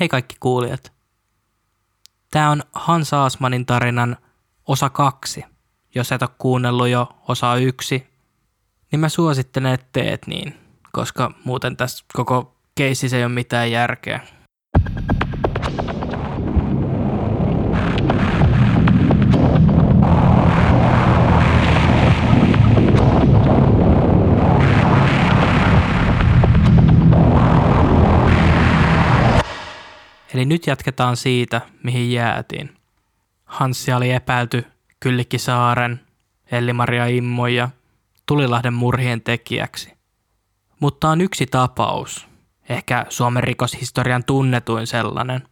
Hei 0.00 0.08
kaikki 0.08 0.36
kuulijat. 0.40 0.92
Tämä 2.30 2.50
on 2.50 2.62
Hans 2.72 3.12
Aasmanin 3.12 3.66
tarinan 3.66 4.16
osa 4.68 4.90
kaksi. 4.90 5.44
Jos 5.94 6.12
et 6.12 6.22
ole 6.22 6.30
kuunnellut 6.38 6.88
jo 6.88 7.08
osa 7.28 7.56
yksi, 7.56 8.06
niin 8.92 9.00
mä 9.00 9.08
suosittelen, 9.08 9.72
että 9.72 9.86
teet 9.92 10.26
niin, 10.26 10.54
koska 10.92 11.34
muuten 11.44 11.76
tässä 11.76 12.04
koko 12.12 12.56
keississä 12.74 13.16
ei 13.16 13.24
ole 13.24 13.32
mitään 13.32 13.70
järkeä. 13.70 14.20
Eli 30.42 30.46
nyt 30.46 30.66
jatketaan 30.66 31.16
siitä, 31.16 31.60
mihin 31.82 32.12
jäätiin. 32.12 32.76
Hanssi 33.44 33.92
oli 33.92 34.10
epäilty 34.10 34.64
Kyllikki 35.00 35.38
Saaren, 35.38 36.00
Elli-Maria 36.52 37.06
Immo 37.06 37.46
ja 37.46 37.68
Tulilahden 38.26 38.74
murhien 38.74 39.20
tekijäksi. 39.20 39.92
Mutta 40.80 41.08
on 41.08 41.20
yksi 41.20 41.46
tapaus, 41.46 42.28
ehkä 42.68 43.06
Suomen 43.08 43.42
rikoshistorian 43.44 44.24
tunnetuin 44.24 44.86
sellainen. 44.86 45.48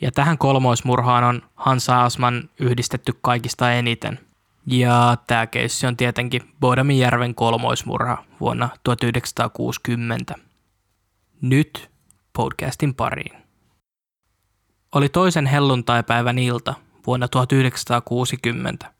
Ja 0.00 0.12
tähän 0.12 0.38
kolmoismurhaan 0.38 1.24
on 1.24 1.42
Hans 1.54 1.88
Aasman 1.88 2.50
yhdistetty 2.60 3.12
kaikista 3.20 3.72
eniten. 3.72 4.18
Ja 4.66 5.16
tämä 5.26 5.46
keissi 5.46 5.86
on 5.86 5.96
tietenkin 5.96 6.42
Bodaminjärven 6.60 7.34
kolmoismurha 7.34 8.24
vuonna 8.40 8.68
1960. 8.84 10.34
Nyt 11.40 11.90
podcastin 12.32 12.94
pariin. 12.94 13.39
Oli 14.94 15.08
toisen 15.08 15.46
helluntaipäivän 15.46 16.38
ilta 16.38 16.74
vuonna 17.06 17.28
1960. 17.28 18.92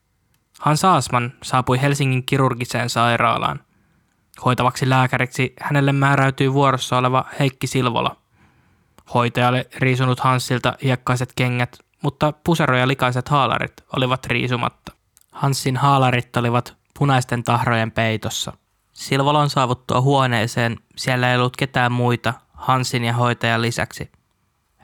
Hans 0.61 0.85
Aasman 0.85 1.33
saapui 1.43 1.83
Helsingin 1.83 2.27
kirurgiseen 2.27 2.91
sairaalaan. 2.91 3.61
Hoitavaksi 4.45 4.89
lääkäriksi 4.89 5.55
hänelle 5.61 5.93
määräytyi 5.93 6.53
vuorossa 6.53 6.99
oleva 6.99 7.25
Heikki 7.39 7.67
Silvola. 7.67 8.17
Hoitaja 9.15 9.49
oli 9.49 9.65
riisunut 9.77 10.21
Hanssilta 10.21 10.77
hiekkaiset 10.83 11.33
kengät, 11.37 11.79
mutta 12.03 12.33
pusero 12.45 12.77
ja 12.77 12.89
likaiset 12.89 13.29
haalarit 13.29 13.73
olivat 13.97 14.27
riisumatta. 14.27 14.93
Hanssin 15.33 15.77
haalarit 15.77 16.37
olivat 16.37 16.77
punaisten 16.99 17.45
tahrojen 17.45 17.93
peitossa. 17.93 18.53
Silvolon 18.93 19.51
saavuttua 19.51 20.01
huoneeseen 20.01 20.77
siellä 20.97 21.31
ei 21.31 21.39
ollut 21.39 21.57
ketään 21.57 21.93
muita 21.93 22.35
Hansin 22.53 23.05
ja 23.05 23.13
hoitajan 23.13 23.63
lisäksi– 23.63 24.11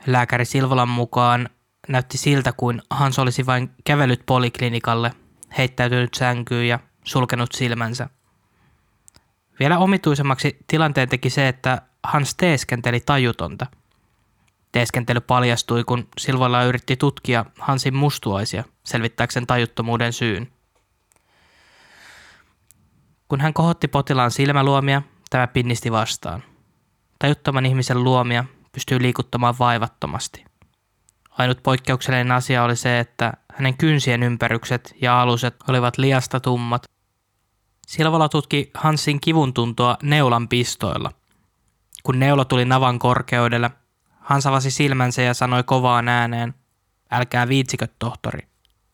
Lääkäri 0.07 0.45
Silvolan 0.45 0.89
mukaan 0.89 1.49
näytti 1.87 2.17
siltä, 2.17 2.51
kuin 2.51 2.81
Hans 2.89 3.19
olisi 3.19 3.45
vain 3.45 3.71
kävellyt 3.83 4.21
poliklinikalle, 4.25 5.11
heittäytynyt 5.57 6.13
sänkyyn 6.13 6.67
ja 6.67 6.79
sulkenut 7.03 7.51
silmänsä. 7.51 8.09
Vielä 9.59 9.77
omituisemmaksi 9.77 10.57
tilanteen 10.67 11.09
teki 11.09 11.29
se, 11.29 11.47
että 11.47 11.81
Hans 12.03 12.35
teeskenteli 12.35 12.99
tajutonta. 12.99 13.65
Teeskentely 14.71 15.19
paljastui, 15.19 15.83
kun 15.83 16.07
Silvola 16.17 16.63
yritti 16.63 16.95
tutkia 16.95 17.45
Hansin 17.59 17.95
mustuaisia 17.95 18.63
selvittääkseen 18.83 19.47
tajuttomuuden 19.47 20.13
syyn. 20.13 20.51
Kun 23.27 23.41
hän 23.41 23.53
kohotti 23.53 23.87
potilaan 23.87 24.31
silmäluomia, 24.31 25.01
tämä 25.29 25.47
pinnisti 25.47 25.91
vastaan. 25.91 26.43
Tajuttoman 27.19 27.65
ihmisen 27.65 28.03
luomia 28.03 28.45
pystyy 28.77 29.01
liikuttamaan 29.01 29.55
vaivattomasti. 29.59 30.45
Ainut 31.29 31.63
poikkeuksellinen 31.63 32.31
asia 32.31 32.63
oli 32.63 32.75
se, 32.75 32.99
että 32.99 33.33
hänen 33.53 33.77
kynsien 33.77 34.23
ympärykset 34.23 34.95
ja 35.01 35.21
aluset 35.21 35.55
olivat 35.67 35.97
liasta 35.97 36.39
tummat. 36.39 36.83
Silvola 37.87 38.29
tutki 38.29 38.71
Hansin 38.73 39.21
kivun 39.21 39.53
tuntoa 39.53 39.97
neulan 40.03 40.47
pistoilla. 40.47 41.11
Kun 42.03 42.19
neula 42.19 42.45
tuli 42.45 42.65
navan 42.65 42.99
korkeudelle, 42.99 43.71
Hans 44.19 44.45
avasi 44.45 44.71
silmänsä 44.71 45.21
ja 45.21 45.33
sanoi 45.33 45.63
kovaan 45.63 46.07
ääneen, 46.07 46.53
älkää 47.11 47.47
viitsikö 47.47 47.87
tohtori. 47.99 48.47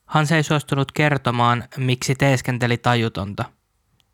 Hans 0.06 0.32
ei 0.32 0.42
suostunut 0.42 0.92
kertomaan, 0.92 1.64
miksi 1.76 2.14
teeskenteli 2.14 2.76
tajutonta. 2.76 3.44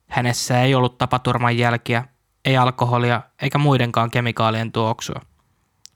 Hänessä 0.09 0.63
ei 0.63 0.75
ollut 0.75 0.99
tapaturman 0.99 1.59
jälkiä, 1.59 2.05
ei 2.45 2.57
alkoholia 2.57 3.23
eikä 3.43 3.59
muidenkaan 3.59 4.11
kemikaalien 4.11 4.73
tuoksua. 4.73 5.30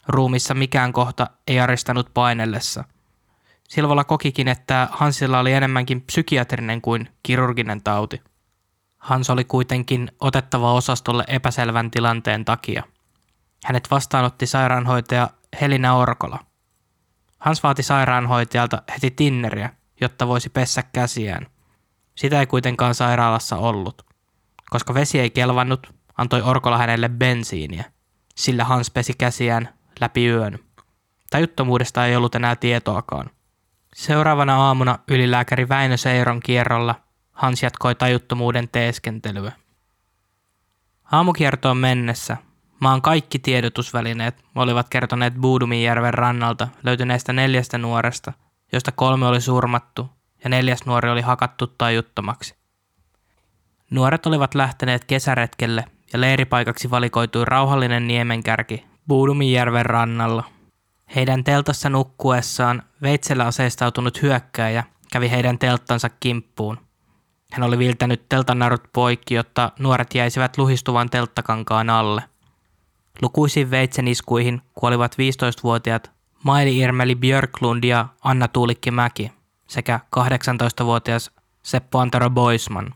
Ruumissa 0.09 0.55
mikään 0.55 0.93
kohta 0.93 1.27
ei 1.47 1.61
aristanut 1.61 2.11
painellessa. 2.15 2.85
Silvola 3.69 4.05
kokikin, 4.05 4.49
että 4.49 4.89
Hansilla 4.93 5.39
oli 5.39 5.53
enemmänkin 5.53 6.01
psykiatrinen 6.01 6.81
kuin 6.81 7.09
kirurginen 7.23 7.83
tauti. 7.83 8.23
Hans 8.99 9.31
oli 9.31 9.45
kuitenkin 9.45 10.11
otettava 10.21 10.73
osastolle 10.73 11.25
epäselvän 11.29 11.91
tilanteen 11.91 12.45
takia. 12.45 12.83
Hänet 13.65 13.91
vastaanotti 13.91 14.47
sairaanhoitaja 14.47 15.31
Helina 15.61 15.97
Orkola. 15.97 16.39
Hans 17.39 17.63
vaati 17.63 17.83
sairaanhoitajalta 17.83 18.83
heti 18.93 19.11
tinneriä, 19.11 19.71
jotta 20.01 20.29
voisi 20.29 20.49
pessä 20.49 20.83
käsiään. 20.83 21.47
Sitä 22.15 22.41
ei 22.41 22.47
kuitenkaan 22.47 22.95
sairaalassa 22.95 23.57
ollut. 23.57 24.07
Koska 24.71 24.95
vesi 24.95 25.21
ei 25.21 25.31
kelvannut, 25.31 25.95
antoi 26.17 26.43
Orkola 26.43 26.79
hänelle 26.79 27.09
bensiiniä. 27.09 27.85
Sillä 28.35 28.65
Hans 28.65 28.91
pesi 28.91 29.13
käsiään 29.19 29.69
läpi 30.01 30.27
yön. 30.27 30.59
Tajuttomuudesta 31.31 32.07
ei 32.07 32.17
ollut 32.17 32.35
enää 32.35 32.57
tietoakaan. 32.57 33.31
Seuraavana 33.95 34.57
aamuna 34.57 34.99
ylilääkäri 35.09 35.69
Väinö 35.69 35.97
Seiron 35.97 36.41
kierrolla 36.41 36.95
Hans 37.33 37.63
jatkoi 37.63 37.95
tajuttomuuden 37.95 38.69
teeskentelyä. 38.69 39.53
Aamukiertoon 41.13 41.77
mennessä 41.77 42.37
maan 42.81 43.03
kaikki 43.03 43.39
tiedotusvälineet 43.39 44.45
olivat 44.55 44.89
kertoneet 44.89 45.35
Buuduminjärven 45.35 46.15
rannalta 46.15 46.69
löytyneestä 46.83 47.33
neljästä 47.33 47.79
nuoresta, 47.79 48.33
joista 48.73 48.93
kolme 48.93 49.27
oli 49.27 49.41
surmattu 49.41 50.11
ja 50.45 50.51
neljäs 50.51 50.87
nuori 50.87 51.11
oli 51.11 51.21
hakattu 51.21 51.67
tajuttomaksi. 51.67 52.55
Nuoret 53.91 54.27
olivat 54.27 54.55
lähteneet 54.55 55.05
kesäretkelle 55.05 55.85
ja 56.13 56.21
leiripaikaksi 56.21 56.91
valikoitui 56.91 57.45
rauhallinen 57.45 58.07
niemenkärki 58.07 58.87
Buudumijärven 59.09 59.87
rannalla. 59.87 60.45
Heidän 61.15 61.45
teltassa 61.45 61.89
nukkuessaan 61.89 62.83
veitsellä 63.03 63.45
aseistautunut 63.47 64.23
hyökkääjä 64.23 64.85
kävi 65.13 65.31
heidän 65.31 65.59
telttansa 65.59 66.09
kimppuun. 66.09 66.79
Hän 67.53 67.63
oli 67.63 67.79
viltänyt 67.79 68.29
teltanarut 68.29 68.83
poikki, 68.93 69.35
jotta 69.35 69.73
nuoret 69.79 70.15
jäisivät 70.15 70.59
luhistuvan 70.59 71.11
telttakankaan 71.11 71.91
alle. 71.91 72.23
Lukuisiin 73.23 73.71
veitsen 73.71 74.09
iskuihin 74.09 74.63
kuolivat 74.75 75.15
15-vuotiaat 75.15 76.11
Maili 76.43 76.79
Irmeli 76.79 77.15
Björklund 77.15 77.85
ja 77.85 78.07
Anna 78.25 78.49
Tuulikki 78.49 78.91
Mäki 78.91 79.33
sekä 79.67 80.01
18-vuotias 80.17 81.31
Seppo 81.63 81.99
Antero 81.99 82.31
Boisman. 82.31 82.95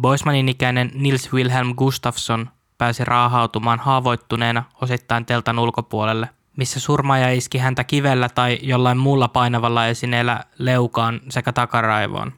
Boismanin 0.00 0.48
ikäinen 0.48 0.90
Nils 0.94 1.32
Wilhelm 1.32 1.74
Gustafsson 1.74 2.50
pääsi 2.78 3.04
raahautumaan 3.04 3.78
haavoittuneena 3.78 4.64
osittain 4.82 5.26
teltan 5.26 5.58
ulkopuolelle, 5.58 6.28
missä 6.56 6.80
surmaaja 6.80 7.32
iski 7.32 7.58
häntä 7.58 7.84
kivellä 7.84 8.28
tai 8.28 8.58
jollain 8.62 8.98
muulla 8.98 9.28
painavalla 9.28 9.86
esineellä 9.86 10.40
leukaan 10.58 11.20
sekä 11.28 11.52
takaraivoon. 11.52 12.32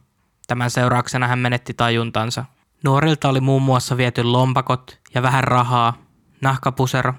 Tämän 0.47 0.71
seurauksena 0.71 1.27
hän 1.27 1.39
menetti 1.39 1.73
tajuntansa. 1.73 2.45
Nuorilta 2.83 3.29
oli 3.29 3.41
muun 3.41 3.61
muassa 3.61 3.97
viety 3.97 4.23
lompakot 4.23 4.99
ja 5.13 5.21
vähän 5.21 5.43
rahaa, 5.43 5.93
nahkapusero, 6.41 7.13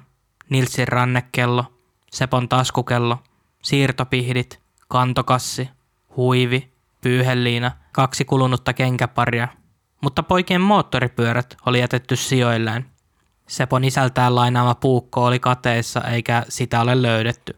Nilsin 0.48 0.88
rannekello, 0.88 1.65
Sepon 2.10 2.48
taskukello, 2.48 3.18
siirtopihdit, 3.62 4.60
kantokassi, 4.89 5.68
huivi, 6.16 6.72
pyyheliina, 7.00 7.71
kaksi 7.92 8.24
kulunutta 8.24 8.72
kenkäparia, 8.72 9.48
mutta 10.00 10.22
poikien 10.22 10.60
moottoripyörät 10.60 11.56
oli 11.66 11.80
jätetty 11.80 12.16
sijoilleen. 12.16 12.86
Sepon 13.50 13.84
isältään 13.84 14.34
lainaama 14.34 14.74
puukko 14.74 15.24
oli 15.24 15.38
kateissa 15.38 16.00
eikä 16.00 16.44
sitä 16.48 16.80
ole 16.80 17.02
löydetty. 17.02 17.56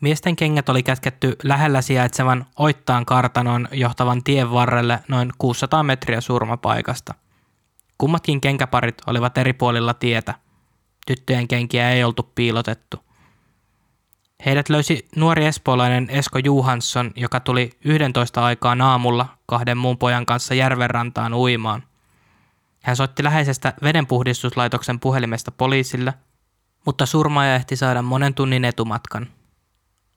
Miesten 0.00 0.36
kengät 0.36 0.68
oli 0.68 0.82
kätketty 0.82 1.36
lähellä 1.42 1.82
sijaitsevan 1.82 2.46
Oittaan 2.56 3.06
kartanon 3.06 3.68
johtavan 3.72 4.24
tien 4.24 4.50
varrelle 4.52 4.98
noin 5.08 5.32
600 5.38 5.82
metriä 5.82 6.20
surmapaikasta. 6.20 7.14
Kummatkin 7.98 8.40
kenkäparit 8.40 8.94
olivat 9.06 9.38
eri 9.38 9.52
puolilla 9.52 9.94
tietä. 9.94 10.34
Tyttöjen 11.06 11.48
kenkiä 11.48 11.90
ei 11.90 12.04
oltu 12.04 12.30
piilotettu. 12.34 12.96
Heidät 14.46 14.68
löysi 14.68 15.08
nuori 15.16 15.46
espoolainen 15.46 16.10
Esko 16.10 16.38
Juhansson, 16.38 17.10
joka 17.16 17.40
tuli 17.40 17.70
11 17.84 18.44
aikaa 18.44 18.76
aamulla 18.82 19.26
kahden 19.46 19.78
muun 19.78 19.98
pojan 19.98 20.26
kanssa 20.26 20.54
järvenrantaan 20.54 21.34
uimaan. 21.34 21.87
Hän 22.82 22.96
soitti 22.96 23.24
läheisestä 23.24 23.74
vedenpuhdistuslaitoksen 23.82 25.00
puhelimesta 25.00 25.50
poliisille 25.50 26.14
mutta 26.88 27.06
surmaaja 27.06 27.54
ehti 27.54 27.76
saada 27.76 28.02
monen 28.02 28.34
tunnin 28.34 28.64
etumatkan. 28.64 29.26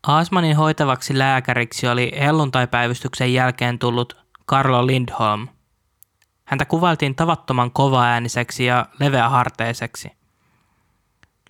Aasmanin 0.08 0.56
hoitavaksi 0.56 1.18
lääkäriksi 1.18 1.88
oli 1.88 2.12
helluntaipäivystyksen 2.20 3.34
jälkeen 3.34 3.80
tullut 3.80 4.18
Carlo 4.50 4.88
Lindholm. 4.88 5.48
Häntä 6.46 6.66
kuvailtiin 6.66 7.16
tavattoman 7.16 7.72
kovaääniseksi 7.72 8.66
ja 8.66 8.86
leveäharteiseksi. 9.00 10.12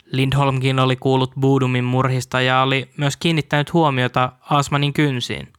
Lindholmkin 0.06 0.80
oli 0.80 0.96
kuullut 0.96 1.32
Budumin 1.40 1.84
murhista 1.84 2.42
ja 2.42 2.62
oli 2.62 2.92
myös 2.98 3.18
kiinnittänyt 3.18 3.74
huomiota 3.74 4.32
Asmanin 4.50 4.94
kynsiin. 4.94 5.54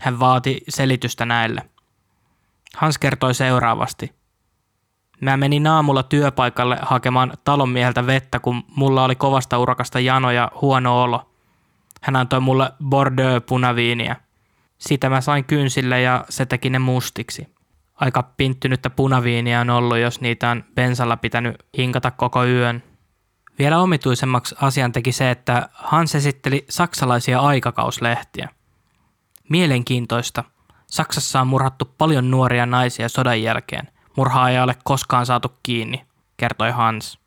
Hän 0.00 0.20
vaati 0.20 0.60
selitystä 0.68 1.26
näille. 1.26 1.70
Hans 2.76 2.98
kertoi 2.98 3.34
seuraavasti. 3.34 4.19
Mä 5.20 5.36
menin 5.36 5.66
aamulla 5.66 6.02
työpaikalle 6.02 6.78
hakemaan 6.82 7.32
talonmieheltä 7.44 8.06
vettä, 8.06 8.38
kun 8.38 8.64
mulla 8.76 9.04
oli 9.04 9.14
kovasta 9.14 9.58
urakasta 9.58 10.00
jano 10.00 10.30
ja 10.30 10.50
huono 10.60 11.02
olo. 11.02 11.30
Hän 12.02 12.16
antoi 12.16 12.40
mulle 12.40 12.72
Bordeaux 12.84 13.44
punaviiniä. 13.48 14.16
Siitä 14.78 15.10
mä 15.10 15.20
sain 15.20 15.44
kynsille 15.44 16.00
ja 16.00 16.24
se 16.28 16.46
teki 16.46 16.70
ne 16.70 16.78
mustiksi. 16.78 17.48
Aika 17.94 18.22
pinttynyttä 18.22 18.90
punaviiniä 18.90 19.60
on 19.60 19.70
ollut, 19.70 19.98
jos 19.98 20.20
niitä 20.20 20.50
on 20.50 20.64
bensalla 20.74 21.16
pitänyt 21.16 21.56
hinkata 21.78 22.10
koko 22.10 22.44
yön. 22.44 22.82
Vielä 23.58 23.78
omituisemmaksi 23.78 24.54
asian 24.60 24.92
teki 24.92 25.12
se, 25.12 25.30
että 25.30 25.68
Hans 25.72 26.14
esitteli 26.14 26.64
saksalaisia 26.68 27.40
aikakauslehtiä. 27.40 28.48
Mielenkiintoista. 29.48 30.44
Saksassa 30.86 31.40
on 31.40 31.46
murhattu 31.46 31.94
paljon 31.98 32.30
nuoria 32.30 32.66
naisia 32.66 33.08
sodan 33.08 33.42
jälkeen. 33.42 33.88
Murhaa 34.16 34.50
ei 34.50 34.60
ole 34.60 34.76
koskaan 34.84 35.26
saatu 35.26 35.52
kiinni, 35.62 36.04
kertoi 36.36 36.70
Hans. 36.70 37.18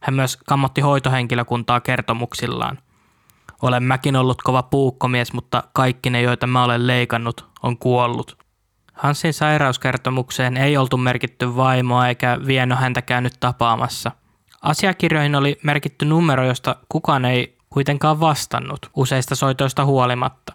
Hän 0.00 0.14
myös 0.14 0.36
kammotti 0.36 0.80
hoitohenkilökuntaa 0.80 1.80
kertomuksillaan. 1.80 2.78
Olen 3.62 3.82
mäkin 3.82 4.16
ollut 4.16 4.42
kova 4.42 4.62
puukkomies, 4.62 5.32
mutta 5.32 5.62
kaikki 5.72 6.10
ne, 6.10 6.22
joita 6.22 6.46
mä 6.46 6.64
olen 6.64 6.86
leikannut, 6.86 7.46
on 7.62 7.78
kuollut. 7.78 8.38
Hansin 8.92 9.34
sairauskertomukseen 9.34 10.56
ei 10.56 10.76
oltu 10.76 10.96
merkitty 10.96 11.56
vaimoa 11.56 12.08
eikä 12.08 12.38
Vieno 12.46 12.76
häntä 12.76 13.02
käynyt 13.02 13.34
tapaamassa– 13.40 14.12
Asiakirjoihin 14.66 15.34
oli 15.34 15.58
merkitty 15.62 16.04
numero, 16.04 16.46
josta 16.46 16.76
kukaan 16.88 17.24
ei 17.24 17.58
kuitenkaan 17.70 18.20
vastannut 18.20 18.90
useista 18.96 19.34
soitoista 19.34 19.84
huolimatta. 19.84 20.52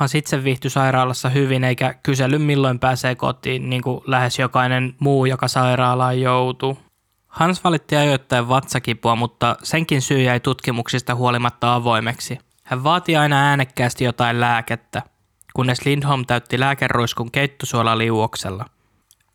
Hans 0.00 0.14
itse 0.14 0.44
viihtyi 0.44 0.70
sairaalassa 0.70 1.28
hyvin 1.28 1.64
eikä 1.64 1.94
kysely 2.02 2.38
milloin 2.38 2.78
pääsee 2.78 3.14
kotiin, 3.14 3.70
niin 3.70 3.82
kuin 3.82 4.00
lähes 4.06 4.38
jokainen 4.38 4.94
muu, 4.98 5.24
joka 5.24 5.48
sairaalaan 5.48 6.20
joutuu. 6.20 6.78
Hans 7.28 7.64
valitti 7.64 7.96
ajoittain 7.96 8.48
vatsakipua, 8.48 9.16
mutta 9.16 9.56
senkin 9.62 10.02
syy 10.02 10.22
jäi 10.22 10.40
tutkimuksista 10.40 11.14
huolimatta 11.14 11.74
avoimeksi. 11.74 12.38
Hän 12.64 12.84
vaati 12.84 13.16
aina 13.16 13.48
äänekkäästi 13.48 14.04
jotain 14.04 14.40
lääkettä, 14.40 15.02
kunnes 15.54 15.84
Lindholm 15.84 16.26
täytti 16.26 16.60
lääkeruiskun 16.60 17.30
keittosuola 17.30 17.98
liuoksella. 17.98 18.64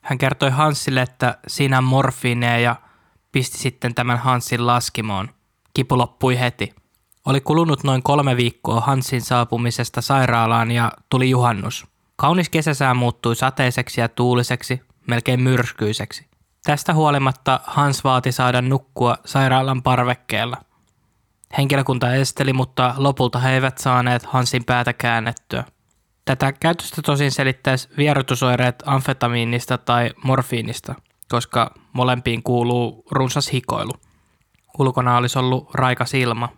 Hän 0.01 0.18
kertoi 0.18 0.50
Hansille, 0.50 1.01
että 1.01 1.38
siinä 1.47 1.77
on 1.77 1.83
morfiineja 1.83 2.59
ja 2.59 2.75
pisti 3.31 3.57
sitten 3.57 3.95
tämän 3.95 4.18
Hansin 4.18 4.68
laskimoon. 4.68 5.29
Kipu 5.73 5.97
loppui 5.97 6.39
heti. 6.39 6.73
Oli 7.25 7.42
kulunut 7.42 7.83
noin 7.83 8.04
kolme 8.04 8.38
viikkoa 8.38 8.81
Hansin 8.81 9.22
saapumisesta 9.22 10.01
sairaalaan 10.01 10.72
ja 10.72 10.92
tuli 11.10 11.30
juhannus. 11.30 11.88
Kaunis 12.16 12.50
kesäsää 12.50 12.94
muuttui 12.94 13.36
sateiseksi 13.36 14.01
ja 14.01 14.10
tuuliseksi, 14.10 14.81
melkein 15.07 15.39
myrskyiseksi. 15.39 16.25
Tästä 16.63 16.94
huolimatta 16.94 17.60
Hans 17.63 18.04
vaati 18.04 18.31
saada 18.31 18.62
nukkua 18.62 19.18
sairaalan 19.25 19.83
parvekkeella. 19.83 20.57
Henkilökunta 21.57 22.13
esteli, 22.13 22.54
mutta 22.54 22.94
lopulta 22.98 23.39
he 23.39 23.54
eivät 23.54 23.78
saaneet 23.78 24.25
Hansin 24.25 24.66
päätä 24.66 24.94
käännettyä. 24.94 25.63
Tätä 26.25 26.54
käytöstä 26.54 27.01
tosin 27.01 27.31
selittäisi 27.31 27.89
vierotusoireet 27.98 28.83
amfetamiinista 28.86 29.78
tai 29.78 30.12
morfiinista– 30.24 30.95
koska 31.30 31.71
molempiin 31.94 32.44
kuuluu 32.44 33.06
runsas 33.12 33.54
hikoilu. 33.54 33.92
Ulkona 34.80 35.18
olisi 35.18 35.39
ollut 35.39 35.74
raikas 35.74 36.13
ilma. 36.13 36.50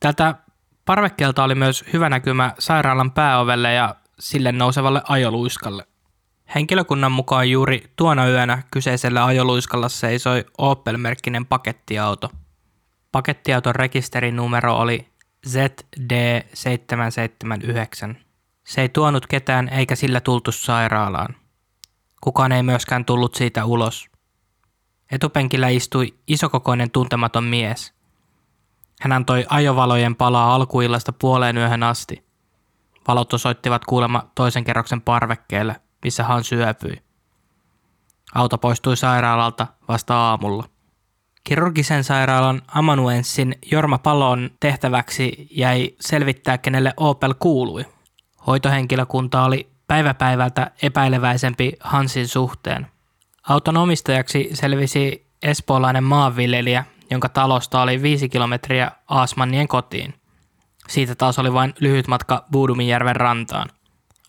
Tältä 0.00 0.34
parvekkeelta 0.84 1.44
oli 1.44 1.54
myös 1.54 1.84
hyvä 1.92 2.08
näkymä 2.08 2.52
sairaalan 2.58 3.10
pääovelle 3.10 3.72
ja 3.72 3.94
sille 4.18 4.52
nousevalle 4.52 5.02
ajoluiskalle. 5.08 5.86
Henkilökunnan 6.54 7.12
mukaan 7.12 7.50
juuri 7.50 7.92
tuona 7.96 8.28
yönä 8.28 8.62
kyseisellä 8.70 9.24
ajoluiskalla 9.24 9.88
seisoi 9.88 10.44
Opel-merkkinen 10.58 11.46
pakettiauto. 11.46 12.30
Pakettiauton 13.12 13.74
rekisterinumero 13.74 14.76
oli 14.76 15.08
ZD779. 15.48 18.14
Se 18.64 18.80
ei 18.80 18.88
tuonut 18.88 19.26
ketään 19.26 19.68
eikä 19.68 19.96
sillä 19.96 20.20
tultu 20.20 20.52
sairaalaan. 20.52 21.36
Kukaan 22.20 22.52
ei 22.52 22.62
myöskään 22.62 23.04
tullut 23.04 23.34
siitä 23.34 23.64
ulos. 23.64 24.08
Etupenkillä 25.10 25.68
istui 25.68 26.14
isokokoinen 26.26 26.90
tuntematon 26.90 27.44
mies. 27.44 27.95
Hän 29.00 29.12
antoi 29.12 29.46
ajovalojen 29.48 30.16
palaa 30.16 30.54
alkuillasta 30.54 31.12
puoleen 31.12 31.56
yöhön 31.56 31.82
asti. 31.82 32.26
Valot 33.08 33.32
osoittivat 33.32 33.84
kuulemma 33.84 34.30
toisen 34.34 34.64
kerroksen 34.64 35.00
parvekkeelle, 35.00 35.76
missä 36.04 36.24
hän 36.24 36.44
syöpyi. 36.44 37.02
Auto 38.34 38.58
poistui 38.58 38.96
sairaalalta 38.96 39.66
vasta 39.88 40.14
aamulla. 40.16 40.64
Kirurgisen 41.44 42.04
sairaalan 42.04 42.62
amanuenssin 42.66 43.54
Jorma 43.72 43.98
Palon 43.98 44.50
tehtäväksi 44.60 45.48
jäi 45.50 45.94
selvittää, 46.00 46.58
kenelle 46.58 46.92
Opel 46.96 47.34
kuului. 47.38 47.84
Hoitohenkilökunta 48.46 49.44
oli 49.44 49.70
päivä 49.86 50.14
päivältä 50.14 50.70
epäileväisempi 50.82 51.72
Hansin 51.80 52.28
suhteen. 52.28 52.86
Auton 53.48 53.76
omistajaksi 53.76 54.50
selvisi 54.52 55.26
espoolainen 55.42 56.04
maanviljelijä, 56.04 56.84
jonka 57.10 57.28
talosta 57.28 57.82
oli 57.82 58.02
viisi 58.02 58.28
kilometriä 58.28 58.90
Aasmannien 59.08 59.68
kotiin. 59.68 60.14
Siitä 60.88 61.14
taas 61.14 61.38
oli 61.38 61.52
vain 61.52 61.74
lyhyt 61.80 62.08
matka 62.08 62.44
Buudumijärven 62.52 63.16
rantaan. 63.16 63.68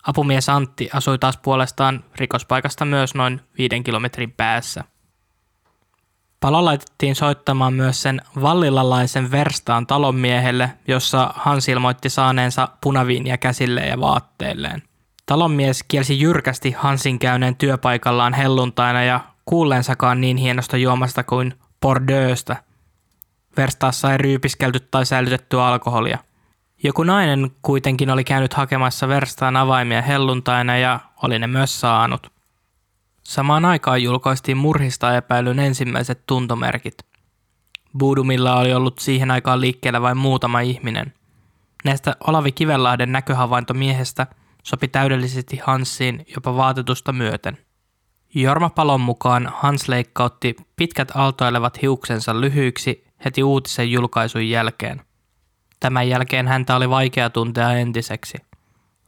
Apumies 0.02 0.48
Antti 0.48 0.88
asui 0.92 1.18
taas 1.18 1.36
puolestaan 1.36 2.04
rikospaikasta 2.16 2.84
myös 2.84 3.14
noin 3.14 3.40
viiden 3.58 3.84
kilometrin 3.84 4.32
päässä. 4.32 4.84
Palo 6.40 6.64
laitettiin 6.64 7.14
soittamaan 7.14 7.74
myös 7.74 8.02
sen 8.02 8.20
vallilalaisen 8.40 9.30
verstaan 9.30 9.86
talonmiehelle, 9.86 10.70
jossa 10.88 11.30
Hans 11.36 11.68
ilmoitti 11.68 12.10
saaneensa 12.10 12.68
punaviiniä 12.80 13.36
käsille 13.36 13.80
ja 13.80 14.00
vaatteilleen. 14.00 14.82
Talonmies 15.26 15.82
kielsi 15.88 16.20
jyrkästi 16.20 16.70
Hansin 16.70 17.18
käyneen 17.18 17.56
työpaikallaan 17.56 18.34
helluntaina 18.34 19.02
ja 19.02 19.20
kuulleensakaan 19.44 20.20
niin 20.20 20.36
hienosta 20.36 20.76
juomasta 20.76 21.24
kuin 21.24 21.54
Bordeauxsta. 21.80 22.56
Verstaassa 23.58 24.12
ei 24.12 24.18
ryypiskelty 24.18 24.80
tai 24.80 25.06
säilytetty 25.06 25.60
alkoholia. 25.60 26.18
Joku 26.82 27.02
nainen 27.02 27.50
kuitenkin 27.62 28.10
oli 28.10 28.24
käynyt 28.24 28.54
hakemassa 28.54 29.08
verstaan 29.08 29.56
avaimia 29.56 30.02
helluntaina 30.02 30.76
ja 30.76 31.00
oli 31.22 31.38
ne 31.38 31.46
myös 31.46 31.80
saanut. 31.80 32.32
Samaan 33.22 33.64
aikaan 33.64 34.02
julkaistiin 34.02 34.56
murhista 34.56 35.16
epäilyn 35.16 35.58
ensimmäiset 35.58 36.22
tuntomerkit. 36.26 36.94
Budumilla 37.98 38.56
oli 38.56 38.74
ollut 38.74 38.98
siihen 38.98 39.30
aikaan 39.30 39.60
liikkeellä 39.60 40.02
vain 40.02 40.16
muutama 40.16 40.60
ihminen. 40.60 41.12
Näistä 41.84 42.16
Olavi 42.26 42.52
Kivenlahden 42.52 43.12
näköhavainto 43.12 43.74
miehestä– 43.74 44.26
sopi 44.68 44.88
täydellisesti 44.88 45.56
Hansiin 45.56 46.26
jopa 46.34 46.56
vaatetusta 46.56 47.12
myöten. 47.12 47.58
Jorma 48.34 48.70
Palon 48.70 49.00
mukaan 49.00 49.52
Hans 49.54 49.88
leikkautti 49.88 50.56
pitkät 50.76 51.10
aaltoilevat 51.14 51.82
hiuksensa 51.82 52.40
lyhyiksi 52.40 53.07
heti 53.24 53.42
uutisen 53.42 53.90
julkaisun 53.90 54.48
jälkeen. 54.48 55.00
Tämän 55.80 56.08
jälkeen 56.08 56.48
häntä 56.48 56.76
oli 56.76 56.90
vaikea 56.90 57.30
tuntea 57.30 57.72
entiseksi. 57.72 58.38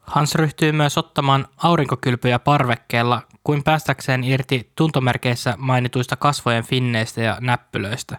Hans 0.01 0.35
ryhtyi 0.35 0.73
myös 0.73 0.99
ottamaan 0.99 1.47
aurinkokylpyjä 1.57 2.39
parvekkeella 2.39 3.23
kuin 3.45 3.63
päästäkseen 3.65 4.25
irti 4.25 4.73
tuntomerkeissä 4.77 5.55
mainituista 5.59 6.17
kasvojen 6.17 6.65
finneistä 6.65 7.21
ja 7.21 7.39
näppylöistä. 7.41 8.19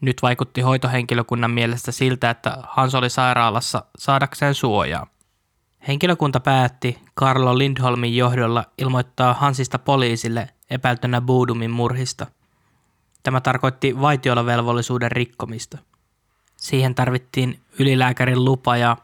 Nyt 0.00 0.22
vaikutti 0.22 0.60
hoitohenkilökunnan 0.60 1.50
mielestä 1.50 1.92
siltä, 1.92 2.30
että 2.30 2.58
Hans 2.62 2.94
oli 2.94 3.10
sairaalassa 3.10 3.84
saadakseen 3.98 4.54
suojaa. 4.54 5.06
Henkilökunta 5.88 6.40
päätti 6.40 6.98
Carlo 7.20 7.58
Lindholmin 7.58 8.16
johdolla 8.16 8.64
ilmoittaa 8.78 9.34
Hansista 9.34 9.78
poliisille 9.78 10.48
epäiltynä 10.70 11.20
Buudumin 11.20 11.70
murhista. 11.70 12.26
Tämä 13.22 13.40
tarkoitti 13.40 14.00
vaitiolovelvollisuuden 14.00 15.12
rikkomista. 15.12 15.78
Siihen 16.56 16.94
tarvittiin 16.94 17.60
ylilääkärin 17.78 18.44
lupa 18.44 18.76
ja 18.76 18.96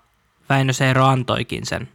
Väinö 0.49 0.73
Seero 0.73 1.04
antoikin 1.04 1.66
sen. 1.66 1.88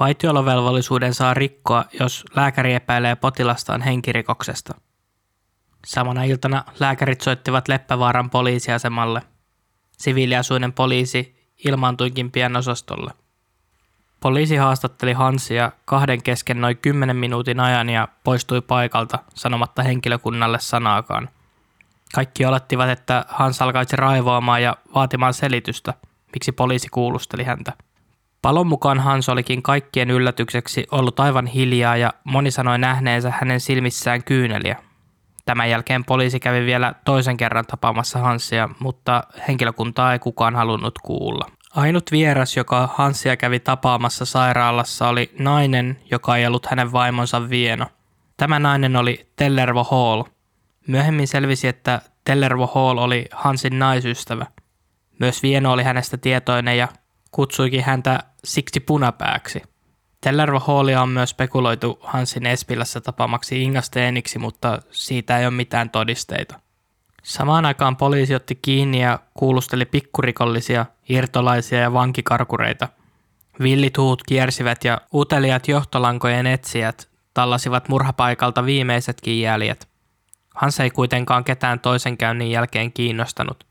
Vaitiolovelvollisuuden 0.00 1.14
saa 1.14 1.34
rikkoa, 1.34 1.84
jos 2.00 2.24
lääkäri 2.36 2.74
epäilee 2.74 3.16
potilastaan 3.16 3.82
henkirikoksesta. 3.82 4.74
Samana 5.86 6.24
iltana 6.24 6.64
lääkärit 6.80 7.20
soittivat 7.20 7.68
Leppävaaran 7.68 8.30
poliisiasemalle. 8.30 9.22
Siviiliasuinen 9.98 10.72
poliisi 10.72 11.50
ilmaantuikin 11.64 12.30
pian 12.30 12.56
osastolle. 12.56 13.12
Poliisi 14.20 14.56
haastatteli 14.56 15.12
Hansia 15.12 15.72
kahden 15.84 16.22
kesken 16.22 16.60
noin 16.60 16.76
10 16.76 17.16
minuutin 17.16 17.60
ajan 17.60 17.90
ja 17.90 18.08
poistui 18.24 18.60
paikalta 18.60 19.18
sanomatta 19.34 19.82
henkilökunnalle 19.82 20.58
sanaakaan. 20.60 21.28
Kaikki 22.14 22.44
olettivat, 22.44 22.88
että 22.88 23.24
Hans 23.28 23.62
alkaisi 23.62 23.96
raivoamaan 23.96 24.62
ja 24.62 24.76
vaatimaan 24.94 25.34
selitystä, 25.34 25.94
miksi 26.32 26.52
poliisi 26.52 26.88
kuulusteli 26.88 27.44
häntä. 27.44 27.72
Palon 28.42 28.66
mukaan 28.66 29.00
Hans 29.00 29.28
olikin 29.28 29.62
kaikkien 29.62 30.10
yllätykseksi 30.10 30.86
ollut 30.90 31.20
aivan 31.20 31.46
hiljaa 31.46 31.96
ja 31.96 32.12
moni 32.24 32.50
sanoi 32.50 32.78
nähneensä 32.78 33.32
hänen 33.40 33.60
silmissään 33.60 34.24
kyyneliä. 34.24 34.76
Tämän 35.44 35.70
jälkeen 35.70 36.04
poliisi 36.04 36.40
kävi 36.40 36.66
vielä 36.66 36.94
toisen 37.04 37.36
kerran 37.36 37.66
tapaamassa 37.66 38.18
Hansia, 38.18 38.68
mutta 38.78 39.24
henkilökuntaa 39.48 40.12
ei 40.12 40.18
kukaan 40.18 40.56
halunnut 40.56 40.98
kuulla. 40.98 41.59
Ainut 41.70 42.12
vieras, 42.12 42.56
joka 42.56 42.88
Hansia 42.94 43.36
kävi 43.36 43.60
tapaamassa 43.60 44.24
sairaalassa, 44.24 45.08
oli 45.08 45.34
nainen, 45.38 46.00
joka 46.10 46.36
ei 46.36 46.46
ollut 46.46 46.66
hänen 46.66 46.92
vaimonsa 46.92 47.50
Vieno. 47.50 47.86
Tämä 48.36 48.58
nainen 48.58 48.96
oli 48.96 49.30
Tellervo 49.36 49.84
Hall. 49.84 50.24
Myöhemmin 50.86 51.28
selvisi, 51.28 51.68
että 51.68 52.00
Tellervo 52.24 52.66
Hall 52.66 52.98
oli 52.98 53.26
Hansin 53.32 53.78
naisystävä. 53.78 54.46
Myös 55.18 55.42
Vieno 55.42 55.72
oli 55.72 55.82
hänestä 55.82 56.16
tietoinen 56.16 56.78
ja 56.78 56.88
kutsuikin 57.30 57.84
häntä 57.84 58.18
siksi 58.44 58.80
punapääksi. 58.80 59.62
Tellervo 60.20 60.60
Hallia 60.60 61.02
on 61.02 61.08
myös 61.08 61.30
spekuloitu 61.30 61.98
Hansin 62.02 62.46
Espilässä 62.46 63.00
tapaamaksi 63.00 63.62
Inga 63.62 63.80
Steeniksi, 63.80 64.38
mutta 64.38 64.82
siitä 64.90 65.38
ei 65.38 65.46
ole 65.46 65.54
mitään 65.54 65.90
todisteita. 65.90 66.60
Samaan 67.22 67.66
aikaan 67.66 67.96
poliisi 67.96 68.34
otti 68.34 68.54
kiinni 68.54 69.02
ja 69.02 69.18
kuulusteli 69.34 69.84
pikkurikollisia, 69.84 70.86
irtolaisia 71.08 71.78
ja 71.78 71.92
vankikarkureita. 71.92 72.88
Villit 73.62 73.98
huut 73.98 74.22
kiersivät 74.22 74.84
ja 74.84 75.00
uteliat 75.14 75.68
johtolankojen 75.68 76.46
etsijät 76.46 77.08
tallasivat 77.34 77.88
murhapaikalta 77.88 78.64
viimeisetkin 78.64 79.40
jäljet. 79.40 79.88
Hans 80.54 80.80
ei 80.80 80.90
kuitenkaan 80.90 81.44
ketään 81.44 81.80
toisen 81.80 82.18
käynnin 82.18 82.50
jälkeen 82.50 82.92
kiinnostanut. 82.92 83.66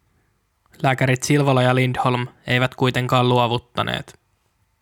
Lääkärit 0.84 1.24
Silvola 1.24 1.62
ja 1.62 1.76
Lindholm 1.76 2.28
eivät 2.48 2.76
kuitenkaan 2.76 3.30
luovuttaneet. 3.30 4.20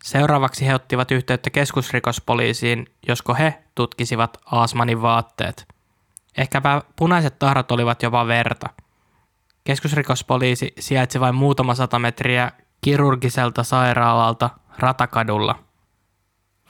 Seuraavaksi 0.04 0.68
he 0.68 0.76
ottivat 0.76 1.12
yhteyttä 1.12 1.50
keskusrikospoliisiin, 1.50 2.88
josko 3.08 3.34
he 3.34 3.64
tutkisivat 3.76 4.38
Aasmanin 4.46 5.02
vaatteet– 5.02 5.66
Ehkäpä 6.38 6.82
punaiset 6.96 7.40
tahrat 7.40 7.72
olivat 7.72 8.04
jopa 8.04 8.28
verta. 8.28 8.70
Keskusrikospoliisi 9.64 10.74
sijaitsi 10.80 11.20
vain 11.20 11.36
muutama 11.36 11.76
sata 11.76 12.00
metriä 12.00 12.52
kirurgiselta 12.82 13.64
sairaalalta 13.64 14.50
Ratakadulla. 14.78 15.56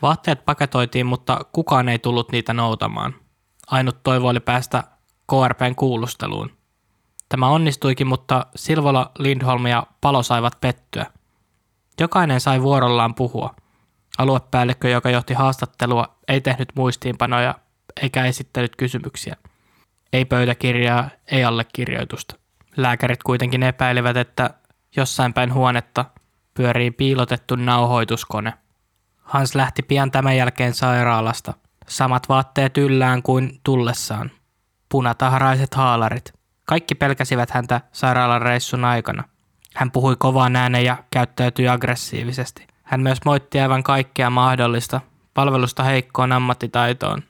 Vaatteet 0.01 0.45
paketoitiin, 0.45 1.05
mutta 1.05 1.45
kukaan 1.51 1.89
ei 1.89 1.99
tullut 1.99 2.31
niitä 2.31 2.53
noutamaan. 2.53 3.15
Ainut 3.67 4.03
toivo 4.03 4.27
oli 4.27 4.39
päästä 4.39 4.83
KRPn 5.31 5.75
kuulusteluun. 5.75 6.51
Tämä 7.29 7.47
onnistuikin, 7.47 8.07
mutta 8.07 8.45
Silvola, 8.55 9.11
Lindholm 9.19 9.65
ja 9.65 9.87
Palo 10.01 10.23
saivat 10.23 10.57
pettyä. 10.61 11.05
Jokainen 11.99 12.41
sai 12.41 12.61
vuorollaan 12.61 13.15
puhua. 13.15 13.55
Aluepäällikkö, 14.17 14.89
joka 14.89 15.09
johti 15.09 15.33
haastattelua, 15.33 16.17
ei 16.27 16.41
tehnyt 16.41 16.69
muistiinpanoja 16.75 17.55
eikä 18.01 18.25
esittänyt 18.25 18.75
kysymyksiä– 18.75 19.35
ei 20.13 20.25
pöytäkirjaa, 20.25 21.09
ei 21.31 21.43
allekirjoitusta. 21.43 22.35
Lääkärit 22.77 23.23
kuitenkin 23.23 23.63
epäilivät, 23.63 24.17
että 24.17 24.49
jossain 24.95 25.33
päin 25.33 25.53
huonetta 25.53 26.05
pyörii 26.53 26.91
piilotettu 26.91 27.55
nauhoituskone. 27.55 28.53
Hans 29.21 29.55
lähti 29.55 29.83
pian 29.83 30.11
tämän 30.11 30.37
jälkeen 30.37 30.73
sairaalasta. 30.73 31.53
Samat 31.87 32.29
vaatteet 32.29 32.77
yllään 32.77 33.23
kuin 33.23 33.59
tullessaan. 33.63 34.31
Punataharaiset 34.89 35.73
haalarit. 35.73 36.33
Kaikki 36.65 36.95
pelkäsivät 36.95 37.51
häntä 37.51 37.81
sairaalan 37.91 38.41
reissun 38.41 38.85
aikana. 38.85 39.23
Hän 39.75 39.91
puhui 39.91 40.15
kovaan 40.19 40.55
ääneen 40.55 40.85
ja 40.85 40.97
käyttäytyi 41.11 41.67
aggressiivisesti. 41.67 42.67
Hän 42.83 43.01
myös 43.01 43.17
moitti 43.25 43.59
aivan 43.59 43.83
kaikkea 43.83 44.29
mahdollista, 44.29 45.01
palvelusta 45.33 45.83
heikkoon 45.83 46.31
ammattitaitoon. 46.31 47.23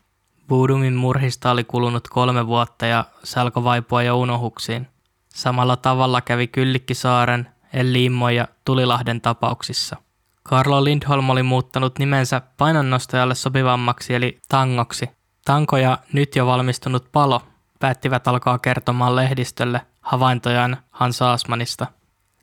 Budumin 0.49 0.95
murhista 0.95 1.51
oli 1.51 1.63
kulunut 1.63 2.07
kolme 2.07 2.47
vuotta 2.47 2.85
ja 2.85 3.05
se 3.23 3.39
alkoi 3.39 3.63
vaipua 3.63 4.03
jo 4.03 4.19
unohuksiin. 4.19 4.87
Samalla 5.29 5.77
tavalla 5.77 6.21
kävi 6.21 6.47
Kyllikkisaaren, 6.47 7.47
Elliimmo 7.73 8.29
ja 8.29 8.47
Tulilahden 8.65 9.21
tapauksissa. 9.21 9.95
Karlo 10.43 10.83
Lindholm 10.83 11.29
oli 11.29 11.43
muuttanut 11.43 11.99
nimensä 11.99 12.41
painonnostajalle 12.57 13.35
sopivammaksi 13.35 14.13
eli 14.13 14.39
tangoksi. 14.49 15.09
Tanko 15.45 15.77
ja 15.77 15.97
nyt 16.13 16.35
jo 16.35 16.45
valmistunut 16.45 17.11
palo 17.11 17.41
päättivät 17.79 18.27
alkaa 18.27 18.59
kertomaan 18.59 19.15
lehdistölle 19.15 19.81
havaintojaan 20.01 20.77
Hans 20.91 21.21
Aasmanista. 21.21 21.87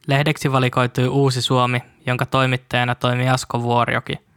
Lehdeksi 0.06 0.52
valikoitui 0.52 1.08
Uusi 1.08 1.42
Suomi, 1.42 1.82
jonka 2.06 2.26
toimittajana 2.26 2.94
toimi 2.94 3.28
Asko 3.28 3.62
Vuorjoki– 3.62 4.18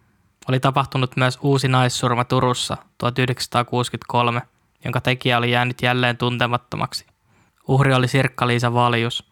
oli 0.50 0.60
tapahtunut 0.60 1.18
myös 1.18 1.40
uusi 1.42 1.68
naissurma 1.68 2.24
Turussa 2.24 2.78
1963, 2.98 4.42
jonka 4.84 5.02
tekijä 5.02 5.38
oli 5.38 5.52
jäänyt 5.52 5.82
jälleen 5.82 6.18
tuntemattomaksi. 6.18 7.06
Uhri 7.68 7.94
oli 7.94 8.08
Sirkka-Liisa 8.08 8.74
Valjus. 8.74 9.32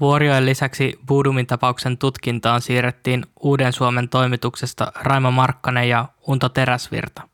Vuoriojen 0.00 0.46
lisäksi 0.46 0.98
Budumin 1.06 1.46
tapauksen 1.46 1.98
tutkintaan 1.98 2.60
siirrettiin 2.60 3.26
Uuden 3.40 3.72
Suomen 3.72 4.08
toimituksesta 4.08 4.92
Raimo 4.94 5.30
Markkanen 5.30 5.88
ja 5.88 6.08
Unto 6.26 6.48
Teräsvirta. 6.48 7.28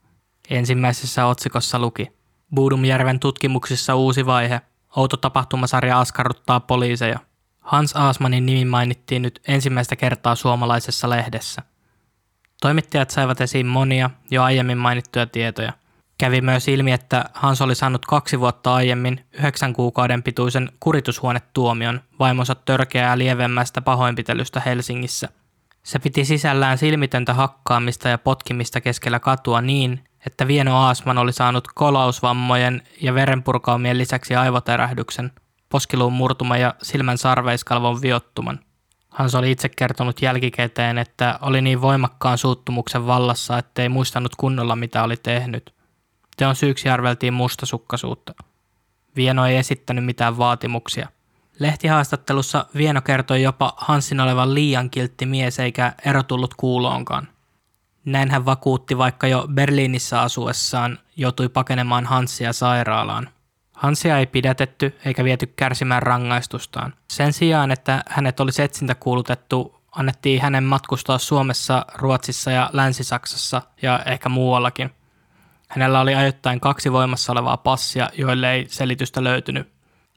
Ensimmäisessä 0.50 1.26
otsikossa 1.26 1.78
luki 1.78 2.12
Budumjärven 2.54 3.20
tutkimuksissa 3.20 3.94
uusi 3.94 4.26
vaihe. 4.26 4.60
Outo 4.96 5.16
tapahtumasarja 5.16 6.00
askarruttaa 6.00 6.60
poliiseja. 6.60 7.18
Hans 7.60 7.96
Aasmanin 7.96 8.46
nimi 8.46 8.64
mainittiin 8.64 9.22
nyt 9.22 9.40
ensimmäistä 9.48 9.96
kertaa 9.96 10.34
suomalaisessa 10.34 11.10
lehdessä– 11.10 11.62
Toimittajat 12.64 13.10
saivat 13.10 13.40
esiin 13.40 13.66
monia 13.66 14.10
jo 14.30 14.42
aiemmin 14.42 14.78
mainittuja 14.78 15.26
tietoja. 15.26 15.72
Kävi 16.18 16.40
myös 16.40 16.68
ilmi, 16.68 16.92
että 16.92 17.24
Hans 17.34 17.62
oli 17.62 17.74
saanut 17.74 18.06
kaksi 18.06 18.40
vuotta 18.40 18.74
aiemmin 18.74 19.24
yhdeksän 19.32 19.72
kuukauden 19.72 20.22
pituisen 20.22 20.68
kuritushuonetuomion 20.80 22.00
vaimonsa 22.18 22.54
törkeää 22.54 23.18
lievemmästä 23.18 23.80
pahoinpitelystä 23.80 24.60
Helsingissä. 24.60 25.28
Se 25.82 25.98
piti 25.98 26.24
sisällään 26.24 26.78
silmitöntä 26.78 27.34
hakkaamista 27.34 28.08
ja 28.08 28.18
potkimista 28.18 28.80
keskellä 28.80 29.20
katua 29.20 29.60
niin, 29.60 30.04
että 30.26 30.46
Vieno 30.46 30.76
Aasman 30.76 31.18
oli 31.18 31.32
saanut 31.32 31.68
kolausvammojen 31.74 32.82
ja 33.00 33.14
verenpurkaumien 33.14 33.98
lisäksi 33.98 34.36
aivoterähdyksen, 34.36 35.32
poskiluun 35.68 36.12
murtuma 36.12 36.56
ja 36.56 36.74
silmän 36.82 37.18
sarveiskalvon 37.18 38.02
viottuman– 38.02 38.60
Hans 39.14 39.34
oli 39.34 39.50
itse 39.50 39.68
kertonut 39.68 40.22
jälkikäteen, 40.22 40.98
että 40.98 41.38
oli 41.42 41.60
niin 41.60 41.80
voimakkaan 41.80 42.38
suuttumuksen 42.38 43.06
vallassa, 43.06 43.58
ettei 43.58 43.88
muistanut 43.88 44.36
kunnolla 44.36 44.76
mitä 44.76 45.02
oli 45.02 45.16
tehnyt. 45.16 45.74
Teon 46.36 46.56
syyksi 46.56 46.88
arveltiin 46.88 47.32
mustasukkaisuutta. 47.32 48.34
Vieno 49.16 49.46
ei 49.46 49.56
esittänyt 49.56 50.04
mitään 50.04 50.38
vaatimuksia. 50.38 51.08
Lehtihaastattelussa 51.58 52.66
Vieno 52.76 53.00
kertoi 53.00 53.42
jopa 53.42 53.72
Hansin 53.76 54.20
olevan 54.20 54.54
liian 54.54 54.90
kiltti 54.90 55.26
mies 55.26 55.58
eikä 55.58 55.92
ero 56.04 56.22
tullut 56.22 56.54
kuuloonkaan. 56.54 57.28
Näin 58.04 58.30
hän 58.30 58.44
vakuutti, 58.44 58.98
vaikka 58.98 59.26
jo 59.26 59.46
Berliinissä 59.54 60.20
asuessaan 60.20 60.98
joutui 61.16 61.48
pakenemaan 61.48 62.06
Hansia 62.06 62.52
sairaalaan. 62.52 63.28
Hansia 63.74 64.18
ei 64.18 64.26
pidätetty 64.26 64.98
eikä 65.04 65.24
viety 65.24 65.46
kärsimään 65.46 66.02
rangaistustaan. 66.02 66.94
Sen 67.10 67.32
sijaan, 67.32 67.70
että 67.70 68.02
hänet 68.08 68.40
olisi 68.40 68.62
etsintä 68.62 68.94
kuulutettu, 68.94 69.80
annettiin 69.92 70.42
hänen 70.42 70.64
matkustaa 70.64 71.18
Suomessa, 71.18 71.86
Ruotsissa 71.94 72.50
ja 72.50 72.70
Länsi-Saksassa 72.72 73.62
ja 73.82 74.00
ehkä 74.06 74.28
muuallakin. 74.28 74.90
Hänellä 75.68 76.00
oli 76.00 76.14
ajoittain 76.14 76.60
kaksi 76.60 76.92
voimassa 76.92 77.32
olevaa 77.32 77.56
passia, 77.56 78.10
joille 78.18 78.52
ei 78.52 78.66
selitystä 78.68 79.24
löytynyt. 79.24 79.68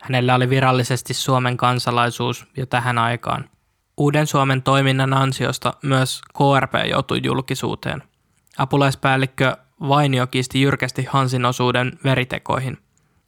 Hänellä 0.02 0.36
oli 0.36 0.50
virallisesti 0.50 1.14
Suomen 1.14 1.58
kansalaisuus 1.58 2.46
jo 2.58 2.66
tähän 2.66 2.98
aikaan. 2.98 3.50
Uuden 3.98 4.28
Suomen 4.28 4.62
toiminnan 4.62 5.14
ansiosta 5.14 5.74
myös 5.84 6.22
KRP 6.22 6.74
joutui 6.90 7.20
julkisuuteen. 7.24 8.04
Apulaispäällikkö 8.58 9.58
Vainio 9.82 10.28
kiisti 10.28 10.62
jyrkästi 10.62 11.08
Hansin 11.10 11.46
osuuden 11.46 12.00
veritekoihin– 12.04 12.78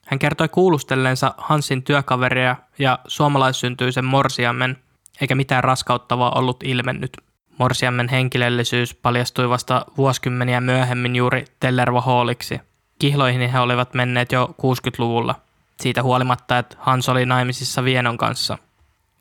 hän 0.10 0.20
kertoi 0.20 0.50
kuulustelleensa 0.50 1.34
Hansin 1.38 1.84
työkaveria 1.84 2.56
ja 2.80 3.00
suomalaissyntyisen 3.08 4.06
Morsiammen, 4.06 4.78
eikä 5.22 5.36
mitään 5.36 5.64
raskauttavaa 5.64 6.32
ollut 6.32 6.64
ilmennyt. 6.64 7.18
Morsiammen 7.58 8.10
henkilöllisyys 8.10 8.94
paljastui 8.94 9.50
vasta 9.50 9.86
vuosikymmeniä 9.98 10.62
myöhemmin 10.62 11.16
juuri 11.16 11.46
Tellervo 11.60 12.02
Halliksi. 12.02 12.62
Kihloihin 13.00 13.50
he 13.50 13.60
olivat 13.60 13.94
menneet 13.94 14.32
jo 14.32 14.56
60-luvulla. 14.62 15.36
siitä 15.82 16.04
huolimatta, 16.04 16.58
että 16.58 16.76
Hans 16.80 17.10
oli 17.10 17.26
naimisissa 17.26 17.84
Vienon 17.84 18.18
kanssa. 18.18 18.58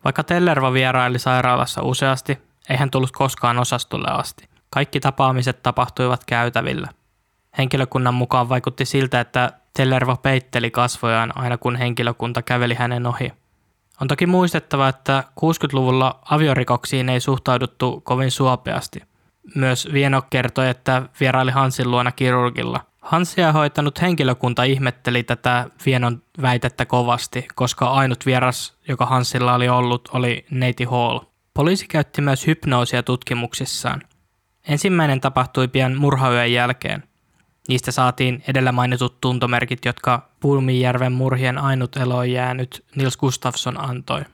Vaikka 0.04 0.24
Tellervo 0.24 0.72
vieraili 0.72 1.18
sairaalassa 1.18 1.82
useasti, 1.82 2.38
ei 2.68 2.76
hän 2.76 2.90
tullut 2.90 3.10
koskaan 3.10 3.58
osastolle 3.58 4.08
asti. 4.10 4.48
Kaikki 4.70 5.00
tapaamiset 5.00 5.62
tapahtuivat 5.62 6.24
käytävillä. 6.24 6.88
Henkilökunnan 7.58 8.14
mukaan 8.14 8.48
vaikutti 8.48 8.84
siltä, 8.84 9.20
että 9.20 9.52
Tellervo 9.78 10.16
peitteli 10.16 10.70
kasvojaan 10.70 11.32
aina 11.34 11.58
kun 11.58 11.76
henkilökunta 11.76 12.42
käveli 12.42 12.74
hänen 12.74 13.06
ohi. 13.06 13.32
On 14.00 14.08
toki 14.08 14.26
muistettava, 14.26 14.88
että 14.88 15.24
60-luvulla 15.40 16.18
aviorikoksiin 16.30 17.08
ei 17.08 17.20
suhtauduttu 17.20 18.00
kovin 18.00 18.30
suopeasti. 18.30 19.02
Myös 19.54 19.88
Vieno 19.92 20.22
kertoi, 20.30 20.68
että 20.68 21.02
vieraili 21.20 21.50
Hansin 21.50 21.90
luona 21.90 22.12
kirurgilla. 22.12 22.80
Hansia 23.02 23.52
hoitanut 23.52 24.00
henkilökunta 24.00 24.62
ihmetteli 24.62 25.22
tätä 25.22 25.70
Vienon 25.86 26.22
väitettä 26.42 26.86
kovasti, 26.86 27.48
koska 27.54 27.86
ainut 27.86 28.26
vieras, 28.26 28.78
joka 28.88 29.06
Hansilla 29.06 29.54
oli 29.54 29.68
ollut, 29.68 30.08
oli 30.12 30.46
Neiti 30.50 30.84
Hall. 30.84 31.20
Poliisi 31.54 31.86
käytti 31.88 32.22
myös 32.22 32.46
hypnoosia 32.46 33.02
tutkimuksissaan. 33.02 34.02
Ensimmäinen 34.68 35.20
tapahtui 35.20 35.68
pian 35.68 35.96
murhayön 35.96 36.52
jälkeen. 36.52 37.07
Niistä 37.68 37.92
saatiin 37.92 38.42
edellä 38.48 38.72
mainitut 38.72 39.20
tuntomerkit, 39.20 39.84
jotka 39.84 40.28
Pulmijärven 40.40 41.12
murhien 41.12 41.58
ainut 41.58 41.96
eloon 41.96 42.30
jäänyt 42.30 42.84
Nils 42.96 43.16
Gustafsson 43.16 43.80
antoi. 43.80 44.24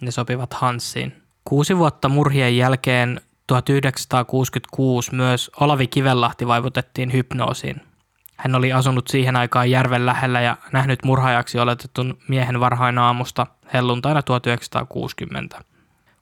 Ne 0.00 0.10
sopivat 0.10 0.54
Hanssiin. 0.54 1.22
Kuusi 1.44 1.78
vuotta 1.78 2.08
murhien 2.08 2.56
jälkeen 2.56 3.20
1966 3.46 5.14
myös 5.14 5.50
Olavi 5.60 5.86
Kivenlahti 5.86 6.46
vaivutettiin 6.46 7.12
hypnoosiin. 7.12 7.80
Hän 8.36 8.54
oli 8.54 8.72
asunut 8.72 9.08
siihen 9.08 9.36
aikaan 9.36 9.70
järven 9.70 10.06
lähellä 10.06 10.40
ja 10.40 10.56
nähnyt 10.72 11.04
murhaajaksi 11.04 11.58
oletetun 11.58 12.18
miehen 12.28 12.60
varhain 12.60 12.98
aamusta 12.98 13.46
helluntaina 13.74 14.22
1960. 14.22 15.64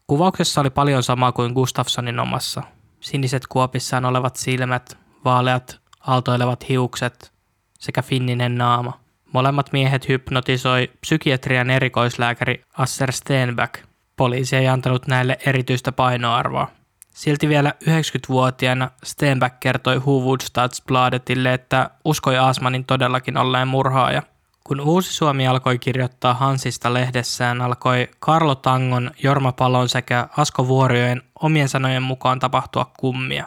Kuvauksessa 0.06 0.60
oli 0.60 0.70
paljon 0.70 1.02
samaa 1.02 1.32
kuin 1.32 1.52
Gustafssonin 1.52 2.20
omassa. 2.20 2.62
Siniset 3.00 3.46
kuopissaan 3.46 4.04
olevat 4.04 4.36
silmät, 4.36 4.98
vaaleat 5.24 5.81
aaltoilevat 6.06 6.68
hiukset 6.68 7.32
sekä 7.78 8.02
finninen 8.02 8.58
naama. 8.58 9.00
Molemmat 9.32 9.72
miehet 9.72 10.08
hypnotisoi 10.08 10.90
psykiatrian 11.00 11.70
erikoislääkäri 11.70 12.64
Asser 12.78 13.12
Stenback. 13.12 13.74
Poliisi 14.16 14.56
ei 14.56 14.68
antanut 14.68 15.06
näille 15.06 15.38
erityistä 15.46 15.92
painoarvoa. 15.92 16.68
Silti 17.14 17.48
vielä 17.48 17.72
90-vuotiaana 17.84 18.90
Stenback 19.04 19.60
kertoi 19.60 19.96
Huvudstadsbladetille, 19.96 21.54
että 21.54 21.90
uskoi 22.04 22.38
Asmanin 22.38 22.84
todellakin 22.84 23.36
olleen 23.36 23.68
murhaaja. 23.68 24.22
Kun 24.64 24.80
Uusi 24.80 25.12
Suomi 25.12 25.46
alkoi 25.46 25.78
kirjoittaa 25.78 26.34
Hansista 26.34 26.94
lehdessään, 26.94 27.60
alkoi 27.60 28.08
Karlo 28.18 28.54
Tangon, 28.54 29.10
Jorma 29.22 29.52
Palon 29.52 29.88
sekä 29.88 30.28
Asko 30.36 30.68
Vuorioen 30.68 31.22
omien 31.42 31.68
sanojen 31.68 32.02
mukaan 32.02 32.38
tapahtua 32.38 32.92
kummia. 32.98 33.46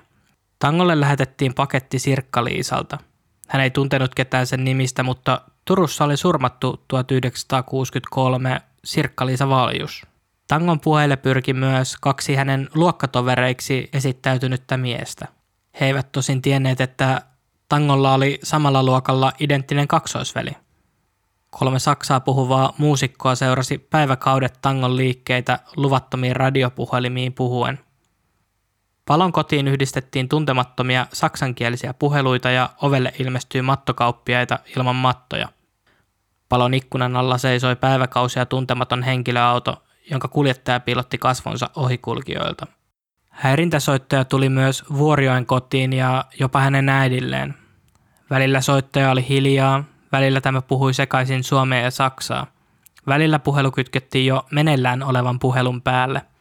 Tangolle 0.66 1.00
lähetettiin 1.00 1.54
paketti 1.54 2.00
Sirkka-Liisalta. 2.00 2.98
Hän 3.48 3.64
ei 3.64 3.72
tuntenut 3.72 4.16
ketään 4.16 4.48
sen 4.48 4.64
nimistä, 4.64 5.04
mutta 5.04 5.42
Turussa 5.66 6.06
oli 6.06 6.18
surmattu 6.18 6.84
1963 6.88 8.62
Sirkka-Liisa 8.84 9.50
Valjus. 9.50 10.06
Tangon 10.48 10.80
puheille 10.80 11.16
pyrki 11.16 11.54
myös 11.54 11.96
kaksi 12.02 12.36
hänen 12.36 12.70
luokkatovereiksi 12.76 13.90
esittäytynyttä 13.94 14.78
miestä. 14.78 15.28
He 15.80 15.86
eivät 15.86 16.12
tosin 16.12 16.42
tienneet, 16.42 16.82
että 16.82 17.22
Tangolla 17.70 18.14
oli 18.14 18.40
samalla 18.44 18.84
luokalla 18.84 19.34
identtinen 19.40 19.88
kaksoisveli. 19.88 20.52
Kolme 21.50 21.80
saksaa 21.80 22.20
puhuvaa 22.20 22.74
muusikkoa 22.78 23.36
seurasi 23.36 23.78
päiväkaudet 23.78 24.60
Tangon 24.62 24.98
liikkeitä 24.98 25.60
luvattomiin 25.76 26.36
radiopuhelimiin 26.36 27.34
puhuen. 27.34 27.85
Palon 29.08 29.32
kotiin 29.32 29.68
yhdistettiin 29.68 30.30
tuntemattomia 30.30 31.08
saksankielisiä 31.14 31.94
puheluita 31.94 32.52
ja 32.52 32.70
ovelle 32.82 33.14
ilmestyi 33.20 33.62
mattokauppiaita 33.62 34.60
ilman 34.78 34.96
mattoja. 34.96 35.50
Palon 36.50 36.74
ikkunan 36.74 37.16
alla 37.16 37.38
seisoi 37.38 37.76
päiväkausia 37.76 38.46
tuntematon 38.46 39.04
henkilöauto, 39.04 39.84
jonka 40.12 40.28
kuljettaja 40.28 40.80
piilotti 40.80 41.18
kasvonsa 41.18 41.70
ohikulkijoilta. 41.76 42.68
Häirintäsoittaja 43.30 44.26
tuli 44.26 44.50
myös 44.50 44.84
Vuorioen 44.94 45.46
kotiin 45.46 45.94
ja 45.94 46.26
jopa 46.40 46.60
hänen 46.60 46.90
äidilleen. 46.90 47.56
Välillä 48.30 48.62
soittaja 48.62 49.12
oli 49.12 49.26
hiljaa, 49.30 49.84
välillä 50.12 50.42
tämä 50.42 50.62
puhui 50.62 50.94
sekaisin 50.94 51.44
suomea 51.44 51.80
ja 51.80 51.92
saksaa. 51.92 52.48
Välillä 53.08 53.40
puhelu 53.40 53.72
kytkettiin 53.72 54.26
jo 54.26 54.46
meneillään 54.52 55.04
olevan 55.04 55.40
puhelun 55.40 55.82
päälle– 55.82 56.22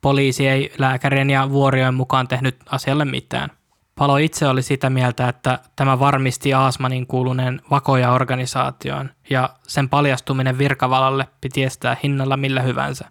Poliisi 0.00 0.48
ei 0.48 0.72
lääkärin 0.78 1.30
ja 1.30 1.50
vuorioen 1.50 1.94
mukaan 1.94 2.28
tehnyt 2.28 2.56
asialle 2.66 3.04
mitään. 3.04 3.50
Palo 3.94 4.16
itse 4.16 4.46
oli 4.46 4.62
sitä 4.62 4.90
mieltä, 4.90 5.28
että 5.28 5.58
tämä 5.76 5.98
varmisti 5.98 6.54
Aasmanin 6.54 7.06
kuuluneen 7.06 7.60
vakoja-organisaatioon 7.70 9.10
ja 9.30 9.50
sen 9.62 9.88
paljastuminen 9.88 10.58
virkavalalle 10.58 11.28
piti 11.40 11.64
estää 11.64 11.96
hinnalla 12.02 12.36
millä 12.36 12.62
hyvänsä. 12.62 13.08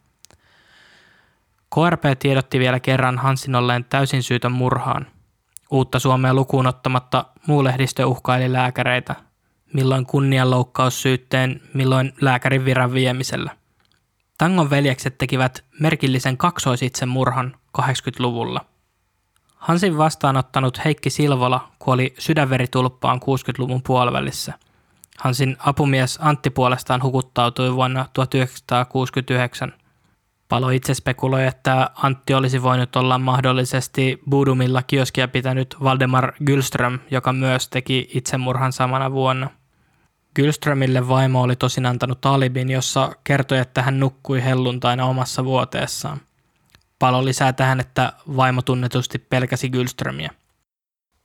KRP 1.76 2.04
tiedotti 2.20 2.60
vielä 2.60 2.80
kerran 2.80 3.18
Hansin 3.18 3.56
olleen 3.56 3.86
täysin 3.86 4.24
syytön 4.24 4.52
murhaan. 4.52 5.08
Uutta 5.72 6.00
Suomea 6.00 6.34
lukuun 6.34 6.68
ottamatta 6.68 7.26
muu 7.48 7.64
lehdistö 7.64 8.06
uhkaili 8.06 8.54
lääkäreitä, 8.54 9.16
milloin 9.74 10.06
kunnianloukkaussyytteen, 10.06 11.62
milloin 11.74 12.14
lääkärin 12.22 12.66
viran 12.66 12.94
viemisellä. 12.94 13.52
Tangon 14.40 14.70
veljekset 14.70 15.18
tekivät 15.18 15.64
merkillisen 15.80 16.38
kaksoisitsemurhan 16.38 17.56
80-luvulla. 17.82 18.66
Hansin 19.56 19.98
vastaanottanut 19.98 20.86
Heikki 20.86 21.10
Silvola 21.10 21.72
kuoli 21.80 22.14
sydänveritulppaan 22.20 23.20
60-luvun 23.22 23.82
puolivälissä. 23.84 24.54
Hansin 25.18 25.58
apumies 25.60 26.20
Antti 26.22 26.50
puolestaan 26.50 27.04
hukuttautui 27.04 27.76
vuonna 27.76 28.06
1969. 28.14 29.74
Palo 30.50 30.70
itse 30.70 30.94
spekuloi, 30.94 31.46
että 31.48 31.90
Antti 31.96 32.34
olisi 32.34 32.64
voinut 32.64 32.96
olla 32.96 33.18
mahdollisesti 33.18 34.20
Budumilla 34.30 34.84
kioskia 34.84 35.28
pitänyt 35.28 35.76
Valdemar 35.84 36.34
Gylström, 36.46 37.00
joka 37.12 37.34
myös 37.34 37.70
teki 37.70 38.10
itsemurhan 38.14 38.74
samana 38.74 39.12
vuonna. 39.12 39.50
Gylströmille 40.36 41.08
vaimo 41.08 41.42
oli 41.42 41.56
tosin 41.56 41.86
antanut 41.86 42.26
alibin, 42.26 42.70
jossa 42.70 43.12
kertoi, 43.24 43.58
että 43.58 43.82
hän 43.82 44.00
nukkui 44.00 44.44
helluntaina 44.44 45.06
omassa 45.06 45.46
vuoteessaan. 45.46 46.22
Palo 47.00 47.26
lisää 47.26 47.54
tähän, 47.54 47.80
että 47.80 48.14
vaimo 48.38 48.62
tunnetusti 48.62 49.20
pelkäsi 49.20 49.70
Gylströmiä. 49.70 50.32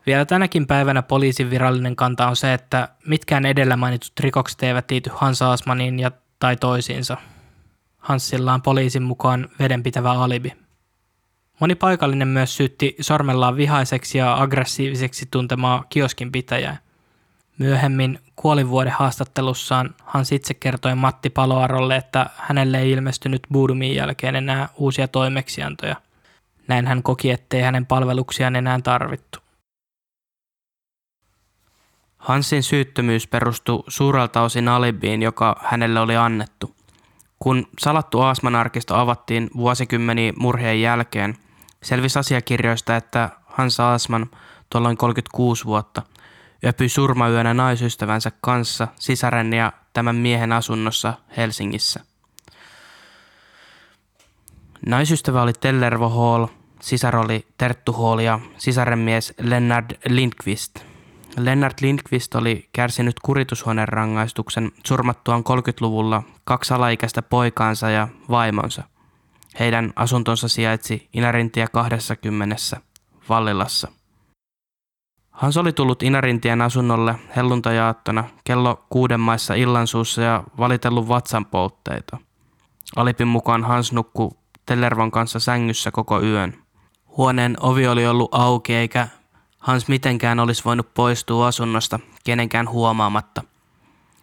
Vielä 0.06 0.24
tänäkin 0.24 0.66
päivänä 0.66 1.02
poliisin 1.02 1.50
virallinen 1.50 1.96
kanta 1.96 2.28
on 2.28 2.36
se, 2.36 2.54
että 2.54 2.88
mitkään 3.06 3.46
edellä 3.46 3.76
mainitut 3.76 4.12
rikokset 4.20 4.62
eivät 4.62 4.90
liity 4.90 5.10
Hans 5.14 5.42
Asmaniin 5.42 5.98
ja 5.98 6.10
tai 6.38 6.56
toisiinsa. 6.56 7.16
Hanssilla 7.98 8.54
on 8.54 8.62
poliisin 8.62 9.02
mukaan 9.02 9.48
vedenpitävä 9.58 10.10
alibi. 10.12 10.52
Moni 11.60 11.74
paikallinen 11.74 12.28
myös 12.28 12.56
syytti 12.56 12.96
sormellaan 13.00 13.56
vihaiseksi 13.56 14.18
ja 14.18 14.42
aggressiiviseksi 14.42 15.26
tuntemaa 15.30 15.84
kioskin 15.88 16.32
pitäjää. 16.32 16.76
Myöhemmin 17.58 18.18
kuolinvuoden 18.36 18.92
haastattelussaan 18.92 19.94
Hans 20.04 20.32
itse 20.32 20.54
kertoi 20.54 20.94
Matti 20.94 21.30
Paloarolle, 21.30 21.96
että 21.96 22.26
hänelle 22.36 22.80
ei 22.80 22.90
ilmestynyt 22.90 23.42
Budumin 23.52 23.94
jälkeen 23.94 24.36
enää 24.36 24.68
uusia 24.76 25.08
toimeksiantoja. 25.08 25.96
Näin 26.68 26.86
hän 26.86 27.02
koki, 27.02 27.30
ettei 27.30 27.62
hänen 27.62 27.86
palveluksiaan 27.86 28.56
enää 28.56 28.80
tarvittu. 28.82 29.38
Hansin 32.18 32.62
syyttömyys 32.62 33.26
perustui 33.26 33.84
suurelta 33.88 34.42
osin 34.42 34.68
alibiin, 34.68 35.22
joka 35.22 35.60
hänelle 35.64 36.00
oli 36.00 36.16
annettu. 36.16 36.74
Kun 37.38 37.66
salattu 37.78 38.20
Aasman-arkisto 38.20 38.94
avattiin 38.94 39.50
vuosikymmeniä 39.56 40.32
murheen 40.38 40.80
jälkeen, 40.80 41.38
selvisi 41.82 42.18
asiakirjoista, 42.18 42.96
että 42.96 43.30
Hans 43.44 43.80
Aasman, 43.80 44.30
tuolloin 44.70 44.96
36 44.96 45.64
vuotta– 45.64 46.02
yöpyi 46.64 46.88
surmayönä 46.88 47.54
naisystävänsä 47.54 48.32
kanssa 48.40 48.88
sisaren 48.96 49.52
ja 49.52 49.72
tämän 49.92 50.16
miehen 50.16 50.52
asunnossa 50.52 51.14
Helsingissä. 51.36 52.00
Naisystävä 54.86 55.42
oli 55.42 55.52
Tellervo 55.52 56.08
Hall, 56.08 56.46
sisar 56.80 57.16
oli 57.16 57.46
Terttu 57.58 57.92
Hall 57.92 58.18
ja 58.18 58.40
sisarenmies 58.58 59.34
Lennart 59.40 59.92
Lindqvist. 60.08 60.78
Lennart 61.38 61.80
Lindqvist 61.80 62.34
oli 62.34 62.68
kärsinyt 62.72 63.20
kuritushuoneen 63.22 63.88
rangaistuksen 63.88 64.72
surmattuaan 64.86 65.40
30-luvulla 65.40 66.22
kaksi 66.44 66.74
alaikäistä 66.74 67.22
poikaansa 67.22 67.90
ja 67.90 68.08
vaimonsa. 68.30 68.82
Heidän 69.58 69.92
asuntonsa 69.96 70.48
sijaitsi 70.48 71.08
Inarintia 71.12 71.68
20 71.68 72.56
Vallilassa. 73.28 73.88
Hans 75.34 75.56
oli 75.56 75.72
tullut 75.72 76.02
Inarintien 76.02 76.62
asunnolle 76.62 77.14
helluntajaattona 77.36 78.24
kello 78.44 78.84
kuuden 78.90 79.20
maissa 79.20 79.54
illansuussa 79.54 80.22
ja 80.22 80.44
valitellut 80.58 81.08
vatsanpoltteita. 81.08 82.16
Alipin 82.96 83.28
mukaan 83.28 83.64
Hans 83.64 83.92
nukkui 83.92 84.30
Tellervon 84.66 85.10
kanssa 85.10 85.40
sängyssä 85.40 85.90
koko 85.90 86.22
yön. 86.22 86.54
Huoneen 87.16 87.56
ovi 87.60 87.86
oli 87.86 88.06
ollut 88.06 88.34
auki 88.34 88.74
eikä 88.74 89.08
Hans 89.58 89.88
mitenkään 89.88 90.40
olisi 90.40 90.64
voinut 90.64 90.94
poistua 90.94 91.46
asunnosta 91.46 92.00
kenenkään 92.24 92.68
huomaamatta. 92.68 93.42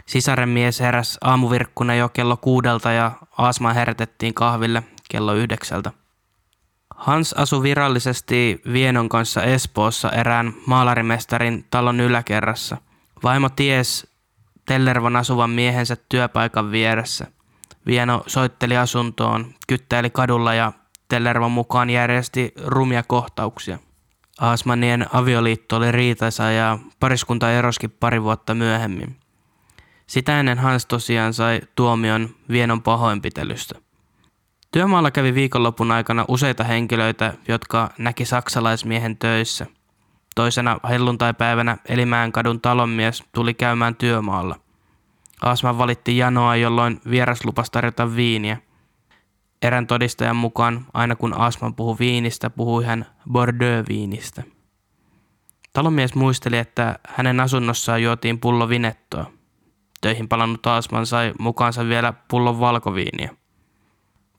Sisaren 0.06 0.50
mies 0.50 0.80
heräsi 0.80 1.18
aamuvirkkuna 1.22 1.96
jo 1.96 2.10
kello 2.10 2.38
kuudelta 2.38 2.92
ja 2.92 3.12
Aasma 3.38 3.74
herätettiin 3.74 4.34
kahville 4.34 4.84
kello 5.10 5.34
yhdeksältä. 5.34 5.92
Hans 7.02 7.34
asui 7.34 7.64
virallisesti 7.64 8.62
Vienon 8.74 9.10
kanssa 9.10 9.44
Espoossa 9.44 10.12
erään 10.12 10.54
maalarimestarin 10.66 11.66
talon 11.70 12.00
yläkerrassa. 12.00 12.78
Vaimo 13.24 13.50
ties 13.50 14.08
Tellervon 14.66 15.16
asuvan 15.16 15.50
miehensä 15.50 15.98
työpaikan 16.10 16.72
vieressä. 16.72 17.28
Vieno 17.86 18.24
soitteli 18.28 18.78
asuntoon, 18.78 19.54
kyttäili 19.68 20.10
kadulla 20.10 20.54
ja 20.54 20.72
Tellervon 21.08 21.52
mukaan 21.52 21.90
järjesti 21.90 22.54
rumia 22.66 23.04
kohtauksia. 23.04 23.80
Aasmanien 24.40 25.06
avioliitto 25.14 25.78
oli 25.78 25.92
riitaisa 25.92 26.52
ja 26.52 26.80
pariskunta 27.00 27.52
eroski 27.52 27.88
pari 27.88 28.24
vuotta 28.24 28.54
myöhemmin. 28.54 29.16
Sitä 30.08 30.40
ennen 30.40 30.60
Hans 30.60 30.86
tosiaan 30.86 31.34
sai 31.34 31.62
tuomion 31.76 32.30
Vienon 32.50 32.82
pahoinpitelystä. 32.82 33.81
Työmaalla 34.72 35.12
kävi 35.12 35.34
viikonlopun 35.34 35.92
aikana 35.92 36.26
useita 36.28 36.64
henkilöitä, 36.64 37.34
jotka 37.48 37.90
näki 37.98 38.26
saksalaismiehen 38.26 39.18
töissä. 39.18 39.66
Toisena 40.36 40.80
helluntai-päivänä 40.90 41.78
Elimään 41.88 42.32
kadun 42.32 42.62
talonmies 42.62 43.24
tuli 43.34 43.54
käymään 43.54 43.96
työmaalla. 43.96 44.56
Asma 45.42 45.78
valitti 45.78 46.18
janoa, 46.18 46.56
jolloin 46.56 47.02
vieras 47.10 47.46
lupasi 47.46 47.72
tarjota 47.72 48.16
viiniä. 48.16 48.58
Erän 49.62 49.88
todistajan 49.88 50.36
mukaan 50.36 50.86
aina 50.94 51.16
kun 51.16 51.34
Asman 51.34 51.76
puhui 51.76 51.96
viinistä, 52.00 52.50
puhui 52.50 52.86
hän 52.86 53.06
Bordeaux-viinistä. 53.32 54.44
Talonmies 55.74 56.16
muisteli, 56.16 56.58
että 56.58 57.00
hänen 57.08 57.40
asunnossaan 57.40 58.04
juotiin 58.04 58.40
pullo 58.40 58.70
vinettoa. 58.70 59.26
Töihin 60.02 60.28
palannut 60.28 60.68
Asman 60.68 61.06
sai 61.06 61.34
mukaansa 61.40 61.88
vielä 61.88 62.14
pullon 62.28 62.60
valkoviiniä. 62.60 63.41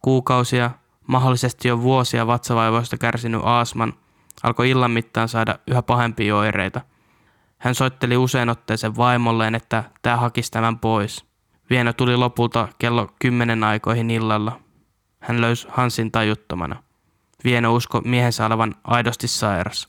Kuukausia, 0.02 0.70
mahdollisesti 1.06 1.68
jo 1.68 1.82
vuosia 1.82 2.26
vatsavaivoista 2.26 2.98
kärsinyt 2.98 3.40
Aasman 3.44 3.92
alkoi 4.42 4.70
illan 4.70 4.90
mittaan 4.90 5.28
saada 5.28 5.58
yhä 5.66 5.82
pahempia 5.82 6.36
oireita. 6.36 6.80
Hän 7.58 7.74
soitteli 7.74 8.16
usein 8.16 8.48
otteeseen 8.48 8.96
vaimolleen, 8.96 9.54
että 9.54 9.84
tämä 10.02 10.16
hakisi 10.16 10.50
tämän 10.50 10.78
pois. 10.78 11.24
Vieno 11.70 11.92
tuli 11.92 12.16
lopulta 12.16 12.68
kello 12.78 13.08
kymmenen 13.18 13.64
aikoihin 13.64 14.10
illalla. 14.10 14.60
Hän 15.20 15.40
löysi 15.40 15.68
Hansin 15.70 16.12
tajuttomana. 16.12 16.82
Vieno 17.44 17.74
usko 17.74 18.00
miehensä 18.00 18.46
olevan 18.46 18.74
aidosti 18.84 19.28
sairas. 19.28 19.88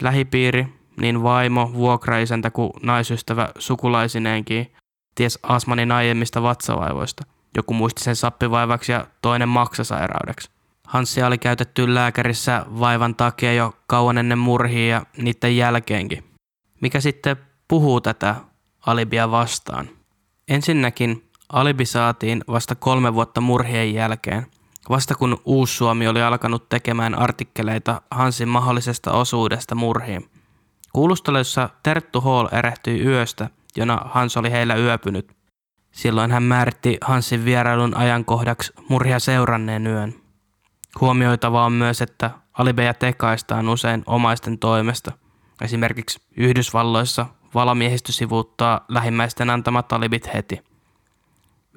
Lähipiiri, 0.00 0.66
niin 1.00 1.22
vaimo, 1.22 1.70
vuokraisäntä 1.74 2.50
kuin 2.50 2.70
naisystävä 2.82 3.48
sukulaisineenkin, 3.58 4.72
ties 5.14 5.38
Asmanin 5.42 5.92
aiemmista 5.92 6.42
vatsavaivoista– 6.42 7.24
joku 7.56 7.74
muisti 7.74 8.04
sen 8.04 8.16
sappivaivaksi 8.16 8.92
ja 8.92 9.06
toinen 9.22 9.48
maksasairaudeksi. 9.48 10.50
Hanssi 10.86 11.22
oli 11.22 11.38
käytetty 11.38 11.94
lääkärissä 11.94 12.66
vaivan 12.80 13.14
takia 13.14 13.52
jo 13.52 13.72
kauan 13.86 14.18
ennen 14.18 14.38
murhia 14.38 14.86
ja 14.86 15.06
niiden 15.16 15.56
jälkeenkin. 15.56 16.24
Mikä 16.80 17.00
sitten 17.00 17.36
puhuu 17.68 18.00
tätä 18.00 18.34
alibia 18.86 19.30
vastaan? 19.30 19.88
Ensinnäkin 20.48 21.30
alibi 21.52 21.84
saatiin 21.86 22.44
vasta 22.48 22.74
kolme 22.74 23.14
vuotta 23.14 23.40
murhien 23.40 23.94
jälkeen, 23.94 24.46
vasta 24.90 25.14
kun 25.14 25.38
Uus-Suomi 25.44 26.08
oli 26.08 26.22
alkanut 26.22 26.68
tekemään 26.68 27.14
artikkeleita 27.14 28.02
Hansin 28.10 28.48
mahdollisesta 28.48 29.12
osuudesta 29.12 29.74
murhiin. 29.74 30.30
Kuulustelussa 30.92 31.70
Terttu 31.82 32.20
Hall 32.20 32.48
erehtyi 32.52 33.04
yöstä, 33.04 33.50
jona 33.76 34.00
Hans 34.04 34.36
oli 34.36 34.50
heillä 34.50 34.74
yöpynyt. 34.74 35.36
Silloin 35.96 36.30
hän 36.30 36.42
määritti 36.42 36.98
Hansin 37.00 37.44
vierailun 37.44 37.96
ajankohdaksi 37.96 38.72
murhia 38.88 39.18
seuranneen 39.18 39.86
yön. 39.86 40.14
Huomioitavaa 41.00 41.64
on 41.64 41.72
myös, 41.72 42.02
että 42.02 42.30
alibeja 42.52 42.94
tekaistaan 42.94 43.68
usein 43.68 44.02
omaisten 44.06 44.58
toimesta. 44.58 45.12
Esimerkiksi 45.62 46.20
Yhdysvalloissa 46.36 47.26
valamiehistö 47.54 48.12
sivuuttaa 48.12 48.84
lähimmäisten 48.88 49.50
antamat 49.50 49.92
alibit 49.92 50.34
heti. 50.34 50.60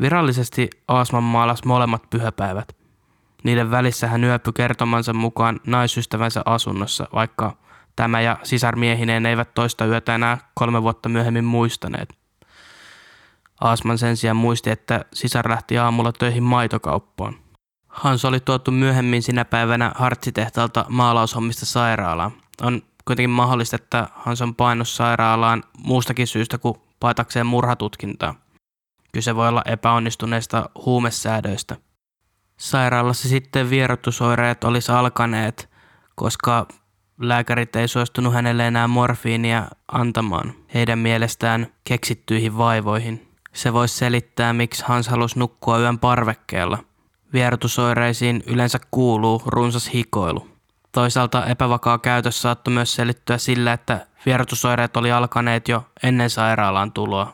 Virallisesti 0.01 0.69
Aasman 0.87 1.23
maalasi 1.23 1.67
molemmat 1.67 2.09
pyhäpäivät. 2.09 2.75
Niiden 3.43 3.71
välissä 3.71 4.07
hän 4.07 4.23
yöpy 4.23 4.51
kertomansa 4.51 5.13
mukaan 5.13 5.59
naisystävänsä 5.67 6.41
asunnossa, 6.45 7.07
vaikka 7.13 7.57
tämä 7.95 8.21
ja 8.21 8.37
sisarmiehineen 8.43 9.25
eivät 9.25 9.53
toista 9.53 9.85
yötä 9.85 10.15
enää 10.15 10.37
kolme 10.53 10.83
vuotta 10.83 11.09
myöhemmin 11.09 11.45
muistaneet. 11.45 12.18
Aasman 13.61 13.97
sen 13.97 14.17
sijaan 14.17 14.37
muisti, 14.37 14.69
että 14.69 15.05
sisar 15.13 15.49
lähti 15.49 15.77
aamulla 15.77 16.11
töihin 16.11 16.43
maitokauppaan. 16.43 17.35
Hans 17.87 18.25
oli 18.25 18.39
tuotu 18.39 18.71
myöhemmin 18.71 19.23
sinä 19.23 19.45
päivänä 19.45 19.91
hartsitehtaalta 19.95 20.85
maalaushommista 20.89 21.65
sairaalaan. 21.65 22.31
On 22.61 22.81
kuitenkin 23.05 23.29
mahdollista, 23.29 23.75
että 23.75 24.07
Hans 24.13 24.41
on 24.41 24.55
painut 24.55 24.87
sairaalaan 24.87 25.63
muustakin 25.77 26.27
syystä 26.27 26.57
kuin 26.57 26.75
paitakseen 26.99 27.45
murhatutkintaa. 27.45 28.35
Kyse 29.11 29.35
voi 29.35 29.47
olla 29.47 29.61
epäonnistuneista 29.65 30.69
huumesäädöistä. 30.85 31.75
Sairaalassa 32.57 33.29
sitten 33.29 33.69
vierotusoireet 33.69 34.63
olisi 34.63 34.91
alkaneet, 34.91 35.69
koska 36.15 36.67
lääkärit 37.21 37.75
ei 37.75 37.87
suostunut 37.87 38.33
hänelle 38.33 38.67
enää 38.67 38.87
morfiinia 38.87 39.67
antamaan 39.91 40.53
heidän 40.73 40.99
mielestään 40.99 41.67
keksittyihin 41.83 42.57
vaivoihin. 42.57 43.28
Se 43.53 43.73
voisi 43.73 43.97
selittää, 43.97 44.53
miksi 44.53 44.83
Hans 44.87 45.07
halusi 45.07 45.39
nukkua 45.39 45.79
yön 45.79 45.99
parvekkeella. 45.99 46.77
Vierotusoireisiin 47.33 48.43
yleensä 48.47 48.79
kuuluu 48.91 49.41
runsas 49.45 49.93
hikoilu. 49.93 50.47
Toisaalta 50.91 51.45
epävakaa 51.45 51.97
käytös 51.97 52.41
saattoi 52.41 52.73
myös 52.73 52.95
selittyä 52.95 53.37
sillä, 53.37 53.73
että 53.73 54.07
vierotusoireet 54.25 54.97
oli 54.97 55.11
alkaneet 55.11 55.67
jo 55.67 55.85
ennen 56.03 56.29
sairaalaan 56.29 56.91
tuloa. 56.91 57.33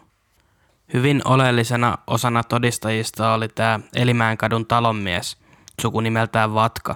Hyvin 0.93 1.21
oleellisena 1.25 1.97
osana 2.07 2.43
todistajista 2.43 3.33
oli 3.33 3.47
tämä 3.47 3.79
Elimäenkadun 3.95 4.65
talonmies, 4.65 5.37
sukunimeltään 5.81 6.53
Vatka, 6.53 6.95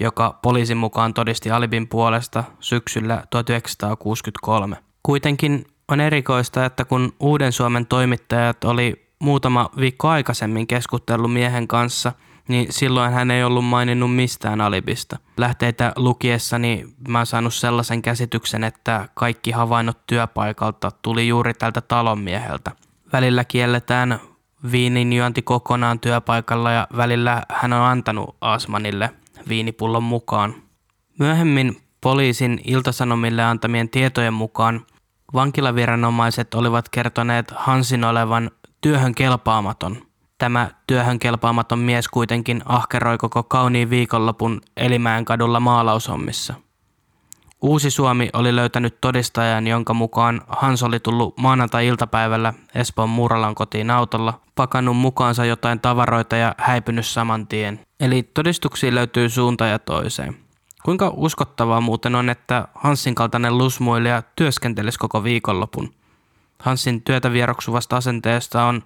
joka 0.00 0.38
poliisin 0.42 0.76
mukaan 0.76 1.14
todisti 1.14 1.50
Alibin 1.50 1.88
puolesta 1.88 2.44
syksyllä 2.60 3.22
1963. 3.30 4.76
Kuitenkin 5.02 5.66
on 5.88 6.00
erikoista, 6.00 6.64
että 6.64 6.84
kun 6.84 7.12
Uuden 7.20 7.52
Suomen 7.52 7.86
toimittajat 7.86 8.64
oli 8.64 9.06
muutama 9.18 9.70
viikko 9.80 10.08
aikaisemmin 10.08 10.66
keskustellut 10.66 11.32
miehen 11.32 11.68
kanssa, 11.68 12.12
niin 12.48 12.66
silloin 12.70 13.12
hän 13.12 13.30
ei 13.30 13.44
ollut 13.44 13.64
maininnut 13.64 14.14
mistään 14.14 14.60
alibista. 14.60 15.18
Lähteitä 15.36 15.92
lukiessani 15.96 16.86
mä 17.08 17.18
oon 17.18 17.26
saanut 17.26 17.54
sellaisen 17.54 18.02
käsityksen, 18.02 18.64
että 18.64 19.08
kaikki 19.14 19.50
havainnot 19.50 20.06
työpaikalta 20.06 20.90
tuli 21.02 21.28
juuri 21.28 21.54
tältä 21.54 21.80
talonmieheltä. 21.80 22.72
Välillä 23.12 23.44
kielletään 23.44 24.20
viinin 24.72 25.12
juonti 25.12 25.42
kokonaan 25.42 26.00
työpaikalla 26.00 26.70
ja 26.70 26.86
välillä 26.96 27.42
hän 27.48 27.72
on 27.72 27.82
antanut 27.82 28.36
Asmanille 28.40 29.10
viinipullon 29.48 30.02
mukaan. 30.02 30.54
Myöhemmin 31.18 31.76
poliisin 32.00 32.60
iltasanomille 32.64 33.44
antamien 33.44 33.88
tietojen 33.88 34.34
mukaan 34.34 34.86
Vankilaviranomaiset 35.34 36.54
olivat 36.54 36.88
kertoneet 36.88 37.52
Hansin 37.56 38.04
olevan 38.04 38.50
työhön 38.80 39.14
kelpaamaton. 39.14 39.96
Tämä 40.38 40.70
työhön 40.86 41.18
kelpaamaton 41.18 41.78
mies 41.78 42.08
kuitenkin 42.08 42.62
ahkeroi 42.64 43.18
koko 43.18 43.42
kauniin 43.42 43.90
viikonlopun 43.90 44.60
Elimään 44.76 45.24
kadulla 45.24 45.60
maalaushommissa. 45.60 46.54
Uusi 47.62 47.90
Suomi 47.90 48.30
oli 48.32 48.56
löytänyt 48.56 49.00
todistajan, 49.00 49.66
jonka 49.66 49.94
mukaan 49.94 50.40
Hans 50.48 50.82
oli 50.82 51.00
tullut 51.00 51.38
maanantai-iltapäivällä 51.38 52.54
Espoon 52.74 53.08
Muuralan 53.08 53.54
kotiin 53.54 53.90
autolla, 53.90 54.40
pakannut 54.54 54.96
mukaansa 54.96 55.44
jotain 55.44 55.80
tavaroita 55.80 56.36
ja 56.36 56.54
häipynyt 56.58 57.06
saman 57.06 57.46
tien. 57.46 57.80
Eli 58.00 58.22
todistuksiin 58.22 58.94
löytyy 58.94 59.28
suunta 59.28 59.66
ja 59.66 59.78
toiseen. 59.78 60.45
Kuinka 60.86 61.12
uskottavaa 61.16 61.80
muuten 61.80 62.14
on, 62.14 62.28
että 62.30 62.68
Hansin 62.74 63.14
kaltainen 63.14 63.58
lusmuilija 63.58 64.22
työskentelisi 64.36 64.98
koko 64.98 65.24
viikonlopun? 65.24 65.94
Hansin 66.58 67.02
työtä 67.02 67.32
vieroksuvasta 67.32 67.96
asenteesta 67.96 68.64
on 68.64 68.82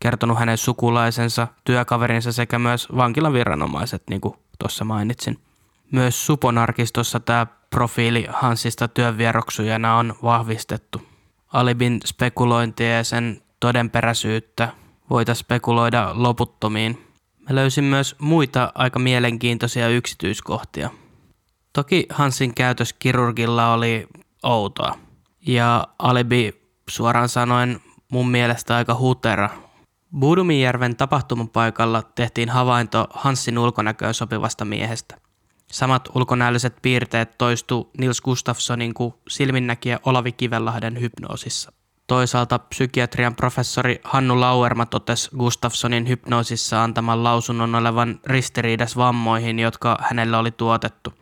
kertonut 0.00 0.38
hänen 0.38 0.58
sukulaisensa, 0.58 1.48
työkaverinsa 1.64 2.32
sekä 2.32 2.58
myös 2.58 2.88
vankilaviranomaiset, 2.96 4.02
niin 4.10 4.20
kuin 4.20 4.34
tuossa 4.58 4.84
mainitsin. 4.84 5.38
Myös 5.90 6.26
Suponarkistossa 6.26 7.20
tämä 7.20 7.46
profiili 7.70 8.26
Hansista 8.30 8.88
työnvieroksujana 8.88 9.96
on 9.96 10.14
vahvistettu. 10.22 11.02
Alibin 11.52 12.00
spekulointia 12.04 12.96
ja 12.96 13.04
sen 13.04 13.42
todenperäisyyttä 13.60 14.68
voitaisiin 15.10 15.44
spekuloida 15.44 16.10
loputtomiin. 16.14 17.06
Mä 17.48 17.54
löysin 17.54 17.84
myös 17.84 18.16
muita 18.18 18.72
aika 18.74 18.98
mielenkiintoisia 18.98 19.88
yksityiskohtia. 19.88 20.90
Toki 21.74 22.06
Hansin 22.10 22.54
käytös 22.54 22.92
kirurgilla 22.92 23.72
oli 23.72 24.06
outoa. 24.42 24.98
Ja 25.46 25.86
alibi 25.98 26.62
suoraan 26.88 27.28
sanoen 27.28 27.80
mun 28.12 28.30
mielestä 28.30 28.76
aika 28.76 28.94
hutera. 28.94 29.50
Budumijärven 30.18 30.96
tapahtumapaikalla 30.96 32.02
tehtiin 32.02 32.48
havainto 32.48 33.06
Hansin 33.10 33.58
ulkonäköön 33.58 34.14
sopivasta 34.14 34.64
miehestä. 34.64 35.16
Samat 35.72 36.08
ulkonäölliset 36.14 36.76
piirteet 36.82 37.38
toistu 37.38 37.90
Nils 37.98 38.20
Gustafssonin 38.20 38.94
kuin 38.94 39.14
silminnäkijä 39.28 39.98
Olavi 40.04 40.32
Kivenlahden 40.32 41.00
hypnoosissa. 41.00 41.72
Toisaalta 42.06 42.58
psykiatrian 42.58 43.34
professori 43.34 44.00
Hannu 44.04 44.40
Lauerma 44.40 44.86
totesi 44.86 45.30
Gustafssonin 45.38 46.08
hypnoosissa 46.08 46.84
antaman 46.84 47.24
lausunnon 47.24 47.74
olevan 47.74 48.20
ristiriidas 48.26 48.96
vammoihin, 48.96 49.58
jotka 49.58 49.98
hänelle 50.00 50.36
oli 50.36 50.50
tuotettu. 50.50 51.12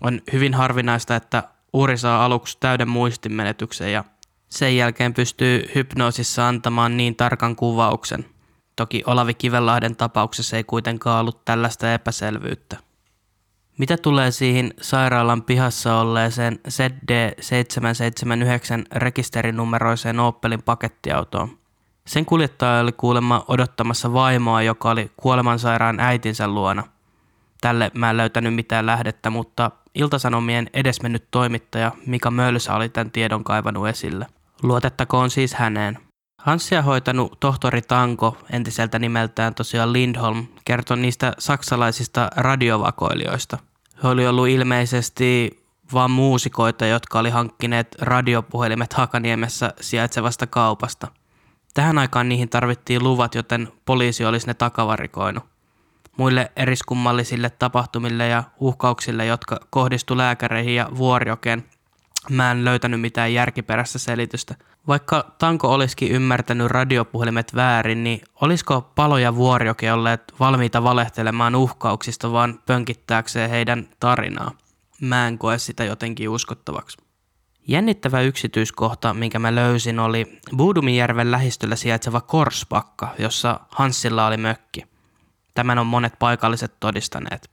On 0.00 0.20
hyvin 0.32 0.54
harvinaista, 0.54 1.16
että 1.16 1.42
uhri 1.72 1.98
saa 1.98 2.24
aluksi 2.24 2.56
täyden 2.60 2.88
muistinmenetyksen 2.88 3.92
ja 3.92 4.04
sen 4.48 4.76
jälkeen 4.76 5.14
pystyy 5.14 5.70
hypnoosissa 5.74 6.48
antamaan 6.48 6.96
niin 6.96 7.16
tarkan 7.16 7.56
kuvauksen. 7.56 8.24
Toki 8.76 9.02
Olavi 9.06 9.34
Kivenlahden 9.34 9.96
tapauksessa 9.96 10.56
ei 10.56 10.64
kuitenkaan 10.64 11.20
ollut 11.20 11.44
tällaista 11.44 11.94
epäselvyyttä. 11.94 12.76
Mitä 13.78 13.96
tulee 13.96 14.30
siihen 14.30 14.74
sairaalan 14.80 15.42
pihassa 15.42 16.00
olleeseen 16.00 16.58
ZD779 16.68 18.86
rekisterinumeroiseen 18.92 20.20
Opelin 20.20 20.62
pakettiautoon? 20.62 21.58
Sen 22.06 22.26
kuljettaja 22.26 22.80
oli 22.80 22.92
kuulemma 22.92 23.44
odottamassa 23.48 24.12
vaimoa, 24.12 24.62
joka 24.62 24.90
oli 24.90 25.10
kuolemansairaan 25.16 26.00
äitinsä 26.00 26.48
luona. 26.48 26.93
Tälle 27.60 27.90
mä 27.94 28.10
en 28.10 28.16
löytänyt 28.16 28.54
mitään 28.54 28.86
lähdettä, 28.86 29.30
mutta 29.30 29.70
Iltasanomien 29.94 30.70
edesmennyt 30.72 31.24
toimittaja 31.30 31.92
Mika 32.06 32.30
Mölsä 32.30 32.74
oli 32.74 32.88
tämän 32.88 33.10
tiedon 33.10 33.44
kaivannut 33.44 33.88
esille. 33.88 34.26
Luotettakoon 34.62 35.30
siis 35.30 35.54
häneen. 35.54 35.98
Hanssia 36.40 36.82
hoitanut 36.82 37.40
tohtori 37.40 37.82
Tanko, 37.82 38.36
entiseltä 38.52 38.98
nimeltään 38.98 39.54
tosiaan 39.54 39.92
Lindholm, 39.92 40.46
kertoi 40.64 40.96
niistä 40.96 41.32
saksalaisista 41.38 42.30
radiovakoilijoista. 42.36 43.58
He 44.02 44.08
oli 44.08 44.26
ollut 44.26 44.48
ilmeisesti 44.48 45.62
vain 45.92 46.10
muusikoita, 46.10 46.86
jotka 46.86 47.18
oli 47.18 47.30
hankkineet 47.30 47.96
radiopuhelimet 48.00 48.92
Hakaniemessä 48.92 49.72
sijaitsevasta 49.80 50.46
kaupasta. 50.46 51.08
Tähän 51.74 51.98
aikaan 51.98 52.28
niihin 52.28 52.48
tarvittiin 52.48 53.04
luvat, 53.04 53.34
joten 53.34 53.68
poliisi 53.84 54.24
olisi 54.24 54.46
ne 54.46 54.54
takavarikoinut. 54.54 55.53
Muille 56.16 56.52
eriskummallisille 56.56 57.50
tapahtumille 57.50 58.28
ja 58.28 58.44
uhkauksille, 58.60 59.26
jotka 59.26 59.60
kohdistu 59.70 60.16
lääkäreihin 60.16 60.74
ja 60.74 60.88
vuoriokeen, 60.96 61.64
Mä 62.30 62.50
en 62.50 62.64
löytänyt 62.64 63.00
mitään 63.00 63.34
järkiperäistä 63.34 63.98
selitystä. 63.98 64.54
Vaikka 64.88 65.34
Tanko 65.38 65.68
olisikin 65.68 66.12
ymmärtänyt 66.12 66.66
radiopuhelimet 66.66 67.54
väärin, 67.54 68.04
niin 68.04 68.20
olisiko 68.40 68.92
palo 68.94 69.18
ja 69.18 69.34
olleet 69.94 70.34
valmiita 70.40 70.82
valehtelemaan 70.82 71.54
uhkauksista 71.54 72.32
vaan 72.32 72.58
pönkittääkseen 72.66 73.50
heidän 73.50 73.88
tarinaa? 74.00 74.50
Mä 75.00 75.28
en 75.28 75.38
koe 75.38 75.58
sitä 75.58 75.84
jotenkin 75.84 76.28
uskottavaksi. 76.28 76.98
Jännittävä 77.68 78.20
yksityiskohta, 78.20 79.14
minkä 79.14 79.38
mä 79.38 79.54
löysin, 79.54 79.98
oli 79.98 80.38
Buudumijärven 80.56 81.30
lähistöllä 81.30 81.76
sijaitseva 81.76 82.20
Korspakka, 82.20 83.14
jossa 83.18 83.60
Hanssilla 83.68 84.26
oli 84.26 84.36
mökki. 84.36 84.93
Tämän 85.54 85.78
on 85.78 85.86
monet 85.86 86.18
paikalliset 86.18 86.80
todistaneet. 86.80 87.50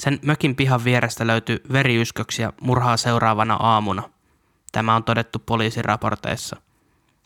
Sen 0.00 0.18
mökin 0.22 0.56
pihan 0.56 0.84
vierestä 0.84 1.26
löytyi 1.26 1.60
veriysköksiä 1.72 2.52
murhaa 2.60 2.96
seuraavana 2.96 3.54
aamuna. 3.54 4.02
Tämä 4.72 4.96
on 4.96 5.04
todettu 5.04 5.38
poliisiraporteissa. 5.38 6.56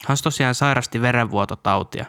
Hans 0.07 0.23
tosiaan 0.23 0.55
sairasti 0.55 1.01
verenvuototautia. 1.01 2.05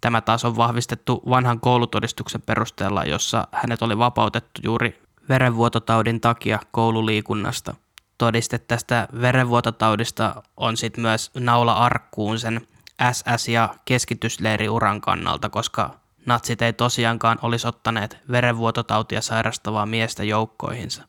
Tämä 0.00 0.20
taas 0.20 0.44
on 0.44 0.56
vahvistettu 0.56 1.22
vanhan 1.28 1.60
koulutodistuksen 1.60 2.42
perusteella, 2.42 3.04
jossa 3.04 3.48
hänet 3.52 3.82
oli 3.82 3.98
vapautettu 3.98 4.60
juuri 4.64 5.02
verenvuototaudin 5.28 6.20
takia 6.20 6.58
koululiikunnasta. 6.70 7.74
Todiste 8.18 8.58
tästä 8.58 9.08
verenvuototaudista 9.20 10.42
on 10.56 10.76
sitten 10.76 11.02
myös 11.02 11.30
naula 11.34 11.72
arkkuun 11.72 12.38
sen 12.38 12.66
SS- 13.12 13.48
ja 13.48 13.74
keskitysleiriuran 13.84 15.00
kannalta, 15.00 15.48
koska 15.48 15.99
natsit 16.26 16.62
ei 16.62 16.72
tosiaankaan 16.72 17.38
olisi 17.42 17.68
ottaneet 17.68 18.18
verenvuototautia 18.30 19.20
sairastavaa 19.20 19.86
miestä 19.86 20.24
joukkoihinsa. 20.24 21.02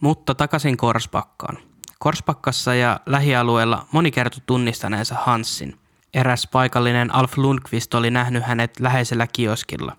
Mutta 0.00 0.34
takaisin 0.34 0.76
Korspakkaan. 0.76 1.58
Korspakkassa 1.98 2.74
ja 2.74 3.00
lähialueella 3.06 3.86
moni 3.92 4.10
kertoi 4.10 4.40
tunnistaneensa 4.46 5.14
Hansin. 5.14 5.78
Eräs 6.14 6.48
paikallinen 6.52 7.14
Alf 7.14 7.38
Lundqvist 7.38 7.94
oli 7.94 8.10
nähnyt 8.10 8.44
hänet 8.44 8.80
läheisellä 8.80 9.26
kioskilla. 9.26 9.96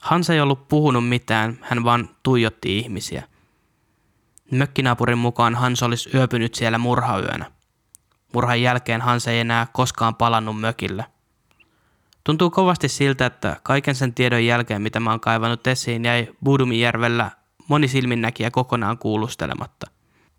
Hans 0.00 0.30
ei 0.30 0.40
ollut 0.40 0.68
puhunut 0.68 1.08
mitään, 1.08 1.58
hän 1.62 1.84
vaan 1.84 2.08
tuijotti 2.22 2.78
ihmisiä. 2.78 3.22
Mökkinaapurin 4.50 5.18
mukaan 5.18 5.54
Hans 5.54 5.82
olisi 5.82 6.10
yöpynyt 6.14 6.54
siellä 6.54 6.78
murhayönä. 6.78 7.50
Murhan 8.32 8.62
jälkeen 8.62 9.00
Hans 9.00 9.28
ei 9.28 9.40
enää 9.40 9.66
koskaan 9.72 10.14
palannut 10.14 10.60
mökille– 10.60 11.04
Tuntuu 12.26 12.50
kovasti 12.50 12.88
siltä, 12.88 13.26
että 13.26 13.56
kaiken 13.62 13.94
sen 13.94 14.14
tiedon 14.14 14.44
jälkeen, 14.44 14.82
mitä 14.82 15.00
mä 15.00 15.10
oon 15.10 15.20
kaivannut 15.20 15.66
esiin, 15.66 16.04
jäi 16.04 16.28
Budumijärvellä 16.44 17.30
moni 17.68 17.88
silminnäkijä 17.88 18.50
kokonaan 18.50 18.98
kuulustelematta. 18.98 19.86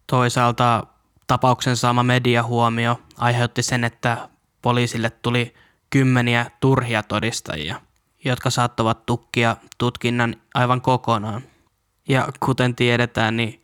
Toisaalta 0.08 0.88
tapauksen 1.28 1.78
saama 1.78 2.04
mediahuomio 2.04 3.00
aiheutti 3.17 3.63
sen, 3.63 3.84
että 3.84 4.30
poliisille 4.62 5.10
tuli 5.10 5.54
kymmeniä 5.89 6.52
turhia 6.60 7.04
todistajia, 7.04 7.82
jotka 8.26 8.50
saattavat 8.50 9.06
tukkia 9.06 9.56
tutkinnan 9.78 10.36
aivan 10.54 10.82
kokonaan. 10.82 11.41
Ja 12.10 12.28
kuten 12.39 12.76
tiedetään, 12.76 13.38
niin 13.38 13.62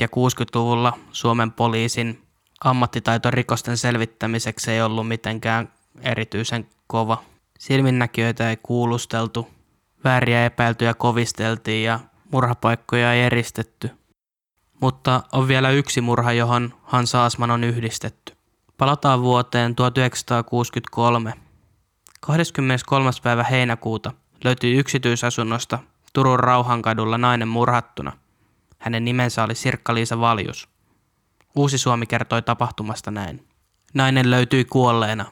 ja 0.00 0.06
60-luvulla 0.06 0.98
Suomen 1.12 1.52
poliisin 1.52 2.22
ammattitaito 2.64 3.30
rikosten 3.30 3.76
selvittämiseksi 3.76 4.70
ei 4.70 4.82
ollut 4.82 5.08
mitenkään 5.08 5.72
erityisen 6.00 6.68
kova. 6.86 7.22
Silminnäkijöitä 7.58 8.50
ei 8.50 8.56
kuulusteltu, 8.56 9.48
vääriä 10.04 10.44
epäiltyjä 10.44 10.94
kovisteltiin 10.94 11.84
ja 11.84 12.00
murhapaikkoja 12.32 13.12
ei 13.12 13.22
eristetty. 13.22 13.90
Mutta 14.80 15.22
on 15.32 15.48
vielä 15.48 15.70
yksi 15.70 16.00
murha, 16.00 16.32
johon 16.32 16.74
Hans 16.82 17.14
Aasman 17.14 17.50
on 17.50 17.64
yhdistetty. 17.64 18.36
Palataan 18.78 19.22
vuoteen 19.22 19.74
1963. 19.74 21.34
23. 22.20 23.10
päivä 23.22 23.44
heinäkuuta 23.44 24.12
löytyi 24.44 24.78
yksityisasunnosta 24.78 25.78
Turun 26.12 26.40
Rauhankadulla 26.40 27.18
nainen 27.18 27.48
murhattuna. 27.48 28.12
Hänen 28.78 29.04
nimensä 29.04 29.44
oli 29.44 29.54
Sirkka-Liisa 29.54 30.20
Valjus. 30.20 30.68
Uusi 31.56 31.78
Suomi 31.78 32.06
kertoi 32.06 32.42
tapahtumasta 32.42 33.10
näin. 33.10 33.48
Nainen 33.94 34.30
löytyi 34.30 34.64
kuolleena. 34.64 35.24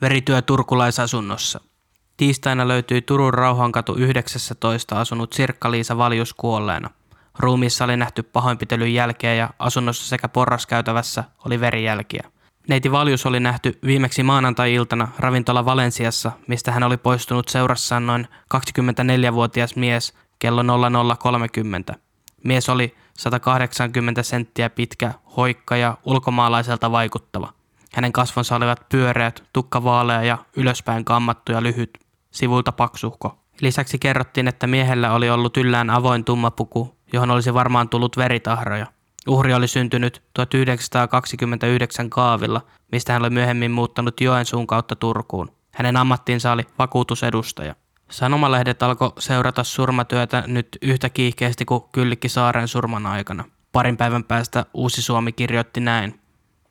Verityö 0.00 0.42
turkulaisasunnossa– 0.42 1.60
Tiistaina 2.16 2.68
löytyi 2.68 3.02
Turun 3.02 3.34
Rauhankatu 3.34 3.94
19 3.94 5.00
asunut 5.00 5.32
Sirkka-Liisa 5.32 5.98
Valjus 5.98 6.34
kuolleena. 6.34 6.90
Ruumiissa 7.38 7.84
oli 7.84 7.96
nähty 7.96 8.22
pahoinpitelyn 8.22 8.94
jälkeä 8.94 9.34
ja 9.34 9.50
asunnossa 9.58 10.08
sekä 10.08 10.28
porraskäytävässä 10.28 11.24
oli 11.44 11.60
verijälkiä. 11.60 12.22
Neiti 12.68 12.92
Valjus 12.92 13.26
oli 13.26 13.40
nähty 13.40 13.78
viimeksi 13.86 14.22
maanantai-iltana 14.22 15.08
ravintola 15.18 15.64
Valensiassa, 15.64 16.32
mistä 16.46 16.72
hän 16.72 16.82
oli 16.82 16.96
poistunut 16.96 17.48
seurassaan 17.48 18.06
noin 18.06 18.28
24-vuotias 18.54 19.76
mies 19.76 20.14
kello 20.38 20.62
00.30. 21.92 21.94
Mies 22.44 22.68
oli 22.68 22.94
180 23.18 24.22
senttiä 24.22 24.70
pitkä, 24.70 25.12
hoikka 25.36 25.76
ja 25.76 25.98
ulkomaalaiselta 26.04 26.92
vaikuttava. 26.92 27.52
Hänen 27.92 28.12
kasvonsa 28.12 28.56
olivat 28.56 28.88
pyöreät, 28.88 29.42
tukka 29.52 29.84
vaalea 29.84 30.22
ja 30.22 30.38
ylöspäin 30.56 31.04
kammattu 31.04 31.52
ja 31.52 31.62
lyhyt 31.62 32.03
sivuilta 32.34 32.72
paksuhko. 32.72 33.38
Lisäksi 33.60 33.98
kerrottiin, 33.98 34.48
että 34.48 34.66
miehellä 34.66 35.12
oli 35.12 35.30
ollut 35.30 35.56
yllään 35.56 35.90
avoin 35.90 36.24
tumma 36.24 36.50
puku, 36.50 36.96
johon 37.12 37.30
olisi 37.30 37.54
varmaan 37.54 37.88
tullut 37.88 38.16
veritahroja. 38.16 38.86
Uhri 39.28 39.54
oli 39.54 39.68
syntynyt 39.68 40.22
1929 40.34 42.10
Kaavilla, 42.10 42.60
mistä 42.92 43.12
hän 43.12 43.22
oli 43.22 43.30
myöhemmin 43.30 43.70
muuttanut 43.70 44.20
Joensuun 44.20 44.66
kautta 44.66 44.96
Turkuun. 44.96 45.52
Hänen 45.74 45.96
ammattinsa 45.96 46.52
oli 46.52 46.62
vakuutusedustaja. 46.78 47.74
Sanomalehdet 48.10 48.82
alkoi 48.82 49.12
seurata 49.18 49.64
surmatyötä 49.64 50.44
nyt 50.46 50.78
yhtä 50.82 51.10
kiihkeästi 51.10 51.64
kuin 51.64 51.84
Kyllikki 51.92 52.28
Saaren 52.28 52.68
surman 52.68 53.06
aikana. 53.06 53.44
Parin 53.72 53.96
päivän 53.96 54.24
päästä 54.24 54.66
Uusi 54.74 55.02
Suomi 55.02 55.32
kirjoitti 55.32 55.80
näin. 55.80 56.20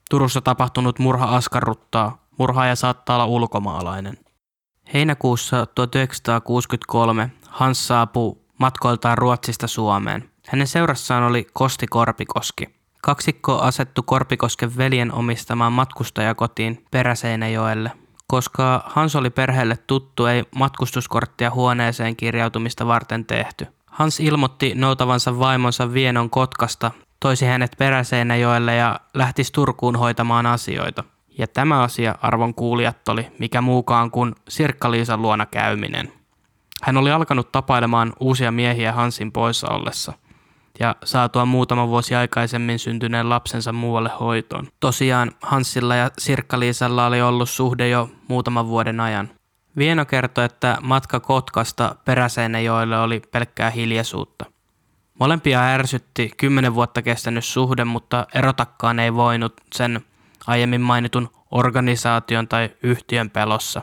Turussa 0.09 0.41
tapahtunut 0.41 0.99
murha 0.99 1.25
askarruttaa. 1.25 2.23
Murhaaja 2.37 2.75
saattaa 2.75 3.15
olla 3.15 3.25
ulkomaalainen. 3.25 4.17
Heinäkuussa 4.93 5.65
1963 5.65 7.31
Hans 7.47 7.87
saapui 7.87 8.37
matkoiltaan 8.57 9.17
Ruotsista 9.17 9.67
Suomeen. 9.67 10.29
Hänen 10.47 10.67
seurassaan 10.67 11.23
oli 11.23 11.47
Kosti 11.53 11.87
Korpikoski. 11.87 12.69
Kaksikko 13.01 13.59
asettu 13.59 14.03
Korpikosken 14.03 14.77
veljen 14.77 15.13
omistamaan 15.13 15.73
matkustajakotiin 15.73 16.85
Peräseinäjoelle. 16.91 17.91
Koska 18.27 18.83
Hans 18.85 19.15
oli 19.15 19.29
perheelle 19.29 19.77
tuttu, 19.77 20.25
ei 20.25 20.43
matkustuskorttia 20.55 21.51
huoneeseen 21.51 22.15
kirjautumista 22.15 22.87
varten 22.87 23.25
tehty. 23.25 23.67
Hans 23.85 24.19
ilmoitti 24.19 24.75
noutavansa 24.75 25.39
vaimonsa 25.39 25.93
Vienon 25.93 26.29
Kotkasta, 26.29 26.91
toisi 27.19 27.45
hänet 27.45 27.75
Peräseinäjoelle 27.77 28.75
ja 28.75 28.99
lähtisi 29.13 29.51
Turkuun 29.51 29.95
hoitamaan 29.95 30.45
asioita. 30.45 31.03
Ja 31.37 31.47
tämä 31.47 31.83
asia 31.83 32.15
arvon 32.21 32.53
kuulijat 32.53 33.07
oli 33.07 33.27
mikä 33.39 33.61
muukaan 33.61 34.11
kuin 34.11 34.35
Sirkka-Liisan 34.49 35.21
luona 35.21 35.45
käyminen. 35.45 36.13
Hän 36.83 36.97
oli 36.97 37.11
alkanut 37.11 37.51
tapailemaan 37.51 38.13
uusia 38.19 38.51
miehiä 38.51 38.93
Hansin 38.93 39.31
poissa 39.31 39.69
ollessa 39.69 40.13
ja 40.79 40.95
saatua 41.03 41.45
muutama 41.45 41.87
vuosi 41.87 42.15
aikaisemmin 42.15 42.79
syntyneen 42.79 43.29
lapsensa 43.29 43.73
muualle 43.73 44.11
hoitoon. 44.19 44.67
Tosiaan 44.79 45.31
Hansilla 45.41 45.95
ja 45.95 46.11
Sirkka-Liisalla 46.21 47.05
oli 47.05 47.21
ollut 47.21 47.49
suhde 47.49 47.89
jo 47.89 48.09
muutaman 48.27 48.67
vuoden 48.67 48.99
ajan. 48.99 49.29
Vieno 49.77 50.05
kertoi, 50.05 50.45
että 50.45 50.77
matka 50.81 51.19
Kotkasta 51.19 51.95
Peräseinäjoelle 52.05 52.99
oli 52.99 53.21
pelkkää 53.31 53.69
hiljaisuutta. 53.69 54.45
Molempia 55.19 55.61
ärsytti 55.63 56.31
kymmenen 56.37 56.75
vuotta 56.75 57.01
kestänyt 57.01 57.45
suhde, 57.45 57.85
mutta 57.85 58.27
erotakkaan 58.33 58.99
ei 58.99 59.13
voinut 59.13 59.53
sen 59.75 60.01
aiemmin 60.47 60.81
mainitun 60.81 61.29
organisaation 61.51 62.47
tai 62.47 62.69
yhtiön 62.83 63.29
pelossa. 63.29 63.81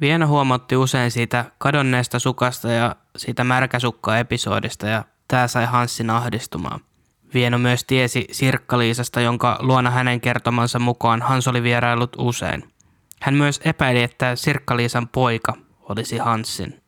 Vieno 0.00 0.26
huomautti 0.26 0.76
usein 0.76 1.10
siitä 1.10 1.44
kadonneesta 1.58 2.18
sukasta 2.18 2.72
ja 2.72 2.96
siitä 3.16 3.44
märkäsukka-episodista 3.44 4.86
ja 4.86 5.04
tämä 5.28 5.48
sai 5.48 5.66
Hanssin 5.66 6.10
ahdistumaan. 6.10 6.80
Vieno 7.34 7.58
myös 7.58 7.84
tiesi 7.84 8.26
Sirkkaliisasta, 8.30 9.20
jonka 9.20 9.58
luona 9.60 9.90
hänen 9.90 10.20
kertomansa 10.20 10.78
mukaan 10.78 11.22
Hans 11.22 11.48
oli 11.48 11.62
vierailut 11.62 12.16
usein. 12.18 12.64
Hän 13.20 13.34
myös 13.34 13.60
epäili, 13.64 14.02
että 14.02 14.36
Sirkkaliisan 14.36 15.08
poika 15.08 15.52
olisi 15.82 16.18
Hanssin. 16.18 16.82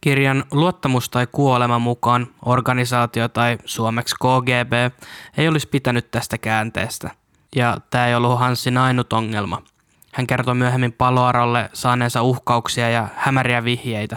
Kirjan 0.00 0.44
Luottamus 0.50 1.08
tai 1.08 1.26
kuolema 1.32 1.78
mukaan 1.78 2.26
organisaatio 2.44 3.28
tai 3.28 3.58
suomeksi 3.64 4.14
KGB 4.14 5.02
ei 5.36 5.48
olisi 5.48 5.68
pitänyt 5.68 6.10
tästä 6.10 6.38
käänteestä– 6.38 7.10
ja 7.56 7.76
tämä 7.90 8.06
ei 8.06 8.14
ollut 8.14 8.38
Hanssin 8.38 8.78
ainut 8.78 9.12
ongelma. 9.12 9.62
Hän 10.12 10.26
kertoi 10.26 10.54
myöhemmin 10.54 10.92
paloarolle 10.92 11.70
saaneensa 11.72 12.22
uhkauksia 12.22 12.90
ja 12.90 13.08
hämäriä 13.16 13.64
vihjeitä. 13.64 14.16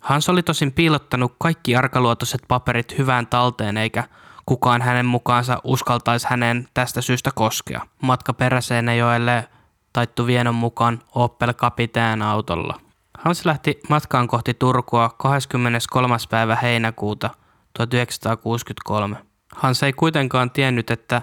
Hans 0.00 0.28
oli 0.28 0.42
tosin 0.42 0.72
piilottanut 0.72 1.34
kaikki 1.38 1.76
arkaluotoiset 1.76 2.42
paperit 2.48 2.98
hyvään 2.98 3.26
talteen 3.26 3.76
eikä 3.76 4.04
kukaan 4.46 4.82
hänen 4.82 5.06
mukaansa 5.06 5.60
uskaltaisi 5.64 6.26
hänen 6.30 6.68
tästä 6.74 7.00
syystä 7.00 7.30
koskea. 7.34 7.80
Matka 8.02 8.32
Peräseinäjoelle 8.32 9.48
taittu 9.92 10.26
Vienon 10.26 10.54
mukaan 10.54 10.98
Opel 11.14 11.52
Capitain 11.52 12.22
autolla. 12.22 12.80
Hans 13.18 13.46
lähti 13.46 13.80
matkaan 13.88 14.28
kohti 14.28 14.54
Turkua 14.54 15.10
23. 15.18 16.16
päivä 16.30 16.56
heinäkuuta 16.56 17.30
1963. 17.74 19.16
Hans 19.56 19.82
ei 19.82 19.92
kuitenkaan 19.92 20.50
tiennyt, 20.50 20.90
että 20.90 21.22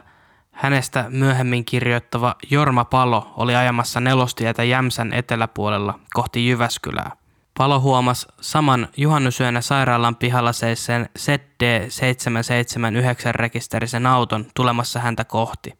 Hänestä 0.59 1.05
myöhemmin 1.09 1.65
kirjoittava 1.65 2.35
Jorma 2.49 2.85
Palo 2.85 3.33
oli 3.37 3.55
ajamassa 3.55 3.99
nelostietä 3.99 4.63
Jämsän 4.63 5.13
eteläpuolella 5.13 5.99
kohti 6.13 6.47
Jyväskylää. 6.47 7.11
Palo 7.57 7.79
huomasi 7.79 8.27
saman 8.41 8.87
juhannusyönä 8.97 9.61
sairaalan 9.61 10.15
pihalla 10.15 10.53
seisseen 10.53 11.09
ZD779 11.19 13.31
rekisterisen 13.31 14.05
auton 14.05 14.45
tulemassa 14.55 14.99
häntä 14.99 15.23
kohti. 15.23 15.73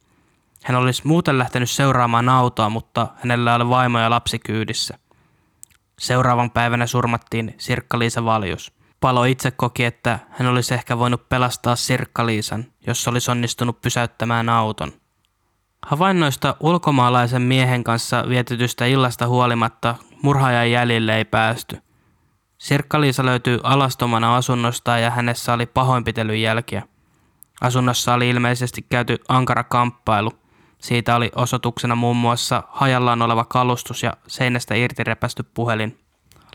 Hän 0.63 0.77
olisi 0.77 1.07
muuten 1.07 1.39
lähtenyt 1.39 1.69
seuraamaan 1.69 2.29
autoa, 2.29 2.69
mutta 2.69 3.07
hänellä 3.15 3.55
oli 3.55 3.69
vaimo 3.69 3.99
ja 3.99 4.09
lapsi 4.09 4.39
kyydissä. 4.39 4.97
Seuraavan 5.99 6.51
päivänä 6.51 6.87
surmattiin 6.87 7.55
Sirkka-Liisa 7.57 8.25
Valjus. 8.25 8.78
Palo 8.99 9.25
itse 9.25 9.51
koki, 9.51 9.85
että 9.85 10.19
hän 10.29 10.47
olisi 10.47 10.73
ehkä 10.73 10.99
voinut 10.99 11.29
pelastaa 11.29 11.75
Sirkka-Liisan, 11.75 12.65
jos 12.87 13.07
olisi 13.07 13.31
onnistunut 13.31 13.81
pysäyttämään 13.81 14.49
auton. 14.49 14.91
Havainnoista 15.85 16.55
ulkomaalaisen 16.59 17.41
miehen 17.41 17.83
kanssa 17.83 18.25
vietetystä 18.29 18.85
illasta 18.85 19.27
huolimatta 19.27 19.95
murhaajan 20.21 20.71
jäljille 20.71 21.17
ei 21.17 21.25
päästy. 21.25 21.81
Sirkka-Liisa 22.57 23.25
löytyi 23.25 23.59
alastomana 23.63 24.35
asunnosta 24.35 24.97
ja 24.97 25.09
hänessä 25.09 25.53
oli 25.53 25.65
pahoinpitelyn 25.65 26.41
jälkiä. 26.41 26.83
Asunnossa 27.61 28.13
oli 28.13 28.29
ilmeisesti 28.29 28.85
käyty 28.89 29.17
ankara 29.27 29.63
kamppailu. 29.63 30.31
Siitä 30.77 31.15
oli 31.15 31.31
osoituksena 31.35 31.95
muun 31.95 32.17
muassa 32.17 32.63
hajallaan 32.67 33.21
oleva 33.21 33.45
kalustus 33.45 34.03
ja 34.03 34.13
seinästä 34.27 34.75
irti 34.75 35.03
repästy 35.03 35.43
puhelin. 35.53 35.99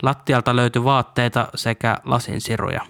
Lattialta 0.01 0.55
löytyi 0.55 0.83
vaatteita 0.83 1.47
sekä 1.55 1.97
lasinsiruja. 2.03 2.81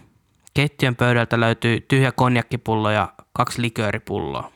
Keittiön 0.53 0.95
pöydältä 0.95 1.39
löytyi 1.39 1.85
tyhjä 1.87 2.11
konjakkipullo 2.11 2.89
ja 2.89 3.13
kaksi 3.33 3.61
likööripulloa. 3.61 4.51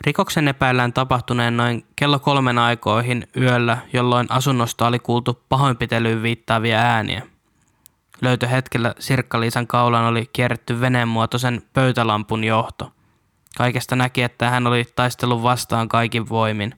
Rikoksen 0.00 0.48
epäillään 0.48 0.92
tapahtuneen 0.92 1.56
noin 1.56 1.86
kello 1.96 2.18
kolmen 2.18 2.58
aikoihin 2.58 3.28
yöllä, 3.36 3.78
jolloin 3.92 4.26
asunnosta 4.30 4.86
oli 4.86 4.98
kuultu 4.98 5.42
pahoinpitelyyn 5.48 6.22
viittaavia 6.22 6.78
ääniä. 6.78 7.22
Löytöhetkellä 8.22 8.94
Sirkka-Liisan 8.98 9.66
kaulan 9.66 10.04
oli 10.04 10.30
kierretty 10.32 10.80
veneenmuotoisen 10.80 11.62
pöytälampun 11.72 12.44
johto. 12.44 12.92
Kaikesta 13.56 13.96
näki, 13.96 14.22
että 14.22 14.50
hän 14.50 14.66
oli 14.66 14.84
taistellut 14.96 15.42
vastaan 15.42 15.88
kaikin 15.88 16.28
voimin. 16.28 16.74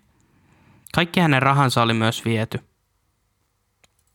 Kaikki 0.95 1.21
hänen 1.21 1.43
rahansa 1.43 1.83
oli 1.83 1.95
myös 1.95 2.25
viety. 2.25 2.61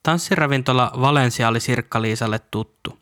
Tanssiravintola 0.03 0.91
Valencia 1.01 1.47
oli 1.47 1.59
Sirkka-Liisalle 1.59 2.39
tuttu. 2.51 2.99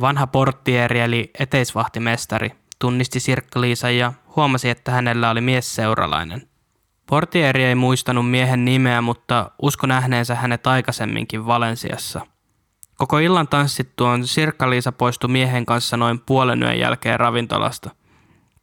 Vanha 0.00 0.26
porttieri 0.26 1.00
eli 1.00 1.30
eteisvahtimestari 1.38 2.50
tunnisti 2.78 3.20
Sirkka-Liisan 3.20 3.96
ja 3.96 4.12
huomasi, 4.36 4.68
että 4.68 4.92
hänellä 4.92 5.30
oli 5.30 5.40
mies 5.40 5.74
seuralainen. 5.74 6.48
Portieri 7.06 7.64
ei 7.64 7.74
muistanut 7.74 8.30
miehen 8.30 8.64
nimeä, 8.64 9.00
mutta 9.00 9.50
usko 9.62 9.86
nähneensä 9.86 10.34
hänet 10.34 10.66
aikaisemminkin 10.66 11.46
Valensiassa. 11.46 12.26
Koko 12.96 13.18
illan 13.18 13.48
tanssittuaan 13.48 14.26
Sirkka-Liisa 14.26 14.92
poistui 14.92 15.30
miehen 15.30 15.66
kanssa 15.66 15.96
noin 15.96 16.20
puolen 16.20 16.62
yön 16.62 16.78
jälkeen 16.78 17.20
ravintolasta. 17.20 17.90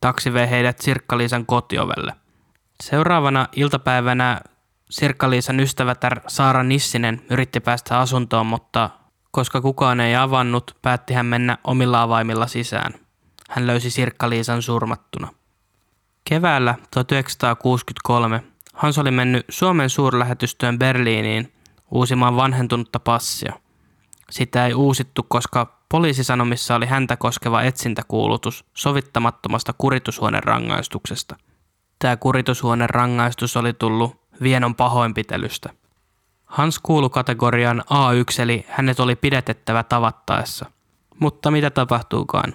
Taksi 0.01 0.33
vei 0.33 0.49
heidät 0.49 0.79
Sirkka-Liisan 0.79 1.45
kotiovelle. 1.45 2.13
Seuraavana 2.83 3.47
iltapäivänä 3.55 4.41
Sirkka-Liisan 4.89 5.59
ystävätär 5.59 6.21
Saara 6.27 6.63
Nissinen 6.63 7.21
yritti 7.29 7.59
päästä 7.59 7.99
asuntoon, 7.99 8.45
mutta 8.45 8.89
koska 9.31 9.61
kukaan 9.61 9.99
ei 9.99 10.15
avannut, 10.15 10.77
päätti 10.81 11.13
hän 11.13 11.25
mennä 11.25 11.57
omilla 11.63 12.01
avaimilla 12.01 12.47
sisään. 12.47 12.93
Hän 13.49 13.67
löysi 13.67 13.89
Sirkka-Liisan 13.89 14.61
surmattuna. 14.61 15.27
Keväällä 16.29 16.75
1963 16.91 18.43
Hans 18.75 18.97
oli 18.97 19.11
mennyt 19.11 19.45
Suomen 19.49 19.89
suurlähetystöön 19.89 20.79
Berliiniin 20.79 21.53
uusimaan 21.91 22.35
vanhentunutta 22.35 22.99
passia. 22.99 23.53
Sitä 24.29 24.65
ei 24.65 24.73
uusittu, 24.73 25.23
koska 25.23 25.79
poliisisanomissa 25.89 26.75
oli 26.75 26.85
häntä 26.85 27.17
koskeva 27.17 27.61
etsintäkuulutus 27.61 28.65
sovittamattomasta 28.73 29.73
kuritushuoneen 29.77 30.43
rangaistuksesta. 30.43 31.35
Tämä 31.99 32.17
kuritushuoneen 32.17 32.89
rangaistus 32.89 33.57
oli 33.57 33.73
tullut 33.73 34.24
Vienon 34.41 34.75
pahoinpitelystä. 34.75 35.69
Hans 36.45 36.79
kuulu 36.79 37.09
kategorian 37.09 37.83
A1 37.91 38.41
eli 38.41 38.65
hänet 38.69 38.99
oli 38.99 39.15
pidetettävä 39.15 39.83
tavattaessa. 39.83 40.65
Mutta 41.19 41.51
mitä 41.51 41.69
tapahtuukaan? 41.69 42.53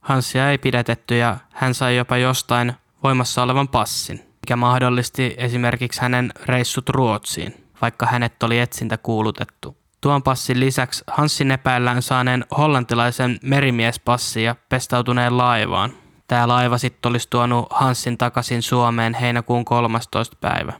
Hansia 0.00 0.50
ei 0.50 0.58
pidätetty 0.58 1.16
ja 1.16 1.36
hän 1.52 1.74
sai 1.74 1.96
jopa 1.96 2.16
jostain 2.16 2.72
voimassa 3.02 3.42
olevan 3.42 3.68
passin, 3.68 4.18
mikä 4.18 4.56
mahdollisti 4.56 5.34
esimerkiksi 5.38 6.00
hänen 6.00 6.32
reissut 6.46 6.88
Ruotsiin, 6.88 7.66
vaikka 7.82 8.06
hänet 8.06 8.42
oli 8.42 8.58
etsintä 8.58 8.98
kuulutettu. 8.98 9.76
Tuon 10.00 10.22
passin 10.22 10.60
lisäksi 10.60 11.04
Hanssin 11.06 11.50
epäillään 11.50 12.02
saaneen 12.02 12.44
hollantilaisen 12.58 13.38
merimiespassin 13.42 14.44
ja 14.44 14.56
pestautuneen 14.68 15.38
laivaan. 15.38 15.92
Tämä 16.26 16.48
laiva 16.48 16.78
sitten 16.78 17.10
olisi 17.10 17.30
tuonut 17.30 17.66
Hanssin 17.70 18.18
takaisin 18.18 18.62
Suomeen 18.62 19.14
heinäkuun 19.14 19.64
13. 19.64 20.36
päivä. 20.40 20.72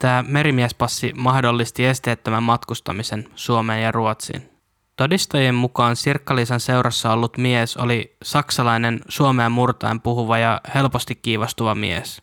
Tämä 0.00 0.24
merimiespassi 0.28 1.12
mahdollisti 1.16 1.86
esteettömän 1.86 2.42
matkustamisen 2.42 3.28
Suomeen 3.34 3.82
ja 3.82 3.92
Ruotsiin. 3.92 4.50
Todistajien 4.96 5.54
mukaan 5.54 5.96
Sirkkaliisan 5.96 6.60
seurassa 6.60 7.12
ollut 7.12 7.36
mies 7.36 7.76
oli 7.76 8.16
saksalainen 8.22 9.00
suomea 9.08 9.48
murtaen 9.48 10.00
puhuva 10.00 10.38
ja 10.38 10.60
helposti 10.74 11.14
kiivastuva 11.14 11.74
mies. 11.74 12.22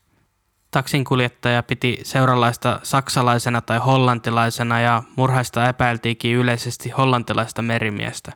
Taksinkuljettaja 0.71 1.63
piti 1.63 1.99
seuralaista 2.03 2.79
saksalaisena 2.83 3.61
tai 3.61 3.77
hollantilaisena 3.77 4.79
ja 4.79 5.03
murhaista 5.15 5.69
epäiltiinkin 5.69 6.35
yleisesti 6.35 6.89
hollantilaista 6.89 7.61
merimiestä. 7.61 8.31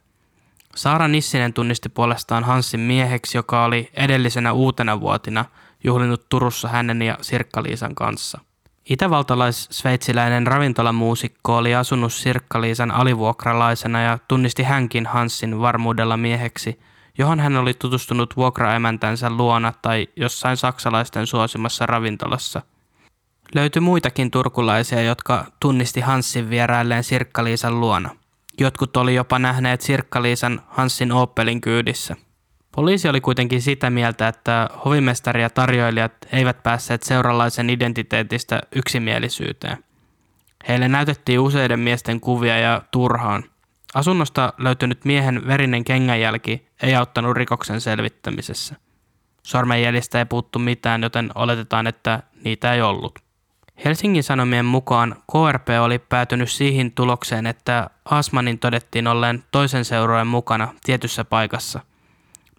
Saara 0.75 1.07
Nissinen 1.07 1.53
tunnisti 1.53 1.89
puolestaan 1.89 2.43
Hansin 2.43 2.79
mieheksi, 2.79 3.37
joka 3.37 3.65
oli 3.65 3.89
edellisenä 3.93 4.53
uutena 4.53 4.99
vuotina 4.99 5.45
juhlinut 5.83 6.29
Turussa 6.29 6.67
hänen 6.67 7.01
ja 7.01 7.17
Sirkkaliisan 7.21 7.95
kanssa– 7.95 8.39
Itävaltalais-sveitsiläinen 8.89 10.47
ravintolamuusikko 10.47 11.57
oli 11.57 11.75
asunut 11.75 12.13
Sirkkaliisan 12.13 12.91
alivuokralaisena 12.91 14.01
ja 14.01 14.19
tunnisti 14.27 14.63
hänkin 14.63 15.05
Hansin 15.05 15.61
varmuudella 15.61 16.17
mieheksi, 16.17 16.79
johon 17.17 17.39
hän 17.39 17.57
oli 17.57 17.73
tutustunut 17.73 18.37
vuokraemäntänsä 18.37 19.29
luona 19.29 19.73
tai 19.81 20.07
jossain 20.15 20.57
saksalaisten 20.57 21.27
suosimassa 21.27 21.85
ravintolassa. 21.85 22.61
Löytyi 23.55 23.79
muitakin 23.79 24.31
turkulaisia, 24.31 25.01
jotka 25.01 25.45
tunnisti 25.59 26.01
Hanssin 26.01 26.49
vierailleen 26.49 27.03
Sirkkaliisan 27.03 27.79
luona. 27.79 28.09
Jotkut 28.59 28.97
oli 28.97 29.15
jopa 29.15 29.39
nähneet 29.39 29.81
Sirkkaliisan 29.81 30.61
Hanssin 30.67 31.11
Opelin 31.11 31.61
kyydissä. 31.61 32.15
Poliisi 32.75 33.09
oli 33.09 33.21
kuitenkin 33.21 33.61
sitä 33.61 33.89
mieltä, 33.89 34.27
että 34.27 34.69
hovimestari 34.85 35.41
ja 35.41 35.49
tarjoilijat 35.49 36.13
eivät 36.31 36.63
päässeet 36.63 37.03
seuralaisen 37.03 37.69
identiteetistä 37.69 38.61
yksimielisyyteen. 38.75 39.83
Heille 40.67 40.87
näytettiin 40.87 41.39
useiden 41.39 41.79
miesten 41.79 42.19
kuvia 42.19 42.57
ja 42.57 42.81
turhaan. 42.91 43.43
Asunnosta 43.93 44.53
löytynyt 44.57 45.05
miehen 45.05 45.47
verinen 45.47 45.83
kengänjälki 45.83 46.67
ei 46.83 46.95
auttanut 46.95 47.37
rikoksen 47.37 47.81
selvittämisessä. 47.81 48.75
Sormenjäljistä 49.43 50.19
ei 50.19 50.25
puuttu 50.25 50.59
mitään, 50.59 51.03
joten 51.03 51.31
oletetaan, 51.35 51.87
että 51.87 52.23
niitä 52.43 52.73
ei 52.73 52.81
ollut. 52.81 53.19
Helsingin 53.85 54.23
Sanomien 54.23 54.65
mukaan 54.65 55.15
KRP 55.31 55.67
oli 55.81 55.99
päätynyt 55.99 56.51
siihen 56.51 56.91
tulokseen, 56.91 57.47
että 57.47 57.89
Asmanin 58.05 58.59
todettiin 58.59 59.07
olleen 59.07 59.43
toisen 59.51 59.85
seurojen 59.85 60.27
mukana 60.27 60.73
tietyssä 60.83 61.25
paikassa– 61.25 61.79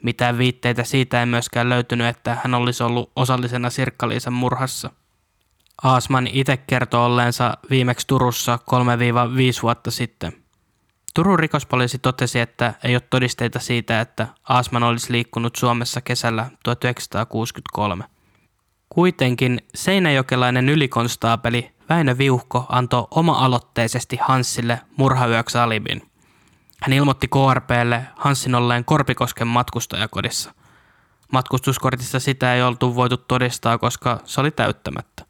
mitään 0.03 0.39
viitteitä 0.39 0.85
siitä 0.85 1.21
ei 1.21 1.27
myöskään 1.27 1.69
löytynyt, 1.69 2.07
että 2.07 2.39
hän 2.43 2.55
olisi 2.55 2.83
ollut 2.83 3.13
osallisena 3.17 3.71
Sirkkaliisan 3.71 4.33
murhassa. 4.33 4.91
Aasman 5.83 6.27
itse 6.27 6.57
kertoo 6.57 7.07
olleensa 7.07 7.57
viimeksi 7.71 8.07
Turussa 8.07 8.59
3-5 9.59 9.63
vuotta 9.63 9.91
sitten. 9.91 10.33
Turun 11.15 11.39
rikospoliisi 11.39 11.99
totesi, 11.99 12.41
että 12.41 12.75
ei 12.85 12.95
ole 12.95 13.03
todisteita 13.11 13.59
siitä, 13.59 14.01
että 14.01 14.29
Aasman 14.49 14.83
olisi 14.83 15.13
liikkunut 15.13 15.57
Suomessa 15.57 16.01
kesällä 16.01 16.51
1963. 16.65 18.05
Kuitenkin 18.89 19.61
seinäjokelainen 19.75 20.69
ylikonstaapeli 20.69 21.71
Väinö 21.89 22.19
Viuhko 22.19 22.67
antoi 22.69 23.07
oma-aloitteisesti 23.11 24.19
Hanssille 24.23 24.81
murhayöksi 24.97 25.59
alibin– 25.59 26.03
hän 26.83 26.93
ilmoitti 26.93 27.29
KRPlle 27.29 28.07
Hanssin 28.17 28.55
olleen 28.55 28.85
Korpikosken 28.85 29.47
matkustajakodissa. 29.47 30.55
Matkustuskortissa 31.33 32.21
sitä 32.21 32.55
ei 32.55 32.63
oltu 32.63 32.95
voitu 32.95 33.17
todistaa, 33.17 33.79
koska 33.79 34.21
se 34.25 34.41
oli 34.41 34.51
täyttämättä. 34.51 35.25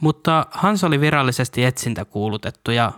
Mutta 0.00 0.46
Hans 0.50 0.84
oli 0.84 1.00
virallisesti 1.00 1.64
etsintä 1.64 2.04
kuulutettu 2.04 2.70
ja 2.70 2.92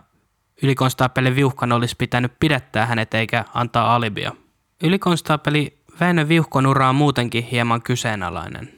ylikonstaapeli 0.62 1.36
Viuhkan 1.36 1.72
olisi 1.72 1.94
pitänyt 1.98 2.32
pidättää 2.40 2.86
hänet 2.86 3.14
eikä 3.14 3.44
antaa 3.54 3.94
alibia. 3.94 4.32
Ylikonstaapeli 4.82 5.78
Väinö 6.00 6.28
Viuhkon 6.28 6.66
ura 6.66 6.88
on 6.88 6.94
muutenkin 6.94 7.44
hieman 7.44 7.82
kyseenalainen. 7.82 8.72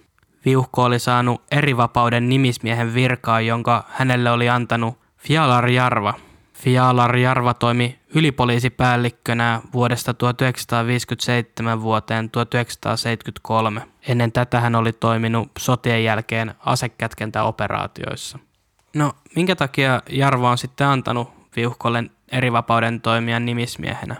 Viuhko 0.44 0.82
oli 0.84 0.98
saanut 0.98 1.42
erivapauden 1.50 2.28
nimismiehen 2.28 2.94
virkaa, 2.94 3.40
jonka 3.40 3.84
hänelle 3.88 4.30
oli 4.30 4.48
antanut 4.48 4.98
Fialar 5.16 5.68
Jarva– 5.68 6.14
Fialar 6.58 7.16
Jarva 7.16 7.54
toimi 7.54 7.98
ylipoliisipäällikkönä 8.14 9.60
vuodesta 9.72 10.14
1957 10.14 11.82
vuoteen 11.82 12.30
1973. 12.30 13.82
Ennen 14.08 14.32
tätä 14.32 14.60
hän 14.60 14.74
oli 14.74 14.92
toiminut 14.92 15.50
sotien 15.58 16.04
jälkeen 16.04 16.54
asekätkentäoperaatioissa. 16.58 18.38
No, 18.94 19.12
minkä 19.36 19.56
takia 19.56 20.02
Jarva 20.10 20.50
on 20.50 20.58
sitten 20.58 20.86
antanut 20.86 21.30
Viuhkolle 21.56 22.04
erivapauden 22.32 23.00
toimia 23.00 23.40
nimismiehenä? 23.40 24.16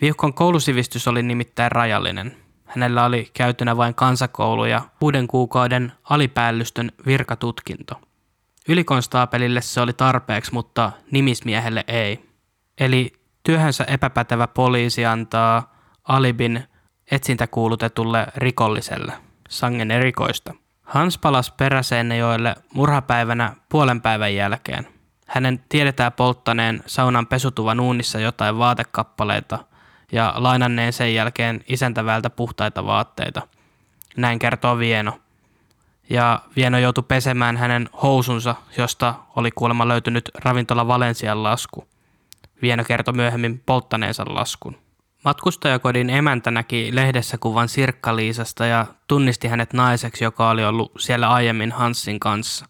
Viuhkon 0.00 0.34
koulusivistys 0.34 1.08
oli 1.08 1.22
nimittäin 1.22 1.72
rajallinen. 1.72 2.36
Hänellä 2.64 3.04
oli 3.04 3.30
käytynä 3.34 3.76
vain 3.76 3.94
kansakoulu 3.94 4.64
ja 4.64 4.82
kuuden 5.00 5.26
kuukauden 5.26 5.92
alipäällystön 6.04 6.92
virkatutkinto. 7.06 8.00
Ylikonstaapelille 8.68 9.60
se 9.60 9.80
oli 9.80 9.92
tarpeeksi, 9.92 10.52
mutta 10.52 10.92
nimismiehelle 11.10 11.84
ei. 11.88 12.30
Eli 12.80 13.12
työhönsä 13.42 13.84
epäpätevä 13.84 14.46
poliisi 14.46 15.06
antaa 15.06 15.76
alibin 16.04 16.62
etsintäkuulutetulle 17.10 18.26
rikolliselle, 18.36 19.12
sangen 19.48 19.90
erikoista. 19.90 20.54
Hans 20.82 21.18
palasi 21.18 21.54
Peräseinäjoelle 21.56 22.54
murhapäivänä 22.74 23.56
puolen 23.68 24.00
päivän 24.00 24.34
jälkeen. 24.34 24.86
Hänen 25.26 25.64
tiedetään 25.68 26.12
polttaneen 26.12 26.82
saunan 26.86 27.26
pesutuvan 27.26 27.80
uunissa 27.80 28.20
jotain 28.20 28.58
vaatekappaleita 28.58 29.58
ja 30.12 30.34
lainanneen 30.36 30.92
sen 30.92 31.14
jälkeen 31.14 31.64
isäntävältä 31.68 32.30
puhtaita 32.30 32.86
vaatteita. 32.86 33.42
Näin 34.16 34.38
kertoo 34.38 34.78
Vieno– 34.78 35.20
ja 36.10 36.42
Vieno 36.56 36.78
joutui 36.78 37.04
pesemään 37.08 37.56
hänen 37.56 37.88
housunsa, 38.02 38.54
josta 38.78 39.14
oli 39.36 39.50
kuulemma 39.50 39.88
löytynyt 39.88 40.30
ravintola 40.34 40.88
Valensian 40.88 41.42
lasku. 41.42 41.88
Vieno 42.62 42.84
kertoi 42.84 43.14
myöhemmin 43.14 43.62
polttaneensa 43.66 44.24
laskun. 44.28 44.76
Matkustajakodin 45.24 46.10
emäntä 46.10 46.50
näki 46.50 46.88
lehdessä 46.92 47.38
kuvan 47.38 47.68
Sirkka-Liisasta 47.68 48.66
ja 48.66 48.86
tunnisti 49.08 49.48
hänet 49.48 49.72
naiseksi, 49.72 50.24
joka 50.24 50.50
oli 50.50 50.64
ollut 50.64 50.92
siellä 50.98 51.28
aiemmin 51.28 51.72
Hanssin 51.72 52.20
kanssa. 52.20 52.66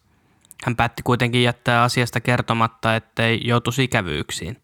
Hän 0.63 0.75
päätti 0.75 1.03
kuitenkin 1.03 1.43
jättää 1.43 1.83
asiasta 1.83 2.19
kertomatta, 2.19 2.95
ettei 2.95 3.41
joutuisi 3.43 3.83
ikävyyksiin. 3.83 4.57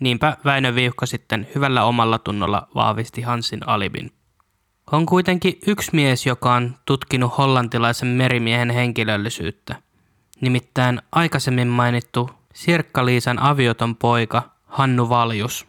Niinpä 0.00 0.36
Väinö 0.44 0.74
Viuhka 0.74 1.06
sitten 1.06 1.48
hyvällä 1.54 1.84
omalla 1.84 2.18
tunnolla 2.18 2.68
vahvisti 2.74 3.22
Hansin 3.22 3.68
alibin. 3.68 4.12
On 4.92 5.06
kuitenkin 5.06 5.58
yksi 5.66 5.90
mies, 5.92 6.26
joka 6.26 6.54
on 6.54 6.74
tutkinut 6.84 7.38
hollantilaisen 7.38 8.08
merimiehen 8.08 8.70
henkilöllisyyttä. 8.70 9.76
Nimittäin 10.40 11.02
aikaisemmin 11.12 11.68
mainittu 11.68 12.30
Sirkka-Liisan 12.54 13.38
avioton 13.38 13.96
poika 13.96 14.50
Hannu 14.66 15.08
Valjus. 15.08 15.66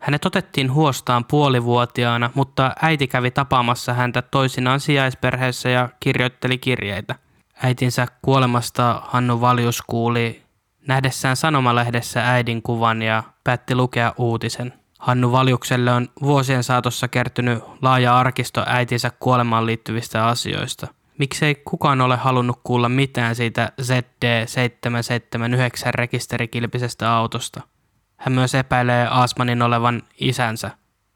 Hänet 0.00 0.24
otettiin 0.24 0.72
huostaan 0.72 1.24
puolivuotiaana, 1.24 2.30
mutta 2.34 2.72
äiti 2.82 3.06
kävi 3.06 3.30
tapaamassa 3.30 3.94
häntä 3.94 4.22
toisinaan 4.22 4.80
sijaisperheessä 4.80 5.68
ja 5.68 5.88
kirjoitteli 6.00 6.58
kirjeitä. 6.58 7.14
Äitinsä 7.62 8.06
kuolemasta 8.22 9.02
Hannu 9.04 9.40
Valjus 9.40 9.82
kuuli 9.82 10.42
nähdessään 10.86 11.36
sanomalehdessä 11.36 12.30
äidin 12.30 12.62
kuvan 12.62 13.02
ja 13.02 13.22
päätti 13.44 13.74
lukea 13.74 14.14
uutisen. 14.16 14.72
Hannu 14.98 15.32
Valjukselle 15.32 15.92
on 15.92 16.08
vuosien 16.22 16.64
saatossa 16.64 17.08
kertynyt 17.08 17.64
laaja 17.82 18.18
arkisto 18.18 18.62
äitinsä 18.66 19.10
kuolemaan 19.20 19.66
liittyvistä 19.66 20.26
asioista. 20.26 20.86
Miksei 21.18 21.54
kukaan 21.54 22.00
ole 22.00 22.16
halunnut 22.16 22.60
kuulla 22.64 22.88
mitään 22.88 23.34
siitä 23.34 23.72
ZD779 23.82 25.90
rekisterikilpisestä 25.90 27.12
autosta. 27.12 27.60
Hän 28.16 28.32
myös 28.32 28.54
epäilee 28.54 29.06
Aasmanin 29.10 29.62
olevan 29.62 30.02
isänsä. 30.20 30.70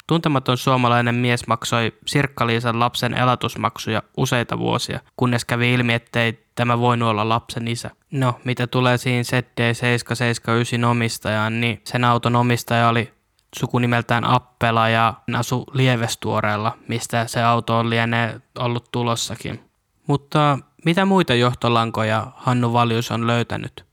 Tuntematon 0.06 0.58
suomalainen 0.58 1.14
mies 1.14 1.46
maksoi 1.46 1.92
Sirkkaliisan 2.06 2.80
lapsen 2.80 3.14
elatusmaksuja 3.14 4.02
useita 4.16 4.58
vuosia, 4.58 5.00
kunnes 5.16 5.44
kävi 5.44 5.74
ilmi, 5.74 5.94
ettei 5.94 6.46
tämä 6.54 6.78
voinut 6.78 7.08
olla 7.08 7.28
lapsen 7.28 7.68
isä. 7.68 7.90
No, 8.10 8.40
mitä 8.44 8.66
tulee 8.66 8.98
siihen 8.98 9.24
ZD779 9.24 10.86
omistajaan, 10.86 11.60
niin 11.60 11.80
sen 11.84 12.04
auton 12.04 12.36
omistaja 12.36 12.88
oli 12.88 13.12
sukunimeltään 13.56 14.24
Appela 14.24 14.88
ja 14.88 15.14
asu 15.34 15.64
Lievestuoreella, 15.72 16.78
mistä 16.88 17.26
se 17.26 17.42
auto 17.42 17.78
on 17.78 17.90
lienee 17.90 18.40
ollut 18.58 18.92
tulossakin. 18.92 19.70
Mutta 20.06 20.58
mitä 20.84 21.04
muita 21.04 21.34
johtolankoja 21.34 22.26
Hannu 22.36 22.72
Valjus 22.72 23.10
on 23.10 23.26
löytänyt? 23.26 23.84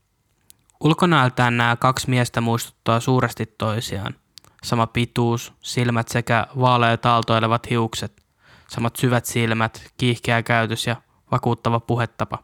Ulkonäöltään 0.80 1.56
nämä 1.56 1.76
kaksi 1.76 2.10
miestä 2.10 2.40
muistuttaa 2.40 3.00
suuresti 3.00 3.46
toisiaan. 3.46 4.14
Sama 4.62 4.86
pituus, 4.86 5.52
silmät 5.60 6.08
sekä 6.08 6.46
vaaleat 6.60 7.06
aaltoilevat 7.06 7.70
hiukset, 7.70 8.22
samat 8.68 8.96
syvät 8.96 9.24
silmät, 9.24 9.92
kiihkeä 9.96 10.42
käytös 10.42 10.86
ja 10.86 10.96
vakuuttava 11.32 11.80
puhetapa. 11.80 12.38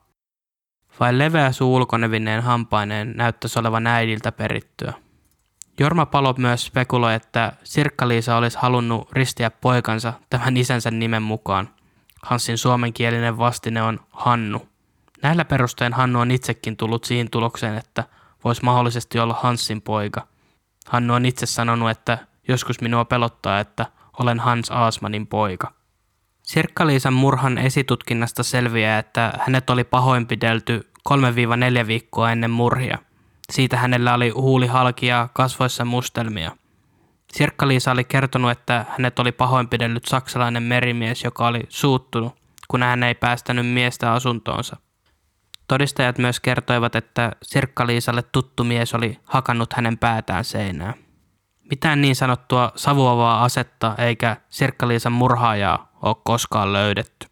Vai 1.00 1.18
leveä 1.18 1.52
suu 1.52 1.76
ulkonevineen 1.76 2.42
hampaineen 2.42 3.12
näyttäisi 3.16 3.58
olevan 3.58 3.86
äidiltä 3.86 4.32
perittyä. 4.32 5.05
Jorma 5.80 6.06
Palo 6.06 6.34
myös 6.38 6.66
spekuloi, 6.66 7.14
että 7.14 7.52
Sirkka-Liisa 7.64 8.36
olisi 8.36 8.58
halunnut 8.60 9.12
ristiä 9.12 9.50
poikansa 9.50 10.12
tämän 10.30 10.56
isänsä 10.56 10.90
nimen 10.90 11.22
mukaan. 11.22 11.68
Hansin 12.22 12.58
suomenkielinen 12.58 13.38
vastine 13.38 13.82
on 13.82 14.00
Hannu. 14.10 14.68
Näillä 15.22 15.44
perustein 15.44 15.92
Hannu 15.92 16.20
on 16.20 16.30
itsekin 16.30 16.76
tullut 16.76 17.04
siihen 17.04 17.30
tulokseen, 17.30 17.78
että 17.78 18.04
voisi 18.44 18.64
mahdollisesti 18.64 19.18
olla 19.18 19.38
Hansin 19.42 19.82
poika. 19.82 20.26
Hannu 20.86 21.14
on 21.14 21.26
itse 21.26 21.46
sanonut, 21.46 21.90
että 21.90 22.18
joskus 22.48 22.80
minua 22.80 23.04
pelottaa, 23.04 23.60
että 23.60 23.86
olen 24.18 24.40
Hans 24.40 24.70
Aasmanin 24.70 25.26
poika. 25.26 25.72
Sirkka-Liisan 26.42 27.12
murhan 27.12 27.58
esitutkinnasta 27.58 28.42
selviää, 28.42 28.98
että 28.98 29.32
hänet 29.46 29.70
oli 29.70 29.84
pahoinpidelty 29.84 30.90
3-4 31.82 31.86
viikkoa 31.86 32.32
ennen 32.32 32.50
murhia. 32.50 32.98
Siitä 33.52 33.76
hänellä 33.76 34.14
oli 34.14 34.30
huuli 34.30 34.66
halki 34.66 35.06
ja 35.06 35.28
kasvoissa 35.32 35.84
mustelmia. 35.84 36.56
Sirkka-Liisa 37.32 37.90
oli 37.90 38.04
kertonut, 38.04 38.50
että 38.50 38.84
hänet 38.88 39.18
oli 39.18 39.32
pahoinpidellyt 39.32 40.04
saksalainen 40.04 40.62
merimies, 40.62 41.24
joka 41.24 41.46
oli 41.46 41.62
suuttunut, 41.68 42.34
kun 42.68 42.82
hän 42.82 43.02
ei 43.02 43.14
päästänyt 43.14 43.66
miestä 43.66 44.12
asuntoonsa. 44.12 44.76
Todistajat 45.68 46.18
myös 46.18 46.40
kertoivat, 46.40 46.96
että 46.96 47.32
Sirkka-Liisalle 47.44 48.22
tuttu 48.32 48.64
mies 48.64 48.94
oli 48.94 49.18
hakannut 49.24 49.72
hänen 49.72 49.98
päätään 49.98 50.44
seinään. 50.44 50.94
Mitään 51.70 52.00
niin 52.00 52.16
sanottua 52.16 52.72
savuavaa 52.76 53.44
asetta 53.44 53.94
eikä 53.98 54.36
Sirkka-Liisan 54.50 55.12
murhaajaa 55.12 55.92
ole 56.02 56.16
koskaan 56.24 56.72
löydetty. 56.72 57.26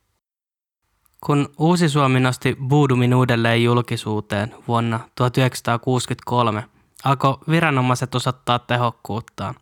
Kun 1.26 1.48
Uusi 1.58 1.88
Suomi 1.88 2.20
nosti 2.20 2.56
Buudumin 2.68 3.14
uudelleen 3.14 3.64
julkisuuteen 3.64 4.54
vuonna 4.68 5.00
1963, 5.14 6.64
alkoi 7.04 7.38
viranomaiset 7.50 8.14
osoittaa 8.14 8.58
tehokkuuttaan. 8.58 9.54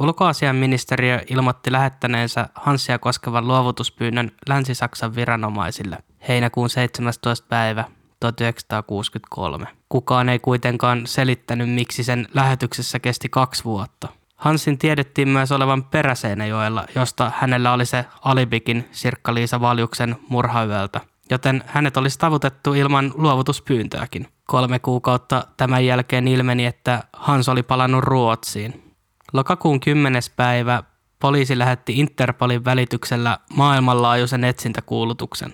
Ulkoasianministeriö 0.00 1.20
ilmoitti 1.30 1.72
lähettäneensä 1.72 2.48
Hansia 2.54 2.98
koskevan 2.98 3.48
luovutuspyynnön 3.48 4.32
Länsi-Saksan 4.48 5.14
viranomaisille 5.14 5.98
heinäkuun 6.28 6.70
17. 6.70 7.46
päivä 7.48 7.84
1963. 8.20 9.66
Kukaan 9.88 10.28
ei 10.28 10.38
kuitenkaan 10.38 11.06
selittänyt, 11.06 11.70
miksi 11.70 12.04
sen 12.04 12.26
lähetyksessä 12.34 12.98
kesti 12.98 13.28
kaksi 13.28 13.64
vuotta. 13.64 14.08
Hansin 14.38 14.78
tiedettiin 14.78 15.28
myös 15.28 15.52
olevan 15.52 15.84
Peräseinäjoella, 15.84 16.84
josta 16.94 17.32
hänellä 17.36 17.72
oli 17.72 17.86
se 17.86 18.04
alibikin 18.24 18.88
Sirkka-Liisa 18.92 19.60
Valjuksen 19.60 20.16
murhayöltä, 20.28 21.00
joten 21.30 21.64
hänet 21.66 21.96
olisi 21.96 22.18
tavutettu 22.18 22.74
ilman 22.74 23.12
luovutuspyyntöäkin. 23.14 24.26
Kolme 24.46 24.78
kuukautta 24.78 25.46
tämän 25.56 25.86
jälkeen 25.86 26.28
ilmeni, 26.28 26.66
että 26.66 27.04
Hans 27.12 27.48
oli 27.48 27.62
palannut 27.62 28.04
Ruotsiin. 28.04 28.94
Lokakuun 29.32 29.80
10. 29.80 30.22
päivä 30.36 30.82
poliisi 31.18 31.58
lähetti 31.58 31.98
Interpolin 32.00 32.64
välityksellä 32.64 33.38
maailmanlaajuisen 33.54 34.44
etsintäkuulutuksen. 34.44 35.52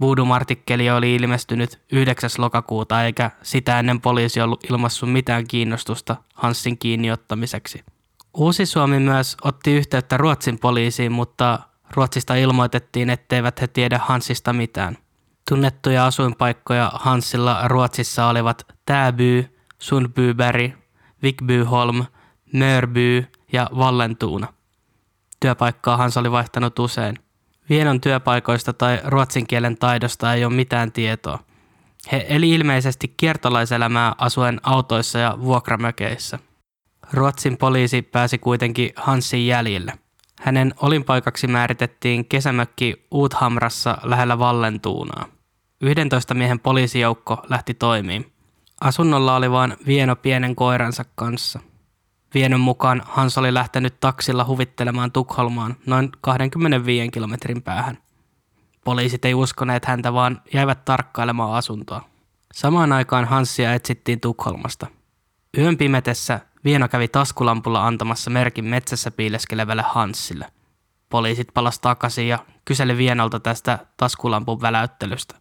Voodoo-artikkeli 0.00 0.90
oli 0.90 1.14
ilmestynyt 1.14 1.80
9. 1.92 2.30
lokakuuta 2.38 3.04
eikä 3.04 3.30
sitä 3.42 3.78
ennen 3.78 4.00
poliisi 4.00 4.40
ollut 4.40 4.64
ilmassut 4.70 5.12
mitään 5.12 5.46
kiinnostusta 5.46 6.16
Hansin 6.34 6.78
kiinniottamiseksi. 6.78 7.84
Uusi 8.34 8.66
Suomi 8.66 8.98
myös 9.00 9.36
otti 9.44 9.72
yhteyttä 9.72 10.16
Ruotsin 10.16 10.58
poliisiin, 10.58 11.12
mutta 11.12 11.58
Ruotsista 11.90 12.34
ilmoitettiin, 12.34 13.10
etteivät 13.10 13.60
he 13.60 13.66
tiedä 13.66 14.00
Hansista 14.04 14.52
mitään. 14.52 14.98
Tunnettuja 15.48 16.06
asuinpaikkoja 16.06 16.92
Hansilla 16.94 17.68
Ruotsissa 17.68 18.26
olivat 18.26 18.66
Täby, 18.86 19.56
Sundbyberg, 19.78 20.72
Vigbyholm, 21.22 22.04
Mörby 22.52 23.26
ja 23.52 23.70
Vallentuuna. 23.76 24.46
Työpaikkaa 25.40 25.96
Hans 25.96 26.16
oli 26.16 26.30
vaihtanut 26.30 26.78
usein. 26.78 27.18
Vienon 27.68 28.00
työpaikoista 28.00 28.72
tai 28.72 29.00
ruotsin 29.04 29.46
kielen 29.46 29.78
taidosta 29.78 30.34
ei 30.34 30.44
ole 30.44 30.54
mitään 30.54 30.92
tietoa. 30.92 31.38
He 32.12 32.26
eli 32.28 32.50
ilmeisesti 32.50 33.14
kiertolaiselämää 33.16 34.14
asuen 34.18 34.60
autoissa 34.62 35.18
ja 35.18 35.38
vuokramökeissä– 35.40 36.38
Ruotsin 37.12 37.56
poliisi 37.56 38.02
pääsi 38.02 38.38
kuitenkin 38.38 38.90
Hansin 38.96 39.46
jäljille. 39.46 39.92
Hänen 40.40 40.74
olinpaikaksi 40.82 41.46
määritettiin 41.46 42.24
kesämökki 42.24 43.06
Uuthamrassa 43.10 43.98
lähellä 44.02 44.38
Vallentuunaa. 44.38 45.26
11 45.80 46.34
miehen 46.34 46.60
poliisijoukko 46.60 47.42
lähti 47.48 47.74
toimiin. 47.74 48.32
Asunnolla 48.80 49.36
oli 49.36 49.50
vain 49.50 49.76
Vieno 49.86 50.16
pienen 50.16 50.56
koiransa 50.56 51.04
kanssa. 51.14 51.60
Vienon 52.34 52.60
mukaan 52.60 53.02
Hans 53.04 53.38
oli 53.38 53.54
lähtenyt 53.54 54.00
taksilla 54.00 54.44
huvittelemaan 54.44 55.12
Tukholmaan 55.12 55.76
noin 55.86 56.12
25 56.20 57.10
kilometrin 57.10 57.62
päähän. 57.62 57.98
Poliisit 58.84 59.24
ei 59.24 59.34
uskoneet 59.34 59.84
häntä, 59.84 60.12
vaan 60.12 60.42
jäivät 60.54 60.84
tarkkailemaan 60.84 61.54
asuntoa. 61.54 62.04
Samaan 62.52 62.92
aikaan 62.92 63.24
Hansia 63.24 63.74
etsittiin 63.74 64.20
Tukholmasta. 64.20 64.86
Yön 65.58 65.76
pimetessä 65.76 66.40
Vieno 66.64 66.88
kävi 66.88 67.08
taskulampulla 67.08 67.86
antamassa 67.86 68.30
merkin 68.30 68.64
metsässä 68.64 69.10
piileskelevälle 69.10 69.84
Hansille. 69.88 70.46
Poliisit 71.08 71.48
palas 71.54 71.78
takaisin 71.78 72.28
ja 72.28 72.38
kyseli 72.64 72.96
Vienolta 72.96 73.40
tästä 73.40 73.78
taskulampun 73.96 74.60
väläyttelystä. 74.60 75.34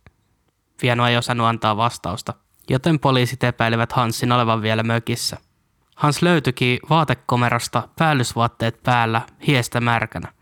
Vieno 0.82 1.07
ei 1.07 1.17
osannut 1.17 1.47
antaa 1.47 1.78
vastausta, 1.78 2.34
joten 2.70 2.99
poliisit 2.99 3.43
epäilivät 3.43 3.91
Hansin 3.91 4.32
olevan 4.32 4.61
vielä 4.61 4.84
mökissä. 4.84 5.38
Hans 5.95 6.22
löytyikin 6.22 6.80
vaatekomerosta 6.89 7.88
päällysvaatteet 7.99 8.84
päällä, 8.84 9.22
hiestä 9.47 9.82
märkänä. 9.82 10.34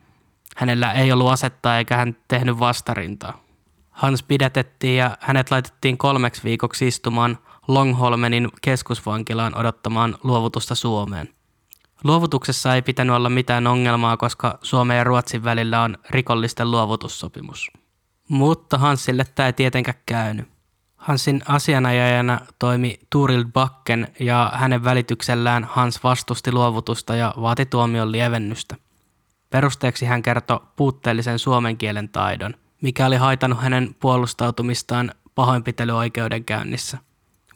Hänellä 0.58 0.92
ei 0.92 1.12
ollut 1.12 1.32
asetta 1.32 1.78
eikä 1.78 1.98
hän 1.98 2.16
tehnyt 2.28 2.60
vastarintaa. 2.60 3.44
Hans 3.92 4.24
pidätettiin 4.24 4.98
ja 4.98 5.18
hänet 5.20 5.52
laitettiin 5.52 5.98
kolmeksi 5.98 6.44
viikoksi 6.44 6.88
istumaan 6.88 7.38
Longholmenin 7.68 8.50
keskusvankilaan 8.62 9.58
odottamaan 9.58 10.18
luovutusta 10.24 10.76
Suomeen. 10.76 11.30
Luovutuksessa 12.04 12.76
ei 12.76 12.82
pitänyt 12.82 13.16
olla 13.16 13.30
mitään 13.30 13.68
ongelmaa, 13.68 14.18
koska 14.18 14.60
Suomen 14.62 14.98
ja 14.98 15.04
Ruotsin 15.04 15.44
välillä 15.44 15.82
on 15.82 15.98
rikollisten 16.10 16.72
luovutussopimus. 16.72 17.72
Mutta 18.28 18.78
Hansille 18.78 19.26
tämä 19.36 19.48
ei 19.48 19.54
tietenkään 19.54 19.98
käynyt. 20.06 20.48
Hansin 20.96 21.42
asianajajana 21.48 22.40
toimi 22.60 23.00
Turil 23.10 23.46
Bakken 23.46 24.08
ja 24.20 24.52
hänen 24.56 24.84
välityksellään 24.84 25.64
Hans 25.64 26.04
vastusti 26.04 26.52
luovutusta 26.52 27.16
ja 27.16 27.34
vaati 27.42 27.66
tuomion 27.66 28.12
lievennystä. 28.12 28.76
Perusteeksi 29.50 30.06
hän 30.06 30.22
kertoi 30.22 30.60
puutteellisen 30.76 31.40
suomen 31.40 31.78
kielen 31.78 32.10
taidon, 32.10 32.54
mikä 32.82 33.06
oli 33.06 33.16
haitannut 33.16 33.62
hänen 33.62 33.96
puolustautumistaan 34.00 35.12
pahoinpitelyoikeudenkäynnissä. 35.36 36.98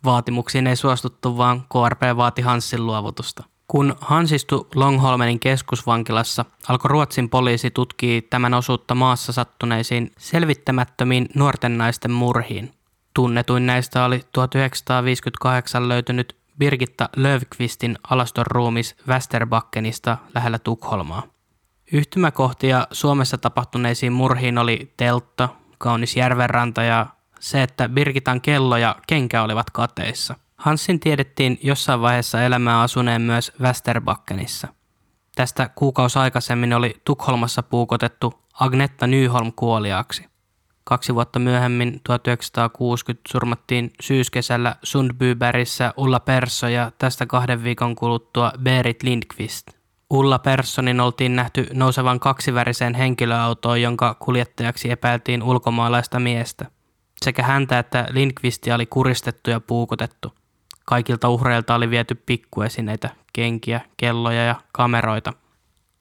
Vaatimuksiin 0.06 0.68
ei 0.68 0.76
suostuttu, 0.76 1.38
vaan 1.38 1.62
KRP 1.62 2.02
vaati 2.16 2.42
Hansin 2.42 2.86
luovutusta. 2.86 3.44
Kun 3.68 3.96
Hans 4.02 4.32
istui 4.32 4.68
Longholmenin 4.76 5.40
keskusvankilassa, 5.40 6.46
alkoi 6.68 6.90
Ruotsin 6.90 7.30
poliisi 7.30 7.72
tutkia 7.72 8.22
tämän 8.30 8.54
osuutta 8.54 8.96
maassa 8.96 9.32
sattuneisiin 9.32 10.12
selvittämättömiin 10.18 11.30
nuorten 11.36 11.78
naisten 11.78 12.12
murhiin. 12.12 12.74
Tunnetuin 13.14 13.66
näistä 13.66 14.06
oli 14.06 14.22
1958 14.32 15.90
löytynyt 15.90 16.36
Birgitta 16.60 17.10
Löfqvistin 17.16 17.98
alaston 18.10 18.46
ruumis 18.48 18.96
Västerbakkenista 19.08 20.18
lähellä 20.36 20.60
Tukholmaa. 20.60 21.24
Yhtymäkohtia 21.94 22.88
Suomessa 22.92 23.38
tapahtuneisiin 23.38 24.14
murhiin 24.14 24.58
oli 24.58 24.94
Teltta, 24.98 25.50
kaunis 25.78 26.18
järvenranta 26.18 26.84
ja 26.84 27.08
se, 27.42 27.64
että 27.64 27.90
Birgitan 27.90 28.42
kello 28.42 28.78
ja 28.78 28.96
kenkä 29.08 29.44
olivat 29.44 29.70
kateissa. 29.70 30.36
Hansin 30.58 31.00
tiedettiin 31.00 31.60
jossain 31.64 32.02
vaiheessa 32.02 32.42
elämää 32.44 32.82
asuneen 32.82 33.22
myös 33.22 33.52
Västerbakkenissa. 33.62 34.68
Tästä 35.36 35.70
kuukausi 35.76 36.20
aikaisemmin 36.20 36.74
oli 36.74 37.02
Tukholmassa 37.06 37.64
puukotettu 37.64 38.34
Agnetta 38.60 39.08
Nyholm 39.08 39.54
kuoliaksi. 39.56 40.26
Kaksi 40.84 41.16
vuotta 41.16 41.40
myöhemmin 41.40 42.02
1960 42.04 43.30
surmattiin 43.32 43.94
syyskesällä 44.02 44.76
Sundbybergissä 44.84 45.94
Ulla 45.98 46.20
Persso 46.20 46.68
ja 46.68 46.92
tästä 46.98 47.26
kahden 47.26 47.64
viikon 47.64 47.96
kuluttua 47.96 48.52
Berit 48.64 49.04
Lindqvist. 49.04 49.68
Ulla 50.10 50.40
Perssonin 50.40 51.00
oltiin 51.00 51.36
nähty 51.36 51.68
nousevan 51.74 52.20
kaksiväriseen 52.20 52.94
henkilöautoon, 52.94 53.82
jonka 53.82 54.14
kuljettajaksi 54.14 54.92
epäiltiin 54.92 55.44
ulkomaalaista 55.44 56.20
miestä– 56.20 56.66
sekä 57.26 57.44
häntä 57.44 57.80
että 57.80 58.08
Lindqvistia 58.10 58.76
oli 58.76 58.86
kuristettu 58.86 59.50
ja 59.50 59.60
puukotettu. 59.60 60.34
Kaikilta 60.86 61.30
uhreilta 61.30 61.76
oli 61.76 61.90
viety 61.90 62.16
pikkuesineitä, 62.16 63.10
kenkiä, 63.34 63.82
kelloja 63.98 64.44
ja 64.44 64.56
kameroita. 64.72 65.34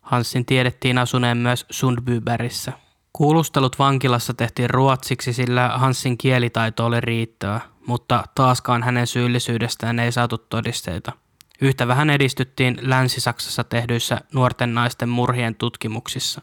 Hansin 0.02 0.46
tiedettiin 0.46 0.98
asuneen 0.98 1.36
myös 1.36 1.66
Sundbybergissä. 1.70 2.72
Kuulustelut 3.12 3.78
vankilassa 3.78 4.34
tehtiin 4.34 4.70
ruotsiksi, 4.70 5.32
sillä 5.32 5.68
Hansin 5.68 6.18
kielitaito 6.18 6.86
oli 6.86 7.00
riittävä, 7.00 7.60
mutta 7.86 8.24
taaskaan 8.34 8.82
hänen 8.82 9.06
syyllisyydestään 9.06 9.98
ei 9.98 10.12
saatu 10.12 10.38
todisteita. 10.38 11.12
Yhtä 11.60 11.88
vähän 11.88 12.10
edistyttiin 12.10 12.78
Länsi-Saksassa 12.80 13.64
tehdyissä 13.64 14.20
nuorten 14.34 14.74
naisten 14.74 15.08
murhien 15.08 15.54
tutkimuksissa. 15.54 16.42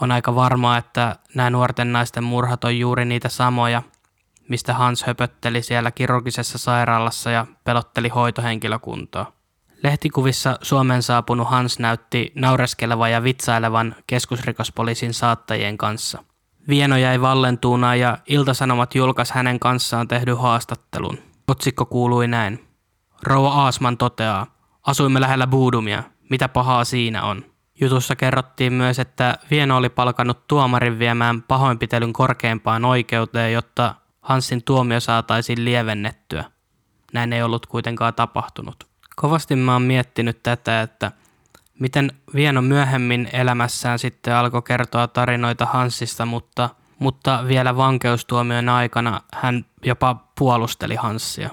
On 0.00 0.12
aika 0.12 0.34
varmaa, 0.34 0.78
että 0.78 1.16
nämä 1.34 1.50
nuorten 1.50 1.92
naisten 1.92 2.24
murhat 2.24 2.64
on 2.64 2.78
juuri 2.78 3.04
niitä 3.04 3.28
samoja, 3.28 3.82
mistä 4.48 4.74
Hans 4.74 5.04
höpötteli 5.04 5.62
siellä 5.62 5.90
kirurgisessa 5.90 6.58
sairaalassa 6.58 7.30
ja 7.30 7.46
pelotteli 7.64 8.08
hoitohenkilökuntaa. 8.08 9.32
Lehtikuvissa 9.82 10.58
Suomen 10.62 11.02
saapunut 11.02 11.48
Hans 11.48 11.78
näytti 11.78 12.32
naureskelevan 12.34 13.12
ja 13.12 13.22
vitsailevan 13.22 13.94
keskusrikospoliisin 14.06 15.14
saattajien 15.14 15.78
kanssa. 15.78 16.24
Vieno 16.68 16.96
jäi 16.96 17.20
vallentuuna 17.20 17.94
ja 17.94 18.18
Iltasanomat 18.26 18.94
julkaisi 18.94 19.34
hänen 19.34 19.60
kanssaan 19.60 20.08
tehdyn 20.08 20.38
haastattelun. 20.38 21.18
Otsikko 21.48 21.86
kuului 21.86 22.28
näin. 22.28 22.68
Rouva 23.22 23.52
Aasman 23.52 23.98
toteaa, 23.98 24.46
asuimme 24.86 25.20
lähellä 25.20 25.46
Buudumia, 25.46 26.02
mitä 26.30 26.48
pahaa 26.48 26.84
siinä 26.84 27.22
on. 27.22 27.44
Jutussa 27.80 28.16
kerrottiin 28.16 28.72
myös, 28.72 28.98
että 28.98 29.38
Vieno 29.50 29.76
oli 29.76 29.88
palkannut 29.88 30.46
tuomarin 30.48 30.98
viemään 30.98 31.42
pahoinpitelyn 31.42 32.12
korkeimpaan 32.12 32.84
oikeuteen, 32.84 33.52
jotta 33.52 33.94
Hansin 34.22 34.64
tuomio 34.64 35.00
saataisiin 35.00 35.64
lievennettyä. 35.64 36.44
Näin 37.12 37.32
ei 37.32 37.42
ollut 37.42 37.66
kuitenkaan 37.66 38.14
tapahtunut. 38.14 38.86
Kovasti 39.16 39.56
mä 39.56 39.72
oon 39.72 39.82
miettinyt 39.82 40.42
tätä, 40.42 40.82
että 40.82 41.12
miten 41.78 42.12
Vieno 42.34 42.62
myöhemmin 42.62 43.28
elämässään 43.32 43.98
sitten 43.98 44.36
alkoi 44.36 44.62
kertoa 44.62 45.08
tarinoita 45.08 45.66
Hansista, 45.66 46.26
mutta, 46.26 46.70
mutta 46.98 47.44
vielä 47.48 47.76
vankeustuomion 47.76 48.68
aikana 48.68 49.20
hän 49.34 49.64
jopa 49.84 50.16
puolusteli 50.38 50.94
Hanssia. 50.94 51.50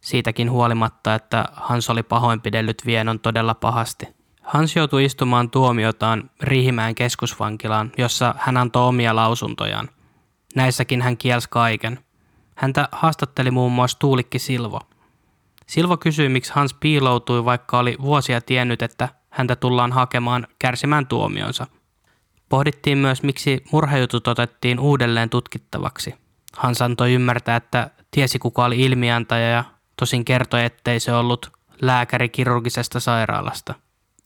Siitäkin 0.00 0.50
huolimatta, 0.50 1.14
että 1.14 1.44
Hans 1.52 1.90
oli 1.90 2.02
pahoinpidellyt 2.02 2.82
Vienon 2.86 3.20
todella 3.20 3.54
pahasti. 3.54 4.06
Hans 4.42 4.76
joutui 4.76 5.04
istumaan 5.04 5.50
tuomiotaan 5.50 6.30
Riihimäen 6.42 6.94
keskusvankilaan, 6.94 7.92
jossa 7.98 8.34
hän 8.38 8.56
antoi 8.56 8.88
omia 8.88 9.16
lausuntojaan. 9.16 9.88
Näissäkin 10.54 11.02
hän 11.02 11.16
kielsi 11.16 11.48
kaiken. 11.50 11.98
Häntä 12.58 12.88
haastatteli 12.92 13.50
muun 13.50 13.72
muassa 13.72 13.98
Tuulikki 13.98 14.38
Silvo. 14.38 14.80
Silvo 15.66 15.96
kysyi, 15.96 16.28
miksi 16.28 16.52
Hans 16.54 16.74
piiloutui, 16.74 17.44
vaikka 17.44 17.78
oli 17.78 17.96
vuosia 18.00 18.40
tiennyt, 18.40 18.82
että 18.82 19.08
häntä 19.30 19.56
tullaan 19.56 19.92
hakemaan 19.92 20.46
kärsimään 20.58 21.06
tuomionsa. 21.06 21.66
Pohdittiin 22.48 22.98
myös, 22.98 23.22
miksi 23.22 23.64
murhajutut 23.72 24.28
otettiin 24.28 24.80
uudelleen 24.80 25.30
tutkittavaksi. 25.30 26.14
Hans 26.56 26.82
antoi 26.82 27.12
ymmärtää, 27.12 27.56
että 27.56 27.90
tiesi 28.10 28.38
kuka 28.38 28.64
oli 28.64 28.80
ilmiantaja 28.80 29.48
ja 29.48 29.64
tosin 29.96 30.24
kertoi, 30.24 30.64
ettei 30.64 31.00
se 31.00 31.12
ollut 31.12 31.52
lääkäri 31.82 32.28
kirurgisesta 32.28 33.00
sairaalasta. 33.00 33.74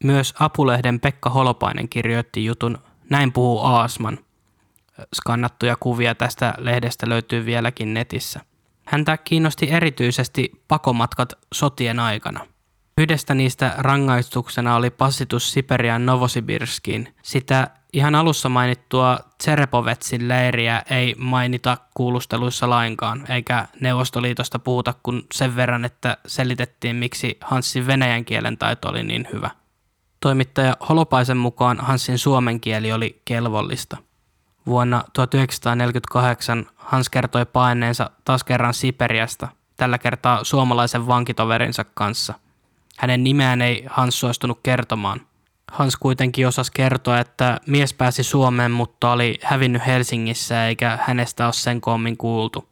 Myös 0.04 0.34
Apulehden 0.38 1.00
Pekka 1.00 1.30
Holopainen 1.30 1.88
kirjoitti 1.88 2.44
jutun 2.44 2.78
Näin 3.10 3.32
puhuu 3.32 3.60
Aasman– 3.60 4.18
skannattuja 5.14 5.76
kuvia 5.76 6.14
tästä 6.14 6.54
lehdestä 6.58 7.08
löytyy 7.08 7.46
vieläkin 7.46 7.94
netissä. 7.94 8.40
Häntä 8.86 9.16
kiinnosti 9.16 9.70
erityisesti 9.70 10.52
pakomatkat 10.68 11.32
sotien 11.54 12.00
aikana. 12.00 12.46
Yhdestä 12.98 13.34
niistä 13.34 13.74
rangaistuksena 13.78 14.76
oli 14.76 14.90
passitus 14.90 15.52
Siperian 15.52 16.06
Novosibirskiin. 16.06 17.14
Sitä 17.22 17.70
ihan 17.92 18.14
alussa 18.14 18.48
mainittua 18.48 19.18
Tserepovetsin 19.38 20.28
leiriä 20.28 20.82
ei 20.90 21.14
mainita 21.18 21.76
kuulusteluissa 21.94 22.70
lainkaan, 22.70 23.24
eikä 23.30 23.68
Neuvostoliitosta 23.80 24.58
puhuta 24.58 24.94
kuin 25.02 25.22
sen 25.34 25.56
verran, 25.56 25.84
että 25.84 26.16
selitettiin, 26.26 26.96
miksi 26.96 27.38
Hanssin 27.40 27.86
venäjän 27.86 28.24
kielen 28.24 28.58
taito 28.58 28.88
oli 28.88 29.02
niin 29.02 29.28
hyvä. 29.32 29.50
Toimittaja 30.20 30.76
Holopaisen 30.88 31.36
mukaan 31.36 31.80
Hanssin 31.80 32.18
suomen 32.18 32.60
kieli 32.60 32.92
oli 32.92 33.22
kelvollista– 33.24 33.96
Vuonna 34.66 35.04
1948 35.12 36.66
Hans 36.76 37.10
kertoi 37.10 37.46
paineensa 37.46 38.10
taas 38.24 38.44
kerran 38.44 38.74
Siperiasta, 38.74 39.48
tällä 39.76 39.98
kertaa 39.98 40.44
suomalaisen 40.44 41.06
vankitoverinsa 41.06 41.84
kanssa. 41.84 42.34
Hänen 42.98 43.24
nimeään 43.24 43.62
ei 43.62 43.84
Hans 43.90 44.20
suostunut 44.20 44.58
kertomaan. 44.62 45.20
Hans 45.72 45.96
kuitenkin 45.96 46.48
osasi 46.48 46.72
kertoa, 46.74 47.18
että 47.18 47.60
mies 47.66 47.94
pääsi 47.94 48.22
Suomeen, 48.22 48.70
mutta 48.70 49.12
oli 49.12 49.38
hävinnyt 49.42 49.86
Helsingissä 49.86 50.66
eikä 50.66 50.98
hänestä 51.02 51.44
ole 51.44 51.52
sen 51.52 51.80
koommin 51.80 52.16
kuultu. 52.16 52.68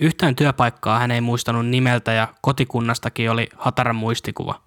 Yhtään 0.00 0.36
työpaikkaa 0.36 0.98
hän 0.98 1.10
ei 1.10 1.20
muistanut 1.20 1.66
nimeltä 1.66 2.12
ja 2.12 2.28
kotikunnastakin 2.40 3.30
oli 3.30 3.48
hatara 3.56 3.92
muistikuva. 3.92 4.60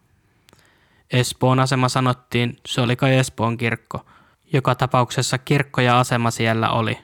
Espoon 1.12 1.60
asema 1.60 1.90
sanottiin, 1.90 2.58
se 2.66 2.82
oli 2.82 2.96
kai 2.96 3.16
Espoon 3.16 3.58
kirkko– 3.58 4.06
joka 4.54 4.76
tapauksessa 4.76 5.38
kirkko 5.38 5.82
ja 5.82 6.00
asema 6.00 6.32
siellä 6.32 6.70
oli. 6.70 7.00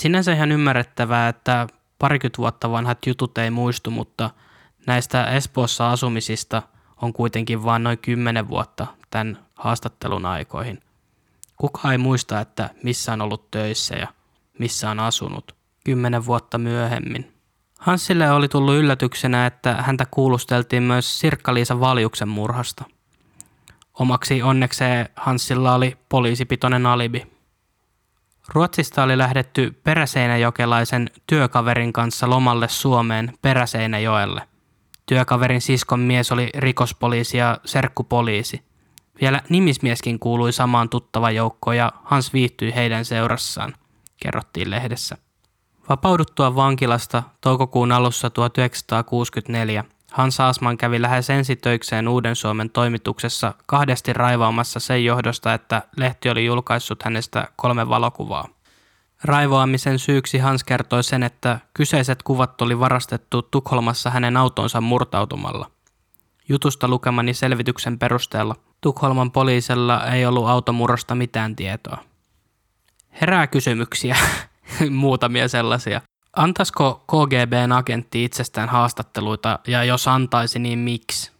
Sinänsä 0.00 0.32
ihan 0.32 0.52
ymmärrettävää, 0.52 1.28
että 1.28 1.66
parikymmentä 1.98 2.38
vuotta 2.38 2.70
vanhat 2.70 3.06
jutut 3.06 3.38
ei 3.38 3.50
muistu, 3.50 3.90
mutta 3.90 4.30
näistä 4.86 5.24
Espoossa 5.24 5.90
asumisista 5.90 6.62
on 7.02 7.12
kuitenkin 7.12 7.64
vain 7.64 7.82
noin 7.82 7.98
kymmenen 7.98 8.48
vuotta 8.48 8.86
tämän 9.10 9.38
haastattelun 9.54 10.26
aikoihin. 10.26 10.80
Kuka 11.56 11.92
ei 11.92 11.98
muista, 11.98 12.40
että 12.40 12.70
missä 12.82 13.12
on 13.12 13.20
ollut 13.20 13.50
töissä 13.50 13.96
ja 13.96 14.06
missä 14.58 14.90
on 14.90 15.00
asunut 15.00 15.54
kymmenen 15.84 16.26
vuotta 16.26 16.58
myöhemmin. 16.58 17.32
Hansille 17.78 18.30
oli 18.30 18.48
tullut 18.48 18.74
yllätyksenä, 18.74 19.46
että 19.46 19.74
häntä 19.74 20.06
kuulusteltiin 20.10 20.82
myös 20.82 21.20
Sirkka-Liisa 21.20 21.80
Valjuksen 21.80 22.28
murhasta– 22.28 22.84
Omaksi 23.98 24.42
onnekseen 24.42 25.08
Hanssilla 25.16 25.74
oli 25.74 25.96
poliisipitoinen 26.08 26.86
alibi. 26.86 27.26
Ruotsista 28.48 29.02
oli 29.02 29.18
lähdetty 29.18 29.80
Peräseinäjokelaisen 29.84 31.10
työkaverin 31.26 31.92
kanssa 31.92 32.30
lomalle 32.30 32.68
Suomeen 32.68 33.32
Peräseinäjoelle. 33.42 34.48
Työkaverin 35.06 35.60
siskon 35.60 36.00
mies 36.00 36.32
oli 36.32 36.50
rikospoliisi 36.54 37.36
ja 37.36 37.58
serkkupoliisi. 37.64 38.62
Vielä 39.20 39.42
nimismieskin 39.48 40.18
kuului 40.18 40.52
samaan 40.52 40.88
tuttava 40.88 41.30
joukkoon 41.30 41.76
ja 41.76 41.92
Hans 42.04 42.32
viihtyi 42.32 42.74
heidän 42.74 43.04
seurassaan, 43.04 43.74
kerrottiin 44.22 44.70
lehdessä. 44.70 45.16
Vapauduttua 45.88 46.54
vankilasta 46.54 47.22
toukokuun 47.40 47.92
alussa 47.92 48.30
1964 48.30 49.84
Hans 50.12 50.40
Asman 50.40 50.78
kävi 50.78 51.02
lähes 51.02 51.30
ensitöikseen 51.30 52.08
Uuden 52.08 52.36
Suomen 52.36 52.70
toimituksessa 52.70 53.54
kahdesti 53.66 54.12
raivaamassa 54.12 54.80
sen 54.80 55.04
johdosta, 55.04 55.54
että 55.54 55.82
lehti 55.96 56.30
oli 56.30 56.44
julkaissut 56.44 57.02
hänestä 57.02 57.48
kolme 57.56 57.88
valokuvaa. 57.88 58.48
Raivoamisen 59.24 59.98
syyksi 59.98 60.38
Hans 60.38 60.64
kertoi 60.64 61.04
sen, 61.04 61.22
että 61.22 61.58
kyseiset 61.74 62.22
kuvat 62.22 62.62
oli 62.62 62.78
varastettu 62.78 63.42
Tukholmassa 63.42 64.10
hänen 64.10 64.36
autonsa 64.36 64.80
murtautumalla. 64.80 65.70
Jutusta 66.48 66.88
lukemani 66.88 67.34
selvityksen 67.34 67.98
perusteella 67.98 68.56
Tukholman 68.80 69.30
poliisella 69.30 70.06
ei 70.06 70.26
ollut 70.26 70.48
automurrosta 70.48 71.14
mitään 71.14 71.56
tietoa. 71.56 71.98
Herää 73.20 73.46
kysymyksiä, 73.46 74.16
muutamia 74.90 75.48
sellaisia. 75.48 76.00
Antaisiko 76.36 77.04
KGBn 77.06 77.72
agentti 77.72 78.24
itsestään 78.24 78.68
haastatteluita 78.68 79.58
ja 79.66 79.84
jos 79.84 80.08
antaisi, 80.08 80.58
niin 80.58 80.78
miksi? 80.78 81.32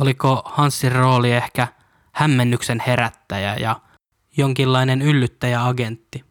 Oliko 0.00 0.42
Hansin 0.44 0.92
rooli 0.92 1.32
ehkä 1.32 1.68
hämmennyksen 2.12 2.82
herättäjä 2.86 3.56
ja 3.56 3.80
jonkinlainen 4.36 5.02
yllyttäjäagentti? 5.02 6.24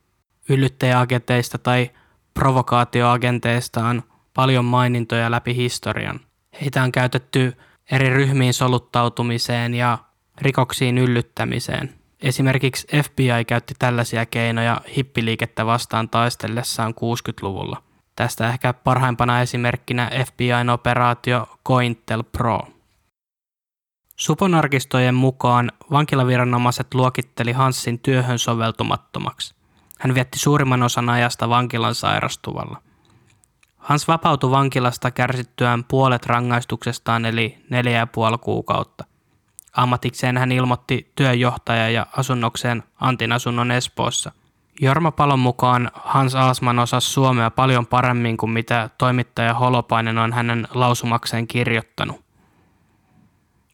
Yllyttäjäagenteista 0.49 1.57
tai 1.57 1.89
provokaatioagenteista 2.33 3.85
on 3.85 4.03
paljon 4.33 4.65
mainintoja 4.65 5.31
läpi 5.31 5.55
historian. 5.55 6.19
Heitä 6.61 6.83
on 6.83 6.91
käytetty 6.91 7.57
eri 7.91 8.09
ryhmiin 8.09 8.53
soluttautumiseen 8.53 9.73
ja 9.73 9.97
rikoksiin 10.41 10.97
yllyttämiseen– 10.97 11.93
Esimerkiksi 12.21 12.87
FBI 13.03 13.45
käytti 13.47 13.73
tällaisia 13.79 14.25
keinoja 14.25 14.81
hippiliikettä 14.97 15.65
vastaan 15.65 16.09
taistellessaan 16.09 16.93
60-luvulla. 16.93 17.83
Tästä 18.15 18.49
ehkä 18.49 18.73
parhaimpana 18.73 19.41
esimerkkinä 19.41 20.11
FBIn 20.25 20.69
operaatio 20.69 21.47
Cointel 21.67 22.23
Pro. 22.23 22.59
Suponarkistojen 24.15 25.15
mukaan 25.15 25.71
vankilaviranomaiset 25.91 26.93
luokitteli 26.93 27.51
Hansin 27.51 27.99
työhön 27.99 28.39
soveltumattomaksi. 28.39 29.55
Hän 29.99 30.15
vietti 30.15 30.39
suurimman 30.39 30.83
osan 30.83 31.09
ajasta 31.09 31.49
vankilan 31.49 31.95
sairastuvalla. 31.95 32.81
Hans 33.77 34.07
vapautui 34.07 34.51
vankilasta 34.51 35.11
kärsittyään 35.11 35.83
puolet 35.83 36.25
rangaistuksestaan 36.25 37.25
eli 37.25 37.57
neljä 37.69 37.97
ja 37.97 38.07
puoli 38.07 38.37
kuukautta. 38.37 39.10
Ammatikseen 39.77 40.37
hän 40.37 40.51
ilmoitti 40.51 41.11
työjohtaja 41.15 41.89
ja 41.89 42.05
asunnokseen 42.17 42.83
Antin 42.99 43.31
asunnon 43.31 43.71
Espoossa. 43.71 44.31
Jorma 44.81 45.11
Palon 45.11 45.39
mukaan 45.39 45.91
Hans 45.93 46.35
Aasman 46.35 46.79
osasi 46.79 47.09
suomea 47.09 47.51
paljon 47.51 47.87
paremmin 47.87 48.37
kuin 48.37 48.49
mitä 48.49 48.89
toimittaja 48.97 49.53
Holopainen 49.53 50.17
on 50.17 50.33
hänen 50.33 50.67
lausumakseen 50.73 51.47
kirjoittanut. 51.47 52.21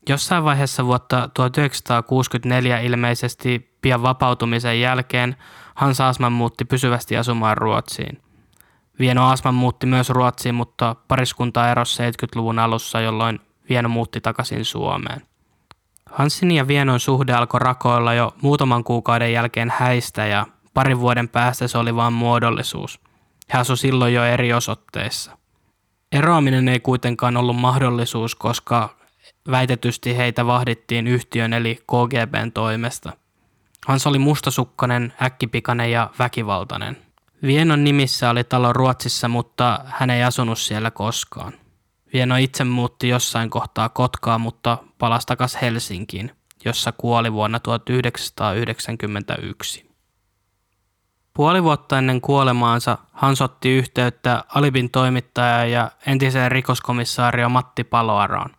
Jossain 0.09 0.43
vaiheessa 0.43 0.85
vuotta 0.85 1.29
1964 1.33 2.79
ilmeisesti 2.79 3.77
pian 3.81 4.01
vapautumisen 4.01 4.81
jälkeen 4.81 5.35
Hans 5.75 6.01
Asman 6.01 6.31
muutti 6.31 6.65
pysyvästi 6.65 7.17
asumaan 7.17 7.57
Ruotsiin. 7.57 8.21
Vieno 8.99 9.29
Asman 9.29 9.55
muutti 9.55 9.85
myös 9.85 10.09
Ruotsiin, 10.09 10.55
mutta 10.55 10.95
pariskunta 11.07 11.71
erosi 11.71 12.03
70-luvun 12.03 12.59
alussa, 12.59 13.01
jolloin 13.01 13.39
Vieno 13.69 13.89
muutti 13.89 14.21
takaisin 14.21 14.65
Suomeen. 14.65 15.21
Hansin 16.11 16.51
ja 16.51 16.67
Vienon 16.67 16.99
suhde 16.99 17.33
alkoi 17.33 17.59
rakoilla 17.59 18.13
jo 18.13 18.33
muutaman 18.41 18.83
kuukauden 18.83 19.33
jälkeen 19.33 19.73
häistä 19.77 20.25
ja 20.25 20.45
parin 20.73 20.99
vuoden 20.99 21.29
päästä 21.29 21.67
se 21.67 21.77
oli 21.77 21.95
vain 21.95 22.13
muodollisuus. 22.13 22.99
He 23.53 23.57
asuivat 23.57 23.79
silloin 23.79 24.13
jo 24.13 24.23
eri 24.23 24.53
osoitteissa. 24.53 25.37
Eroaminen 26.11 26.67
ei 26.67 26.79
kuitenkaan 26.79 27.37
ollut 27.37 27.55
mahdollisuus, 27.55 28.35
koska 28.35 28.97
väitetysti 29.51 30.17
heitä 30.17 30.45
vahdittiin 30.45 31.07
yhtiön 31.07 31.53
eli 31.53 31.75
KGBn 31.75 32.51
toimesta. 32.53 33.13
Hans 33.87 34.07
oli 34.07 34.19
mustasukkainen, 34.19 35.13
äkkipikainen 35.21 35.91
ja 35.91 36.09
väkivaltainen. 36.19 36.97
Vienon 37.43 37.83
nimissä 37.83 38.29
oli 38.29 38.43
talo 38.43 38.73
Ruotsissa, 38.73 39.27
mutta 39.27 39.79
hän 39.85 40.09
ei 40.09 40.23
asunut 40.23 40.59
siellä 40.59 40.91
koskaan. 40.91 41.53
Vieno 42.13 42.35
itse 42.35 42.63
muutti 42.63 43.09
jossain 43.09 43.49
kohtaa 43.49 43.89
Kotkaa, 43.89 44.37
mutta 44.37 44.77
palasi 44.97 45.27
takaisin 45.27 45.59
Helsinkiin, 45.61 46.31
jossa 46.65 46.91
kuoli 46.91 47.33
vuonna 47.33 47.59
1991. 47.59 49.87
Puoli 51.33 51.63
vuotta 51.63 51.97
ennen 51.97 52.21
kuolemaansa 52.21 52.97
Hans 53.11 53.41
otti 53.41 53.69
yhteyttä 53.69 54.43
Alibin 54.55 54.89
toimittajaan 54.89 55.71
ja 55.71 55.91
entiseen 56.07 56.51
rikoskomissaario 56.51 57.49
Matti 57.49 57.83
Paloaroon. 57.83 58.49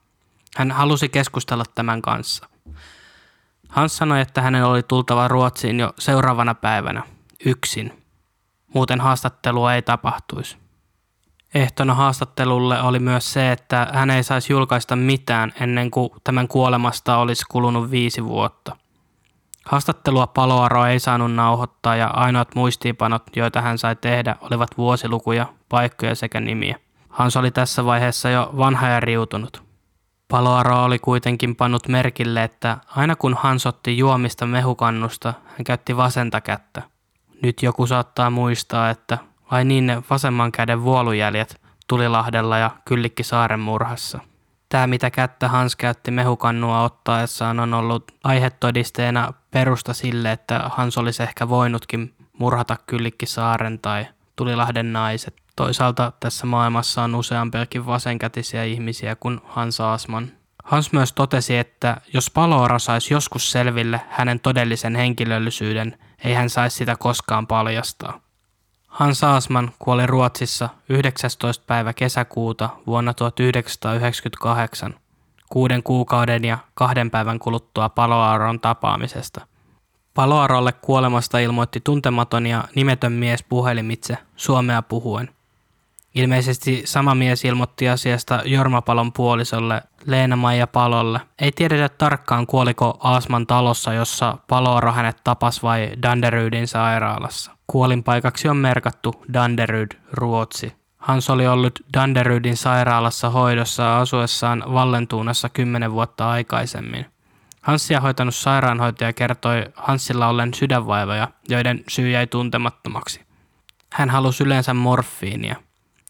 Hän 0.57 0.70
halusi 0.70 1.09
keskustella 1.09 1.64
tämän 1.74 2.03
kanssa. 2.03 2.49
Hans 3.68 3.96
sanoi, 3.96 4.20
että 4.20 4.42
hänen 4.42 4.64
oli 4.64 4.82
tultava 4.82 5.28
Ruotsiin 5.28 5.80
jo 5.80 5.94
seuraavana 5.99 6.55
päivänä, 6.55 7.03
yksin. 7.44 8.05
Muuten 8.74 9.01
haastattelua 9.01 9.74
ei 9.74 9.82
tapahtuisi. 9.82 10.57
Ehtona 11.55 11.94
haastattelulle 11.94 12.82
oli 12.82 12.99
myös 12.99 13.32
se, 13.32 13.53
että 13.53 13.88
hän 13.92 14.11
ei 14.11 14.22
saisi 14.22 14.53
julkaista 14.53 14.96
mitään 14.96 15.53
ennen 15.61 15.90
kuin 15.90 16.11
tämän 16.24 16.49
kuolemasta 16.49 17.16
olisi 17.16 17.44
kulunut 17.51 17.90
viisi 17.90 18.24
vuotta. 18.24 18.76
Haastattelua 19.64 20.26
paloaroa 20.26 20.88
ei 20.88 20.99
saanut 20.99 21.34
nauhoittaa 21.34 21.96
ja 21.96 22.07
ainoat 22.07 22.55
muistiinpanot, 22.55 23.22
joita 23.36 23.61
hän 23.61 23.78
sai 23.78 23.96
tehdä, 23.96 24.36
olivat 24.40 24.70
vuosilukuja, 24.78 25.46
paikkoja 25.68 26.14
sekä 26.14 26.40
nimiä. 26.40 26.78
Hans 27.09 27.36
oli 27.36 27.51
tässä 27.51 27.84
vaiheessa 27.84 28.30
jo 28.30 28.51
vanha 28.57 28.88
ja 28.88 29.01
riutunut. 29.01 29.62
Paloaro 30.28 30.84
oli 30.84 30.99
kuitenkin 30.99 31.57
pannut 31.57 31.88
merkille, 31.88 32.44
että 32.44 32.78
aina 32.96 33.16
kun 33.16 33.34
Hans 33.34 33.66
otti 33.66 33.99
juomista 33.99 34.46
mehukannusta, 34.46 35.34
hän 35.46 35.64
käytti 35.64 35.96
vasenta 35.96 36.40
kättä. 36.40 36.82
Nyt 37.42 37.62
joku 37.62 37.86
saattaa 37.86 38.30
muistaa, 38.30 38.90
että 38.90 39.18
vai 39.51 39.64
niin 39.64 39.86
ne 39.86 40.03
vasemman 40.11 40.53
käden 40.53 40.82
vuolujäljet 40.82 41.61
Tulilahdella 41.86 42.59
ja 42.59 42.70
Kyllikki 42.84 43.22
Saaren 43.22 43.61
murhassa. 43.61 44.18
Tämä, 44.68 44.86
mitä 44.86 45.11
kättä 45.11 45.49
Hans 45.49 45.76
käytti 45.76 46.11
mehukannua 46.11 46.82
ottaessaan, 46.82 47.61
on 47.61 47.74
ollut 47.74 48.12
aihetodisteena 48.24 49.32
perusta 49.51 49.94
sille, 49.94 50.32
että 50.32 50.70
Hans 50.74 50.99
olisi 50.99 51.22
ehkä 51.22 51.49
voinutkin 51.49 52.14
murhata 52.38 52.76
Kyllikki 52.86 53.26
Saaren 53.26 53.78
tai 53.78 54.07
Tulilahden 54.36 54.92
naiset. 54.92 55.34
Toisaalta 55.57 56.12
tässä 56.20 56.46
maailmassa 56.46 57.03
on 57.03 57.14
useampiakin 57.14 57.86
vasenkätisiä 57.86 58.64
ihmisiä 58.64 59.16
kuin 59.16 59.40
Hans 59.44 59.80
Aasman. 59.80 60.32
Hans 60.64 60.92
myös 60.92 61.12
totesi, 61.12 61.57
että 61.57 62.01
jos 62.14 62.30
Paloora 62.30 62.78
saisi 62.78 63.14
joskus 63.14 63.53
selville 63.53 64.01
hänen 64.09 64.40
todellisen 64.40 64.96
henkilöllisyyden, 64.96 65.99
ei 66.24 66.34
hän 66.34 66.51
saisi 66.51 66.76
sitä 66.76 66.96
koskaan 66.99 67.46
paljastaa. 67.46 68.20
Hans 68.89 69.24
Aasman 69.24 69.70
kuoli 69.78 70.07
Ruotsissa 70.07 70.68
19. 70.89 71.64
päivä 71.66 71.93
kesäkuuta 71.93 72.68
vuonna 72.86 73.14
1998, 73.14 74.95
kuuden 75.49 75.82
kuukauden 75.82 76.45
ja 76.45 76.59
kahden 76.74 77.11
päivän 77.11 77.39
kuluttua 77.39 77.89
Paloaaron 77.89 78.61
tapaamisesta. 78.61 79.47
Paloarolle 80.14 80.72
kuolemasta 80.72 81.39
ilmoitti 81.39 81.80
tuntematon 81.84 82.47
ja 82.47 82.64
nimetön 82.74 83.12
mies 83.12 83.43
puhelimitse 83.43 84.18
suomea 84.36 84.82
puhuen. 84.82 85.30
Ilmeisesti 86.14 86.82
sama 86.84 87.14
mies 87.14 87.45
ilmoitti 87.45 87.89
asiasta 87.89 88.43
Jormapalon 88.45 89.12
puolisolle 89.12 89.82
Leena-Maija 90.07 90.66
Palolle. 90.66 91.20
Ei 91.39 91.53
tiedetä 91.53 91.89
tarkkaan 91.89 92.47
kuoliko 92.47 92.99
Aasman 93.01 93.47
talossa, 93.47 93.93
jossa 93.93 94.39
Paloaro 94.49 94.93
hänet 94.93 95.16
tapas 95.24 95.62
vai 95.62 95.91
Danderydin 96.03 96.68
sairaalassa. 96.68 97.57
Kuolinpaikaksi 97.72 98.48
on 98.48 98.56
merkattu 98.56 99.24
Danderyd, 99.32 99.90
Ruotsi. 100.12 100.72
Hans 100.96 101.30
oli 101.30 101.46
ollut 101.46 101.80
Danderydin 101.94 102.56
sairaalassa 102.56 103.30
hoidossa 103.30 103.98
asuessaan 103.98 104.64
Vallentuunassa 104.72 105.48
kymmenen 105.48 105.92
vuotta 105.92 106.30
aikaisemmin. 106.30 107.06
Hanssia 107.62 108.00
hoitanut 108.00 108.34
sairaanhoitaja 108.34 109.12
kertoi 109.12 109.64
Hansilla 109.74 110.28
ollen 110.28 110.54
sydänvaivoja, 110.54 111.28
joiden 111.48 111.84
syy 111.88 112.10
jäi 112.10 112.26
tuntemattomaksi. 112.26 113.20
Hän 113.92 114.10
halusi 114.10 114.44
yleensä 114.44 114.74
morfiinia. 114.74 115.56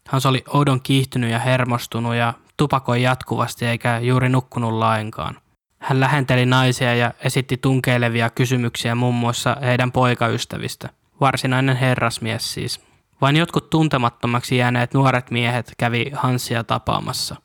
Hans 0.07 0.25
oli 0.25 0.43
oudon 0.47 0.81
kiihtynyt 0.81 1.31
ja 1.31 1.39
hermostunut 1.39 2.15
ja 2.15 2.33
tupakoi 2.57 3.01
jatkuvasti 3.01 3.65
eikä 3.65 3.99
juuri 3.99 4.29
nukkunut 4.29 4.73
lainkaan. 4.73 5.37
Hän 5.79 5.99
lähenteli 5.99 6.45
naisia 6.45 6.95
ja 6.95 7.11
esitti 7.23 7.57
tunkeilevia 7.57 8.29
kysymyksiä 8.29 8.95
muun 8.95 9.15
muassa 9.15 9.57
heidän 9.61 9.91
poikaystävistä. 9.91 10.89
Varsinainen 11.21 11.77
herrasmies 11.77 12.53
siis. 12.53 12.81
Vain 13.21 13.35
jotkut 13.35 13.69
tuntemattomaksi 13.69 14.57
jääneet 14.57 14.93
nuoret 14.93 15.31
miehet 15.31 15.73
kävi 15.77 16.11
Hansia 16.13 16.63
tapaamassa. 16.63 17.35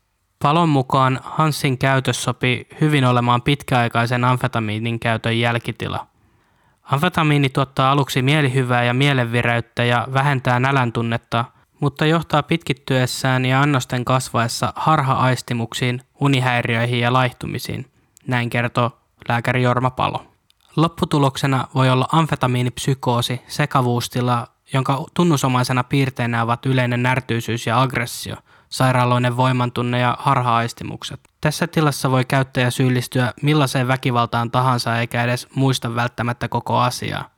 Palon 0.43 0.69
mukaan 0.69 1.21
Hansin 1.23 1.79
käytös 1.79 2.23
sopi 2.23 2.67
hyvin 2.81 3.05
olemaan 3.05 3.43
pitkäaikaisen 3.43 4.25
amfetamiinin 4.25 5.01
käytön 5.01 5.39
jälkitila. 5.39 6.07
Amfetamiini 6.83 7.49
tuottaa 7.49 7.93
aluksi 7.93 8.23
mielihyvää 8.23 8.85
ja 8.85 8.95
mielenvireyttä 8.95 9.85
ja 9.85 10.09
vähentää 10.13 10.61
nälän 10.61 10.93
tunnetta, 10.93 11.45
mutta 11.81 12.07
johtaa 12.07 12.43
pitkittyessään 12.43 13.45
ja 13.45 13.61
annosten 13.61 14.05
kasvaessa 14.05 14.73
harha-aistimuksiin, 14.77 16.01
unihäiriöihin 16.21 17.01
ja 17.01 17.13
laihtumisiin. 17.13 17.87
Näin 18.27 18.51
kertoo 18.51 18.99
lääkäri 19.29 19.63
Jorma 19.63 19.91
Palo. 19.91 20.34
Lopputuloksena 20.77 21.69
voi 21.75 21.91
olla 21.91 22.09
amfetamiinipsykoosi, 22.13 23.41
sekavuustila, 23.49 24.47
jonka 24.73 25.05
tunnusomaisena 25.15 25.85
piirteinä 25.85 26.43
ovat 26.43 26.67
yleinen 26.67 27.03
närtyisyys 27.03 27.67
ja 27.67 27.83
aggressio, 27.83 28.37
sairaaloinen 28.69 29.37
voimantunne 29.37 29.99
ja 29.99 30.17
harha-aistimukset. 30.21 31.21
Tässä 31.41 31.67
tilassa 31.67 32.11
voi 32.11 32.25
käyttäjä 32.25 32.71
syyllistyä 32.71 33.33
millaiseen 33.43 33.89
väkivaltaan 33.89 34.51
tahansa 34.51 34.99
eikä 34.99 35.25
edes 35.25 35.49
muista 35.55 35.95
välttämättä 35.95 36.49
koko 36.49 36.79
asiaa. 36.79 37.31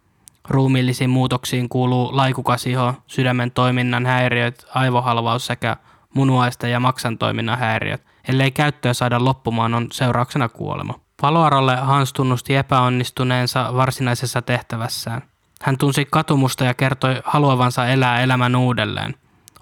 Ruumiillisiin 0.48 1.10
muutoksiin 1.10 1.68
kuuluu 1.68 2.16
laikukasiho, 2.16 2.94
sydämen 3.06 3.50
toiminnan 3.50 4.06
häiriöt, 4.06 4.66
aivohalvaus 4.74 5.46
sekä 5.46 5.76
munuaisten 6.14 6.70
ja 6.70 6.80
maksan 6.80 7.18
toiminnan 7.18 7.58
häiriöt. 7.58 8.04
Ellei 8.28 8.50
käyttöä 8.50 8.94
saada 8.94 9.24
loppumaan, 9.24 9.74
on 9.74 9.88
seurauksena 9.92 10.48
kuolema. 10.48 11.05
Paloarolle 11.20 11.76
Hans 11.76 12.12
tunnusti 12.12 12.56
epäonnistuneensa 12.56 13.74
varsinaisessa 13.74 14.42
tehtävässään. 14.42 15.22
Hän 15.62 15.78
tunsi 15.78 16.06
katumusta 16.10 16.64
ja 16.64 16.74
kertoi 16.74 17.20
haluavansa 17.24 17.86
elää 17.86 18.20
elämän 18.20 18.56
uudelleen. 18.56 19.14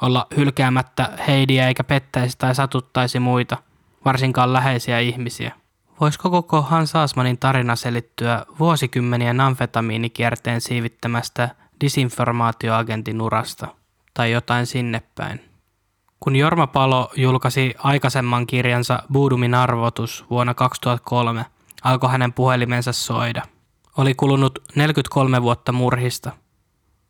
Olla 0.02 0.26
hylkäämättä 0.36 1.08
Heidiä 1.28 1.68
eikä 1.68 1.84
pettäisi 1.84 2.38
tai 2.38 2.54
satuttaisi 2.54 3.20
muita, 3.20 3.56
varsinkaan 4.04 4.52
läheisiä 4.52 4.98
ihmisiä. 4.98 5.52
Voisiko 6.00 6.30
koko 6.30 6.62
Hans 6.62 6.96
Asmanin 6.96 7.38
tarina 7.38 7.76
selittyä 7.76 8.46
vuosikymmenien 8.58 9.40
amfetamiinikierteen 9.40 10.60
siivittämästä 10.60 11.48
disinformaatioagentin 11.80 13.20
urasta 13.20 13.68
tai 14.14 14.32
jotain 14.32 14.66
sinne 14.66 15.02
päin? 15.14 15.53
Kun 16.24 16.36
Jorma 16.36 16.66
Palo 16.66 17.10
julkaisi 17.16 17.74
aikaisemman 17.78 18.46
kirjansa 18.46 19.02
Buudumin 19.12 19.54
arvotus 19.54 20.24
vuonna 20.30 20.54
2003, 20.54 21.46
alkoi 21.82 22.10
hänen 22.10 22.32
puhelimensa 22.32 22.92
soida. 22.92 23.42
Oli 23.96 24.14
kulunut 24.14 24.58
43 24.74 25.42
vuotta 25.42 25.72
murhista. 25.72 26.32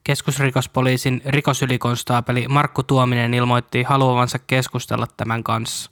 Keskusrikospoliisin 0.05 1.23
rikosylikonstaapeli 1.25 2.49
Markku 2.49 2.83
Tuominen 2.83 3.35
ilmoitti 3.35 3.83
haluavansa 3.83 4.39
keskustella 4.39 5.07
tämän 5.17 5.45
kanssa. 5.45 5.91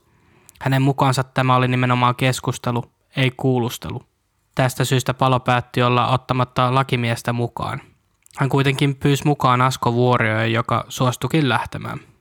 Hänen 0.61 0.83
mukaansa 0.83 1.25
tämä 1.25 1.57
oli 1.57 1.69
nimenomaan 1.69 2.15
keskustelu, 2.17 2.85
ei 3.17 3.31
kuulustelu. 3.37 4.03
Tästä 4.55 4.85
syystä 4.85 5.15
Palo 5.15 5.41
päätti 5.41 5.83
olla 5.83 6.09
ottamatta 6.09 6.75
lakimiestä 6.75 7.33
mukaan. 7.33 7.81
Hän 8.39 8.49
kuitenkin 8.49 8.95
pyysi 8.95 9.27
mukaan 9.27 9.61
Asko 9.61 9.93
Vuorioon, 9.93 10.53
joka 10.53 10.85
suostukin 10.89 11.49
lähtemään. 11.49 12.12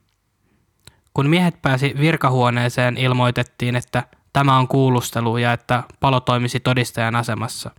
Kun 1.14 1.30
miehet 1.30 1.62
pääsi 1.62 1.94
virkahuoneeseen, 2.00 2.96
ilmoitettiin, 2.96 3.76
että 3.76 4.02
tämä 4.32 4.58
on 4.58 4.68
kuulustelu 4.68 5.36
ja 5.36 5.52
että 5.52 5.82
palo 6.00 6.20
toimisi 6.20 6.60
todistajan 6.60 7.16
asemassa. 7.16 7.70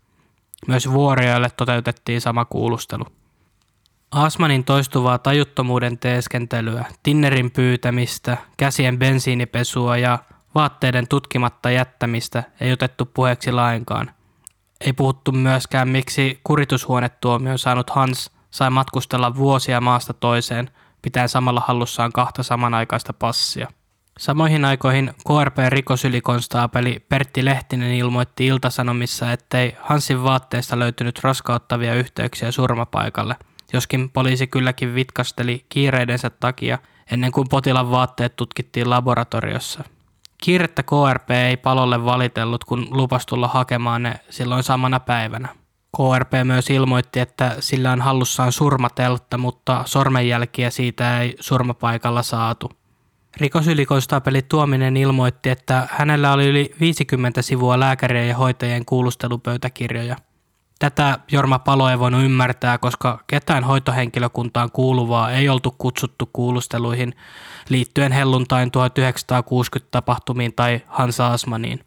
Myös 0.68 0.92
vuorijoille 0.92 1.50
toteutettiin 1.50 2.22
sama 2.22 2.46
kuulustelu. 2.46 3.04
Asmanin 4.12 4.64
toistuvaa 4.64 5.18
tajuttomuuden 5.18 5.98
teeskentelyä, 5.98 6.86
tinnerin 7.04 7.52
pyytämistä, 7.52 8.38
käsien 8.58 9.00
bensiinipesua 9.00 9.98
ja 9.98 10.20
vaatteiden 10.56 11.08
tutkimatta 11.08 11.72
jättämistä 11.72 12.44
ei 12.60 12.72
otettu 12.72 13.06
puheeksi 13.06 13.52
lainkaan. 13.52 14.12
Ei 14.82 14.94
puhuttu 14.94 15.32
myöskään, 15.32 15.88
miksi 15.88 16.40
kuritushuonetuomio 16.44 17.58
saanut 17.58 17.90
Hans 17.90 18.32
sai 18.52 18.70
matkustella 18.70 19.36
vuosia 19.36 19.82
maasta 19.82 20.14
toiseen, 20.14 20.70
pitäen 21.04 21.30
samalla 21.30 21.64
hallussaan 21.68 22.12
kahta 22.12 22.44
samanaikaista 22.44 23.14
passia. 23.14 23.68
Samoihin 24.20 24.66
aikoihin 24.66 25.14
KRP-rikosylikonstaapeli 25.28 27.06
Pertti 27.10 27.46
Lehtinen 27.46 27.94
ilmoitti 27.94 28.48
Iltasanomissa, 28.48 29.32
ettei 29.32 29.76
Hansin 29.82 30.24
vaatteista 30.24 30.80
löytynyt 30.80 31.20
raskauttavia 31.24 31.94
yhteyksiä 31.96 32.52
surmapaikalle, 32.52 33.36
joskin 33.74 34.10
poliisi 34.10 34.48
kylläkin 34.48 34.96
vitkasteli 34.96 35.66
kiireidensä 35.70 36.30
takia 36.30 36.78
ennen 37.12 37.32
kuin 37.32 37.50
potilaan 37.50 37.92
vaatteet 37.92 38.36
tutkittiin 38.36 38.90
laboratoriossa. 38.90 39.84
Kiirettä 40.44 40.84
KRP 40.84 41.32
ei 41.32 41.58
palolle 41.58 42.06
valitellut, 42.06 42.64
kun 42.64 42.88
lupas 42.92 43.26
tulla 43.26 43.48
hakemaan 43.48 44.04
ne 44.04 44.14
silloin 44.30 44.64
samana 44.64 45.00
päivänä. 45.00 45.63
KRP 45.98 46.32
myös 46.44 46.70
ilmoitti, 46.70 47.20
että 47.20 47.56
sillä 47.60 47.92
on 47.92 48.02
hallussaan 48.02 48.52
surmateltta, 48.52 49.38
mutta 49.38 49.84
sormenjälkiä 49.86 50.70
siitä 50.70 51.22
ei 51.22 51.36
surmapaikalla 51.40 52.24
saatu. 52.24 52.72
Rikosylikonstaapeli 53.38 54.42
Tuominen 54.42 54.98
ilmoitti, 54.98 55.50
että 55.50 55.88
hänellä 55.92 56.34
oli 56.34 56.48
yli 56.48 56.76
50 56.80 57.42
sivua 57.42 57.80
lääkärien 57.80 58.28
ja 58.28 58.38
hoitajien 58.38 58.86
kuulustelupöytäkirjoja. 58.86 60.16
Tätä 60.80 61.20
Jorma 61.32 61.60
Palo 61.60 61.90
ei 61.90 62.00
voinut 62.00 62.24
ymmärtää, 62.24 62.78
koska 62.78 63.24
ketään 63.28 63.64
hoitohenkilökuntaan 63.64 64.72
kuuluvaa 64.72 65.32
ei 65.32 65.50
oltu 65.50 65.76
kutsuttu 65.78 66.30
kuulusteluihin 66.34 67.14
liittyen 67.70 68.12
helluntain 68.12 68.72
1960 68.72 69.92
tapahtumiin 69.92 70.54
tai 70.56 70.82
Hansa 70.88 71.28
Asmaniin. 71.28 71.80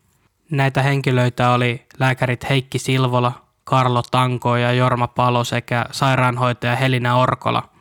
Näitä 0.50 0.82
henkilöitä 0.82 1.50
oli 1.50 1.86
lääkärit 1.98 2.48
Heikki 2.48 2.78
Silvola, 2.78 3.45
Karlo 3.68 4.02
Tanko 4.10 4.56
ja 4.56 4.72
Jorma 4.72 5.08
Palo 5.08 5.44
sekä 5.44 5.84
sairaanhoitaja 5.90 6.76
Helina 6.76 7.16
Orkola– 7.16 7.62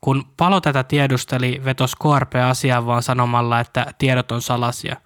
kun 0.00 0.24
Palo 0.36 0.60
tätä 0.60 0.84
tiedusteli, 0.84 1.60
vetos 1.64 1.96
KRP 1.96 2.32
asiaan 2.48 2.86
vaan 2.86 3.02
sanomalla, 3.02 3.60
että 3.60 3.86
tiedot 3.98 4.32
on 4.32 4.42
salasia. 4.42 4.96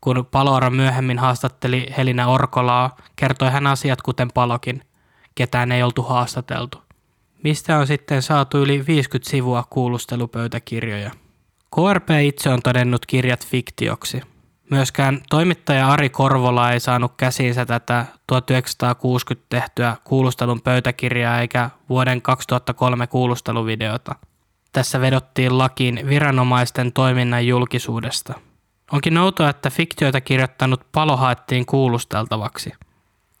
Kun 0.00 0.26
Paloara 0.30 0.70
myöhemmin 0.70 1.18
haastatteli 1.18 1.86
Helina 1.96 2.26
Orkolaa, 2.26 2.96
kertoi 3.16 3.50
hän 3.50 3.66
asiat 3.66 4.02
kuten 4.02 4.28
Palokin. 4.34 4.82
Ketään 5.34 5.72
ei 5.72 5.82
oltu 5.82 6.02
haastateltu. 6.02 6.82
Mistä 7.44 7.78
on 7.78 7.86
sitten 7.86 8.22
saatu 8.22 8.58
yli 8.58 8.86
50 8.86 9.30
sivua 9.30 9.64
kuulustelupöytäkirjoja? 9.70 11.10
KRP 11.74 12.10
itse 12.22 12.50
on 12.50 12.62
todennut 12.62 13.06
kirjat 13.06 13.46
fiktioksi– 13.46 14.22
Myöskään 14.70 15.20
toimittaja 15.30 15.88
Ari 15.88 16.08
Korvola 16.08 16.72
ei 16.72 16.80
saanut 16.80 17.12
käsiinsä 17.16 17.66
tätä 17.66 18.06
1960 18.26 19.46
tehtyä 19.48 19.96
kuulustelun 20.04 20.60
pöytäkirjaa 20.60 21.40
eikä 21.40 21.70
vuoden 21.88 22.22
2003 22.22 23.06
kuulusteluvideota. 23.06 24.14
Tässä 24.72 25.00
vedottiin 25.00 25.58
lakiin 25.58 26.00
viranomaisten 26.08 26.92
toiminnan 26.92 27.46
julkisuudesta. 27.46 28.34
Onkin 28.92 29.18
outoa, 29.18 29.50
että 29.50 29.70
fiktioita 29.70 30.20
kirjoittanut 30.20 30.86
palo 30.92 31.16
haettiin 31.16 31.66
kuulusteltavaksi. 31.66 32.72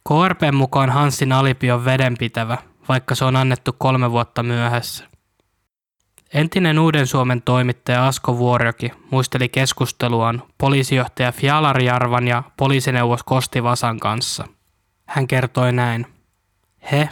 KRP 0.08 0.40
mukaan 0.52 0.90
Hansin 0.90 1.32
alipi 1.32 1.70
on 1.70 1.84
vedenpitävä, 1.84 2.58
vaikka 2.88 3.14
se 3.14 3.24
on 3.24 3.36
annettu 3.36 3.74
kolme 3.78 4.10
vuotta 4.10 4.42
myöhässä. 4.42 5.17
Entinen 6.34 6.78
Uuden 6.78 7.06
Suomen 7.06 7.42
toimittaja 7.42 8.06
Asko 8.06 8.38
Vuorioki 8.38 8.92
muisteli 9.10 9.48
keskusteluaan 9.48 10.42
poliisijohtaja 10.58 11.32
Fjalar 11.32 11.80
Jarvan 11.80 12.28
ja 12.28 12.42
poliisineuvos 12.56 13.22
Kosti 13.22 13.62
Vasan 13.62 14.00
kanssa. 14.00 14.44
Hän 15.06 15.26
kertoi 15.26 15.72
näin. 15.72 16.06
He, 16.92 17.08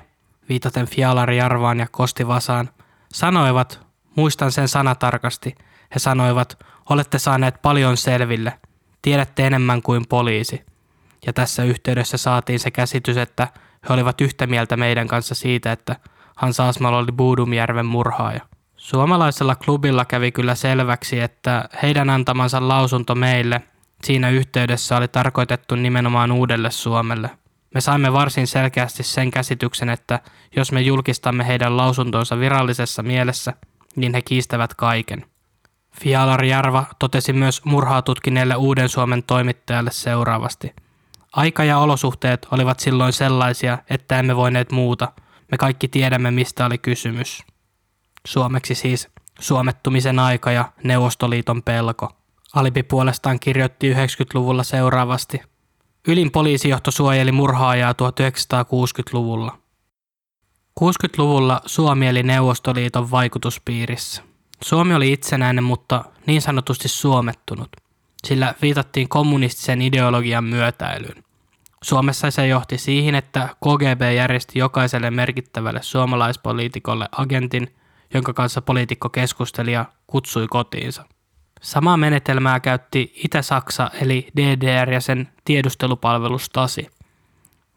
viitaten 0.48 0.86
Fjalar 0.86 1.30
Jarvaan 1.30 1.78
ja 1.78 1.86
Kosti 1.90 2.28
Vasaan, 2.28 2.70
sanoivat, 3.12 3.86
muistan 4.16 4.52
sen 4.52 4.68
sanatarkasti, 4.68 5.54
he 5.94 5.98
sanoivat, 5.98 6.64
olette 6.90 7.18
saaneet 7.18 7.62
paljon 7.62 7.96
selville, 7.96 8.52
tiedätte 9.02 9.46
enemmän 9.46 9.82
kuin 9.82 10.06
poliisi. 10.08 10.64
Ja 11.26 11.32
tässä 11.32 11.64
yhteydessä 11.64 12.16
saatiin 12.16 12.60
se 12.60 12.70
käsitys, 12.70 13.16
että 13.16 13.48
he 13.88 13.94
olivat 13.94 14.20
yhtä 14.20 14.46
mieltä 14.46 14.76
meidän 14.76 15.08
kanssa 15.08 15.34
siitä, 15.34 15.72
että 15.72 15.96
Hans 16.36 16.60
Asmal 16.60 16.94
oli 16.94 17.12
Buudumjärven 17.12 17.86
murhaaja. 17.86 18.55
Suomalaisella 18.86 19.54
klubilla 19.54 20.04
kävi 20.04 20.32
kyllä 20.32 20.54
selväksi, 20.54 21.20
että 21.20 21.68
heidän 21.82 22.10
antamansa 22.10 22.68
lausunto 22.68 23.14
meille 23.14 23.62
siinä 24.04 24.30
yhteydessä 24.30 24.96
oli 24.96 25.08
tarkoitettu 25.08 25.74
nimenomaan 25.74 26.32
uudelle 26.32 26.70
Suomelle. 26.70 27.30
Me 27.74 27.80
saimme 27.80 28.12
varsin 28.12 28.46
selkeästi 28.46 29.02
sen 29.02 29.30
käsityksen, 29.30 29.88
että 29.88 30.20
jos 30.56 30.72
me 30.72 30.80
julkistamme 30.80 31.46
heidän 31.46 31.76
lausuntonsa 31.76 32.38
virallisessa 32.38 33.02
mielessä, 33.02 33.52
niin 33.96 34.14
he 34.14 34.22
kiistävät 34.22 34.74
kaiken. 34.74 35.24
Fialar 36.00 36.44
Jarva 36.44 36.84
totesi 36.98 37.32
myös 37.32 37.64
murhaa 37.64 38.02
tutkineelle 38.02 38.56
Uuden 38.56 38.88
Suomen 38.88 39.22
toimittajalle 39.22 39.90
seuraavasti. 39.92 40.74
Aika 41.32 41.64
ja 41.64 41.78
olosuhteet 41.78 42.46
olivat 42.50 42.80
silloin 42.80 43.12
sellaisia, 43.12 43.78
että 43.90 44.18
emme 44.18 44.36
voineet 44.36 44.72
muuta. 44.72 45.12
Me 45.50 45.58
kaikki 45.58 45.88
tiedämme, 45.88 46.30
mistä 46.30 46.66
oli 46.66 46.78
kysymys. 46.78 47.55
Suomeksi 48.26 48.74
siis 48.74 49.08
suomettumisen 49.38 50.18
aika 50.18 50.52
ja 50.52 50.72
Neuvostoliiton 50.84 51.62
pelko. 51.62 52.12
Alipi 52.54 52.82
puolestaan 52.82 53.40
kirjoitti 53.40 53.94
90-luvulla 53.94 54.62
seuraavasti. 54.62 55.40
Ylin 56.08 56.30
poliisijohto 56.30 56.90
suojeli 56.90 57.32
murhaajaa 57.32 57.92
1960-luvulla. 57.92 59.58
60-luvulla 60.80 61.60
Suomi 61.66 62.06
eli 62.06 62.22
Neuvostoliiton 62.22 63.10
vaikutuspiirissä. 63.10 64.22
Suomi 64.62 64.94
oli 64.94 65.12
itsenäinen, 65.12 65.64
mutta 65.64 66.04
niin 66.26 66.42
sanotusti 66.42 66.88
suomettunut, 66.88 67.68
sillä 68.26 68.54
viitattiin 68.62 69.08
kommunistisen 69.08 69.82
ideologian 69.82 70.44
myötäilyyn. 70.44 71.24
Suomessa 71.82 72.30
se 72.30 72.46
johti 72.46 72.78
siihen, 72.78 73.14
että 73.14 73.48
KGB 73.48 74.16
järjesti 74.16 74.58
jokaiselle 74.58 75.10
merkittävälle 75.10 75.82
suomalaispoliitikolle 75.82 77.08
agentin– 77.12 77.70
jonka 78.14 78.32
kanssa 78.32 78.62
poliitikko 78.62 79.08
keskusteli 79.08 79.72
ja 79.72 79.84
kutsui 80.06 80.46
kotiinsa. 80.50 81.04
Samaa 81.62 81.96
menetelmää 81.96 82.60
käytti 82.60 83.12
Itä-Saksa 83.24 83.90
eli 84.00 84.28
DDR 84.36 84.90
ja 84.90 85.00
sen 85.00 85.28
tiedustelupalvelu 85.44 86.38
Stasi. 86.38 86.86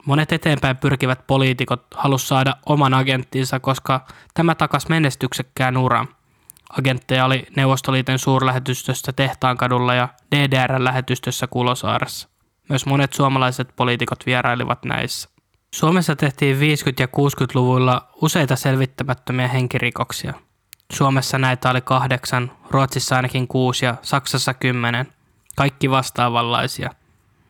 Monet 0.05 0.31
eteenpäin 0.31 0.77
pyrkivät 0.77 1.27
poliitikot 1.27 1.85
halus 1.95 2.27
saada 2.27 2.55
oman 2.65 2.93
agenttinsa, 2.93 3.59
koska 3.59 4.05
tämä 4.33 4.55
takas 4.55 4.89
menestyksekkään 4.89 5.77
uran. 5.77 6.07
Agentteja 6.79 7.25
oli 7.25 7.47
Neuvostoliiton 7.55 8.19
suurlähetystössä 8.19 9.13
Tehtaankadulla 9.13 9.93
ja 9.93 10.07
DDR-lähetystössä 10.35 11.47
Kulosaaressa. 11.47 12.29
Myös 12.69 12.85
monet 12.85 13.13
suomalaiset 13.13 13.73
poliitikot 13.75 14.25
vierailivat 14.25 14.85
näissä. 14.85 15.29
Suomessa 15.75 16.15
tehtiin 16.15 16.57
50- 16.57 16.59
ja 16.99 17.07
60-luvuilla 17.07 18.09
useita 18.21 18.55
selvittämättömiä 18.55 19.47
henkirikoksia. 19.47 20.33
Suomessa 20.93 21.37
näitä 21.37 21.69
oli 21.69 21.81
kahdeksan, 21.81 22.51
Ruotsissa 22.69 23.15
ainakin 23.15 23.47
kuusi 23.47 23.85
ja 23.85 23.95
Saksassa 24.01 24.53
kymmenen. 24.53 25.13
Kaikki 25.55 25.91
vastaavanlaisia. 25.91 26.89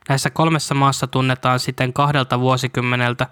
Näissä 0.08 0.30
kolmessa 0.30 0.74
maassa 0.74 1.06
tunnetaan 1.06 1.60
siten 1.60 1.92
kahdelta 1.92 2.40
vuosikymmeneltä 2.40 3.26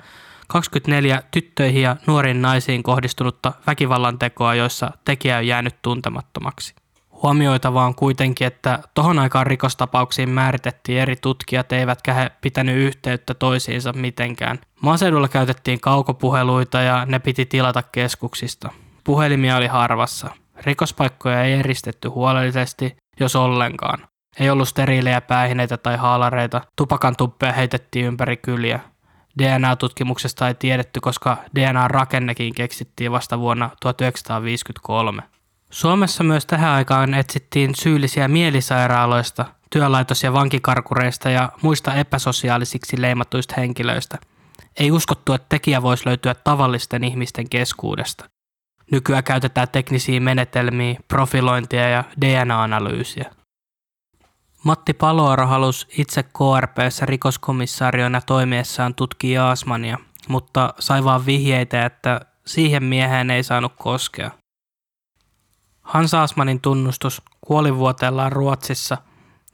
24 0.48 1.22
tyttöihin 1.30 1.82
ja 1.82 1.96
nuoriin 2.06 2.42
naisiin 2.42 2.82
kohdistunutta 2.82 3.52
väkivallan 3.66 4.18
tekoa, 4.18 4.54
joissa 4.54 4.90
tekijä 5.04 5.36
on 5.36 5.46
jäänyt 5.46 5.82
tuntemattomaksi. 5.82 6.74
Huomioitavaa 7.22 7.86
on 7.86 7.94
kuitenkin, 7.94 8.46
että 8.46 8.78
tohon 8.94 9.18
aikaan 9.18 9.46
rikostapauksiin 9.46 10.30
määritettiin 10.30 10.98
eri 10.98 11.16
tutkijat 11.16 11.72
eivätkä 11.72 12.14
he 12.14 12.30
pitänyt 12.40 12.76
yhteyttä 12.76 13.34
toisiinsa 13.34 13.92
mitenkään. 13.92 14.58
Maaseudulla 14.82 15.28
käytettiin 15.28 15.80
kaukopuheluita 15.80 16.80
ja 16.80 17.06
ne 17.06 17.18
piti 17.18 17.46
tilata 17.46 17.82
keskuksista. 17.82 18.70
Puhelimia 19.04 19.56
oli 19.56 19.66
harvassa. 19.66 20.30
Rikospaikkoja 20.56 21.42
ei 21.42 21.52
eristetty 21.52 22.08
huolellisesti, 22.08 22.96
jos 23.20 23.36
ollenkaan. 23.36 23.98
Ei 24.40 24.50
ollut 24.50 24.68
steriilejä 24.68 25.20
päähineitä 25.20 25.76
tai 25.76 25.96
haalareita, 25.96 26.60
tupakan 26.76 27.16
tuppeja 27.16 27.52
heitettiin 27.52 28.06
ympäri 28.06 28.36
kyliä. 28.36 28.80
DNA-tutkimuksesta 29.38 30.48
ei 30.48 30.54
tiedetty, 30.54 31.00
koska 31.00 31.36
DNA-rakennekin 31.54 32.54
keksittiin 32.54 33.12
vasta 33.12 33.38
vuonna 33.38 33.70
1953. 33.80 35.22
Suomessa 35.70 36.24
myös 36.24 36.46
tähän 36.46 36.70
aikaan 36.70 37.14
etsittiin 37.14 37.74
syyllisiä 37.74 38.28
mielisairaaloista 38.28 39.44
työlaitos- 39.70 40.22
ja 40.22 40.32
vankikarkureista 40.32 41.30
ja 41.30 41.52
muista 41.62 41.94
epäsosiaalisiksi 41.94 43.02
leimatuista 43.02 43.54
henkilöistä. 43.56 44.18
Ei 44.76 44.90
uskottu, 44.90 45.32
että 45.32 45.46
tekijä 45.48 45.82
voisi 45.82 46.06
löytyä 46.06 46.34
tavallisten 46.34 47.04
ihmisten 47.04 47.48
keskuudesta. 47.48 48.30
Nykyään 48.90 49.24
käytetään 49.24 49.68
teknisiä 49.68 50.20
menetelmiä, 50.20 51.00
profilointia 51.08 51.88
ja 51.88 52.04
DNA-analyysiä. 52.20 53.30
Matti 54.64 54.92
Paloaro 54.94 55.46
halusi 55.46 55.86
itse 55.98 56.22
KRPssä 56.22 57.06
rikoskomissaariona 57.06 58.20
toimiessaan 58.20 58.94
tutkia 58.94 59.50
Asmania, 59.50 59.98
mutta 60.28 60.74
sai 60.78 61.04
vaan 61.04 61.26
vihjeitä, 61.26 61.86
että 61.86 62.20
siihen 62.46 62.84
mieheen 62.84 63.30
ei 63.30 63.42
saanut 63.42 63.72
koskea. 63.76 64.30
Hans 65.88 66.14
Asmanin 66.14 66.60
tunnustus 66.60 67.22
kuolivuoteellaan 67.40 68.32
Ruotsissa 68.32 68.96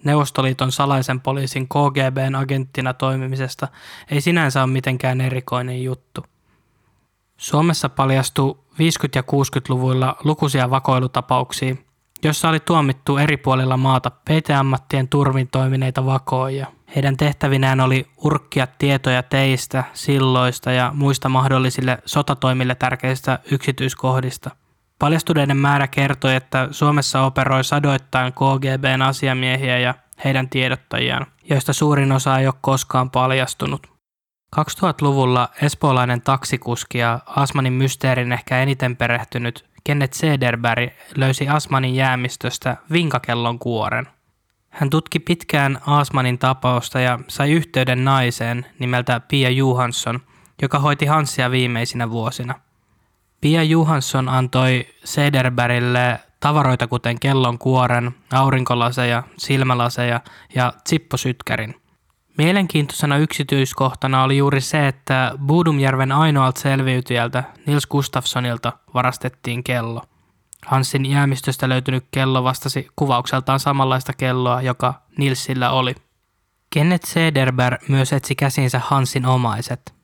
Neuvostoliiton 0.04 0.72
salaisen 0.72 1.20
poliisin 1.20 1.68
KGBn 1.68 2.34
agenttina 2.34 2.94
toimimisesta 2.94 3.68
ei 4.10 4.20
sinänsä 4.20 4.62
ole 4.62 4.70
mitenkään 4.70 5.20
erikoinen 5.20 5.84
juttu. 5.84 6.24
Suomessa 7.36 7.88
paljastui 7.88 8.56
50- 8.72 8.76
ja 9.14 9.22
60-luvuilla 9.22 10.16
lukuisia 10.24 10.70
vakoilutapauksia, 10.70 11.76
jossa 12.24 12.48
oli 12.48 12.60
tuomittu 12.60 13.16
eri 13.16 13.36
puolilla 13.36 13.76
maata 13.76 14.10
peiteammattien 14.10 15.08
turvin 15.08 15.48
toimineita 15.48 16.06
vakoja. 16.06 16.66
Heidän 16.96 17.16
tehtävinään 17.16 17.80
oli 17.80 18.06
urkkia 18.16 18.66
tietoja 18.78 19.22
teistä, 19.22 19.84
silloista 19.92 20.72
ja 20.72 20.92
muista 20.94 21.28
mahdollisille 21.28 21.98
sotatoimille 22.06 22.74
tärkeistä 22.74 23.38
yksityiskohdista. 23.50 24.63
Paljastuneiden 24.98 25.56
määrä 25.56 25.88
kertoi, 25.88 26.34
että 26.34 26.68
Suomessa 26.70 27.22
operoi 27.22 27.64
sadoittain 27.64 28.32
KGBn 28.32 29.02
asiamiehiä 29.02 29.78
ja 29.78 29.94
heidän 30.24 30.48
tiedottajiaan, 30.48 31.26
joista 31.50 31.72
suurin 31.72 32.12
osa 32.12 32.38
ei 32.38 32.46
ole 32.46 32.54
koskaan 32.60 33.10
paljastunut. 33.10 33.86
2000-luvulla 34.56 35.48
espoolainen 35.62 36.22
taksikuski 36.22 36.98
ja 36.98 37.20
Asmanin 37.26 37.72
mysteerin 37.72 38.32
ehkä 38.32 38.62
eniten 38.62 38.96
perehtynyt 38.96 39.64
Kenneth 39.84 40.14
Sederberg 40.14 40.90
löysi 41.16 41.48
Asmanin 41.48 41.94
jäämistöstä 41.94 42.76
vinkakellon 42.92 43.58
kuoren. 43.58 44.08
Hän 44.70 44.90
tutki 44.90 45.18
pitkään 45.18 45.78
Asmanin 45.86 46.38
tapausta 46.38 47.00
ja 47.00 47.18
sai 47.28 47.52
yhteyden 47.52 48.04
naiseen 48.04 48.66
nimeltä 48.78 49.20
Pia 49.20 49.50
Johansson, 49.50 50.20
joka 50.62 50.78
hoiti 50.78 51.06
Hansia 51.06 51.50
viimeisinä 51.50 52.10
vuosina. 52.10 52.54
Pia 53.44 53.62
Johansson 53.62 54.28
antoi 54.28 54.86
Sederbergille 55.04 56.20
tavaroita 56.40 56.86
kuten 56.86 57.20
kellon 57.20 57.58
kuoren, 57.58 58.14
aurinkolaseja, 58.32 59.22
silmälaseja 59.38 60.20
ja 60.54 60.72
zipposytkärin– 60.88 61.74
Mielenkiintoisena 62.38 63.16
yksityiskohtana 63.16 64.22
oli 64.22 64.36
juuri 64.36 64.60
se, 64.60 64.88
että 64.88 65.32
Budumjärven 65.46 66.12
ainoalta 66.12 66.60
selviytyjältä 66.60 67.44
Nils 67.66 67.86
Gustafssonilta 67.86 68.72
varastettiin 68.94 69.64
kello. 69.64 70.02
Hansin 70.66 71.06
jäämistöstä 71.06 71.68
löytynyt 71.68 72.04
kello 72.10 72.44
vastasi 72.44 72.88
kuvaukseltaan 72.96 73.60
samanlaista 73.60 74.12
kelloa, 74.12 74.62
joka 74.62 74.94
Nilsillä 75.18 75.70
oli. 75.70 75.94
Kenneth 76.70 77.06
Sederberg 77.06 77.88
myös 77.88 78.12
etsi 78.12 78.34
käsinsä 78.34 78.80
Hansin 78.84 79.26
omaiset. 79.26 79.94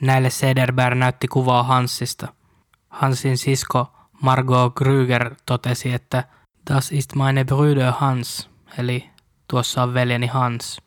Näille 0.00 0.30
Sederberg 0.30 0.98
näytti 0.98 1.28
kuvaa 1.28 1.62
Hansista. 1.62 2.37
Hansin 2.88 3.38
sisko 3.38 3.92
Margot 4.22 4.72
Krüger 4.74 5.34
totesi, 5.46 5.92
että 5.92 6.24
Das 6.74 6.92
ist 6.92 7.14
meine 7.14 7.44
Brüder 7.44 7.92
Hans, 7.98 8.50
eli 8.78 9.10
tuossa 9.48 9.82
on 9.82 9.94
veljeni 9.94 10.26
Hans. 10.26 10.80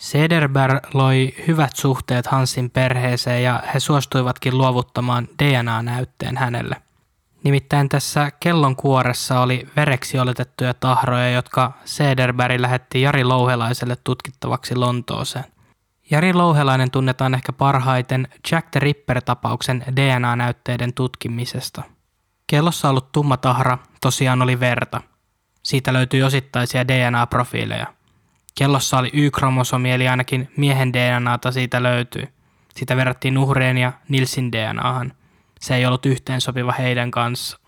Sederberg 0.00 0.94
loi 0.94 1.34
hyvät 1.48 1.76
suhteet 1.76 2.26
Hansin 2.26 2.70
perheeseen 2.70 3.42
ja 3.42 3.62
he 3.74 3.80
suostuivatkin 3.80 4.58
luovuttamaan 4.58 5.28
DNA-näytteen 5.42 6.36
hänelle. 6.36 6.76
Nimittäin 7.44 7.88
tässä 7.88 8.30
kellon 8.40 8.76
kuoressa 8.76 9.40
oli 9.40 9.68
vereksi 9.76 10.18
oletettuja 10.18 10.74
tahroja, 10.74 11.30
jotka 11.30 11.72
Sederberg 11.84 12.60
lähetti 12.60 13.00
Jari 13.00 13.24
Louhelaiselle 13.24 13.96
tutkittavaksi 14.04 14.76
Lontooseen. 14.76 15.55
Jari 16.10 16.32
Louhelainen 16.32 16.90
tunnetaan 16.90 17.34
ehkä 17.34 17.52
parhaiten 17.52 18.28
Jack 18.52 18.70
the 18.70 18.80
Ripper-tapauksen 18.80 19.84
DNA-näytteiden 19.96 20.94
tutkimisesta. 20.94 21.82
Kellossa 22.46 22.90
ollut 22.90 23.12
tumma 23.12 23.36
tahra 23.36 23.78
tosiaan 24.00 24.42
oli 24.42 24.60
verta. 24.60 25.00
Siitä 25.62 25.92
löytyi 25.92 26.22
osittaisia 26.22 26.88
DNA-profiileja. 26.88 27.86
Kellossa 28.58 28.98
oli 28.98 29.10
Y-kromosomi, 29.12 29.92
eli 29.92 30.08
ainakin 30.08 30.50
miehen 30.56 30.92
DNAta 30.92 31.52
siitä 31.52 31.82
löytyi. 31.82 32.28
Sitä 32.76 32.96
verrattiin 32.96 33.38
uhreen 33.38 33.78
ja 33.78 33.92
Nilsin 34.08 34.52
DNAhan. 34.52 35.12
Se 35.60 35.76
ei 35.76 35.86
ollut 35.86 36.06
yhteensopiva 36.06 36.72
heidän 36.72 37.10
kanssa. 37.10 37.58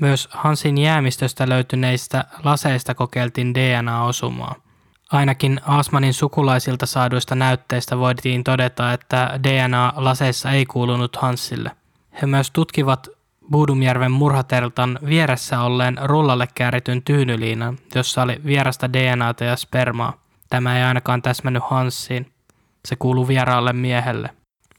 Myös 0.00 0.28
Hansin 0.30 0.78
jäämistöstä 0.78 1.48
löytyneistä 1.48 2.24
laseista 2.44 2.94
kokeiltiin 2.94 3.54
DNA-osumaa. 3.54 4.54
Ainakin 5.12 5.60
Asmanin 5.66 6.14
sukulaisilta 6.14 6.86
saaduista 6.86 7.34
näytteistä 7.34 7.98
voitiin 7.98 8.44
todeta, 8.44 8.92
että 8.92 9.40
DNA 9.42 9.92
laseissa 9.96 10.50
ei 10.50 10.66
kuulunut 10.66 11.16
Hansille. 11.16 11.70
He 12.22 12.26
myös 12.26 12.50
tutkivat 12.50 13.08
Buudumjärven 13.50 14.10
murhatertan 14.12 14.98
vieressä 15.06 15.60
olleen 15.60 15.98
rullalle 16.04 16.48
käärityn 16.54 17.02
tyynyliinan, 17.02 17.78
jossa 17.94 18.22
oli 18.22 18.40
vierasta 18.46 18.92
DNAta 18.92 19.44
ja 19.44 19.56
spermaa. 19.56 20.12
Tämä 20.50 20.78
ei 20.78 20.84
ainakaan 20.84 21.22
täsmännyt 21.22 21.62
Hanssiin. 21.66 22.32
Se 22.84 22.96
kuuluu 22.96 23.28
vieraalle 23.28 23.72
miehelle. 23.72 24.30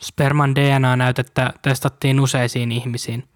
Sperman 0.01 0.55
DNA-näytettä 0.55 1.53
testattiin 1.61 2.19
useisiin 2.19 2.71
ihmisiin. 2.71 3.27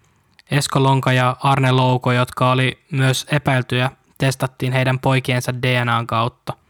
Esko 0.50 0.82
Lonka 0.82 1.12
ja 1.12 1.36
Arne 1.42 1.72
Louko, 1.72 2.12
jotka 2.12 2.50
oli 2.50 2.78
myös 2.90 3.26
epäiltyjä, 3.30 3.90
testattiin 4.18 4.72
heidän 4.72 4.98
poikiensa 4.98 5.62
DNAn 5.62 6.06
kautta. 6.06 6.63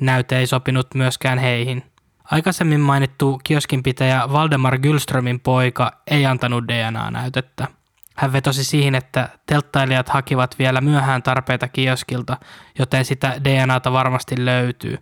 Näyte 0.00 0.38
ei 0.38 0.46
sopinut 0.46 0.94
myöskään 0.94 1.38
heihin. 1.38 1.82
Aikaisemmin 2.24 2.80
mainittu 2.80 3.40
kioskinpitäjä 3.44 4.22
Valdemar 4.32 4.78
Gylströmin 4.78 5.40
poika 5.40 5.92
ei 6.06 6.26
antanut 6.26 6.64
DNA-näytettä. 6.68 7.68
Hän 8.16 8.32
vetosi 8.32 8.64
siihen, 8.64 8.94
että 8.94 9.28
telttailijat 9.46 10.08
hakivat 10.08 10.58
vielä 10.58 10.80
myöhään 10.80 11.22
tarpeita 11.22 11.68
kioskilta, 11.68 12.36
joten 12.78 13.04
sitä 13.04 13.40
DNAta 13.44 13.92
varmasti 13.92 14.44
löytyy. 14.44 14.98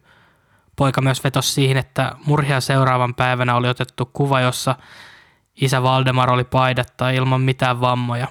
Poika 0.76 1.00
myös 1.00 1.24
vetosi 1.24 1.52
siihen, 1.52 1.76
että 1.76 2.12
murhia 2.26 2.60
seuraavan 2.60 3.14
päivänä 3.14 3.56
oli 3.56 3.68
otettu 3.68 4.10
kuva, 4.12 4.40
jossa 4.40 4.74
isä 5.60 5.82
Valdemar 5.82 6.30
oli 6.30 6.44
paidatta 6.44 7.10
ilman 7.10 7.40
mitään 7.40 7.80
vammoja. 7.80 8.28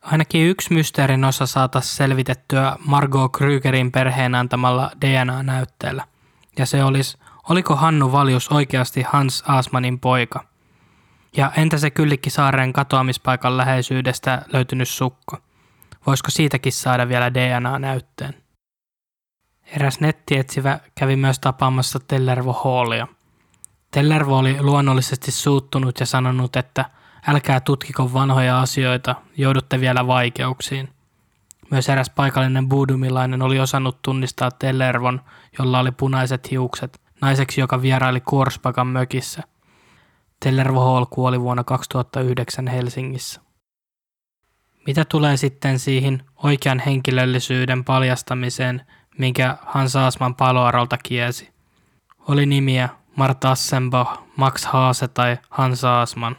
Ainakin 0.00 0.46
yksi 0.46 0.74
mysteerin 0.74 1.24
osa 1.24 1.46
saataisiin 1.46 1.96
selvitettyä 1.96 2.76
Margot 2.86 3.32
Krygerin 3.32 3.92
perheen 3.92 4.34
antamalla 4.34 4.90
DNA-näytteellä. 5.00 6.04
Ja 6.58 6.66
se 6.66 6.84
olisi, 6.84 7.18
oliko 7.48 7.76
Hannu 7.76 8.12
Valjus 8.12 8.48
oikeasti 8.48 9.02
Hans 9.02 9.44
Asmanin 9.46 10.00
poika– 10.00 10.44
ja 11.36 11.52
entä 11.56 11.78
se 11.78 11.90
Kyllikki 11.90 12.30
saaren 12.30 12.72
katoamispaikan 12.72 13.56
läheisyydestä 13.56 14.42
löytynyt 14.52 14.88
sukko? 14.88 15.38
Voisiko 16.06 16.30
siitäkin 16.30 16.72
saada 16.72 17.08
vielä 17.08 17.34
DNA-näytteen? 17.34 18.34
Eräs 19.66 20.00
nettietsivä 20.00 20.80
kävi 20.94 21.16
myös 21.16 21.38
tapaamassa 21.38 22.00
Tellervo 22.00 22.52
Hallia. 22.52 23.06
Tellervo 23.90 24.38
oli 24.38 24.62
luonnollisesti 24.62 25.30
suuttunut 25.30 26.00
ja 26.00 26.06
sanonut, 26.06 26.56
että 26.56 26.84
älkää 27.26 27.60
tutkiko 27.60 28.12
vanhoja 28.12 28.60
asioita, 28.60 29.14
joudutte 29.36 29.80
vielä 29.80 30.06
vaikeuksiin. 30.06 30.88
Myös 31.70 31.88
eräs 31.88 32.10
paikallinen 32.10 32.68
buudumilainen 32.68 33.42
oli 33.42 33.60
osannut 33.60 34.02
tunnistaa 34.02 34.50
Tellervon, 34.50 35.20
jolla 35.58 35.78
oli 35.78 35.92
punaiset 35.92 36.50
hiukset, 36.50 37.00
naiseksi, 37.20 37.60
joka 37.60 37.82
vieraili 37.82 38.20
Kuorspakan 38.20 38.86
mökissä– 38.86 39.42
Tellervo 40.44 40.80
Hall 40.80 41.04
kuoli 41.10 41.40
vuonna 41.40 41.64
2009 41.64 42.66
Helsingissä. 42.66 43.40
Mitä 44.86 45.04
tulee 45.04 45.36
sitten 45.36 45.78
siihen 45.78 46.24
oikean 46.36 46.78
henkilöllisyyden 46.78 47.84
paljastamiseen, 47.84 48.86
minkä 49.18 49.56
Hans 49.62 49.96
Aasman 49.96 50.34
paloarolta 50.34 50.98
kiesi? 51.02 51.50
Oli 52.28 52.46
nimiä 52.46 52.88
Marta 53.16 53.50
Assenbach, 53.50 54.22
Max 54.36 54.64
Haase 54.64 55.08
tai 55.08 55.38
Hans 55.50 55.84
Aasman. 55.84 56.36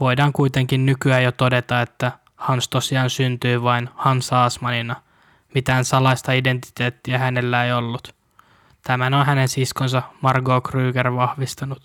Voidaan 0.00 0.32
kuitenkin 0.32 0.86
nykyään 0.86 1.24
jo 1.24 1.32
todeta, 1.32 1.80
että 1.80 2.12
Hans 2.36 2.68
tosiaan 2.68 3.10
syntyi 3.10 3.62
vain 3.62 3.88
Hans 3.94 4.32
Aasmanina. 4.32 4.96
Mitään 5.54 5.84
salaista 5.84 6.32
identiteettiä 6.32 7.18
hänellä 7.18 7.64
ei 7.64 7.72
ollut. 7.72 8.14
Tämän 8.82 9.14
on 9.14 9.26
hänen 9.26 9.48
siskonsa 9.48 10.02
Margot 10.20 10.68
Krüger 10.68 11.16
vahvistanut. 11.16 11.82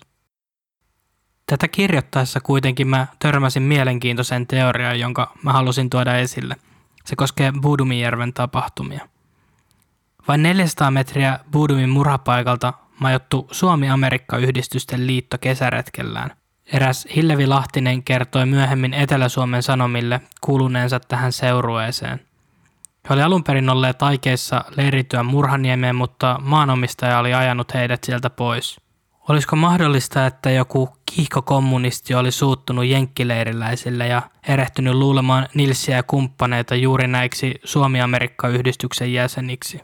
Tätä 1.46 1.68
kirjoittaessa 1.68 2.40
kuitenkin 2.40 2.88
mä 2.88 3.06
törmäsin 3.18 3.62
mielenkiintoisen 3.62 4.46
teoriaan, 4.46 5.00
jonka 5.00 5.32
mä 5.42 5.52
halusin 5.52 5.90
tuoda 5.90 6.16
esille. 6.16 6.56
Se 7.04 7.16
koskee 7.16 7.52
Budumijärven 7.62 8.32
tapahtumia. 8.32 9.08
Vain 10.28 10.42
400 10.42 10.90
metriä 10.90 11.40
Budumin 11.52 11.88
murhapaikalta 11.88 12.72
majottu 12.98 13.48
Suomi-Amerikka-yhdistysten 13.50 15.06
liitto 15.06 15.38
kesäretkellään. 15.38 16.30
Eräs 16.72 17.08
Hillevi 17.16 17.46
Lahtinen 17.46 18.02
kertoi 18.02 18.46
myöhemmin 18.46 18.94
Etelä-Suomen 18.94 19.62
Sanomille 19.62 20.20
kuuluneensa 20.40 21.00
tähän 21.00 21.32
seurueeseen. 21.32 22.20
He 23.08 23.14
oli 23.14 23.22
alun 23.22 23.44
perin 23.44 23.70
olleet 23.70 24.02
aikeissa 24.02 24.64
leirityä 24.76 25.22
Murhaniemeen, 25.22 25.96
mutta 25.96 26.38
maanomistaja 26.42 27.18
oli 27.18 27.34
ajanut 27.34 27.74
heidät 27.74 28.04
sieltä 28.04 28.30
pois. 28.30 28.80
Olisiko 29.28 29.56
mahdollista, 29.56 30.26
että 30.26 30.50
joku 30.50 30.88
kiihkokommunisti 31.14 32.14
oli 32.14 32.30
suuttunut 32.30 32.84
jenkkileiriläisille 32.84 34.06
ja 34.06 34.22
erehtynyt 34.48 34.94
luulemaan 34.94 35.48
Nilsiä 35.54 35.96
ja 35.96 36.02
kumppaneita 36.02 36.74
juuri 36.74 37.06
näiksi 37.06 37.54
Suomi-Amerikka-yhdistyksen 37.64 39.12
jäseniksi? 39.12 39.80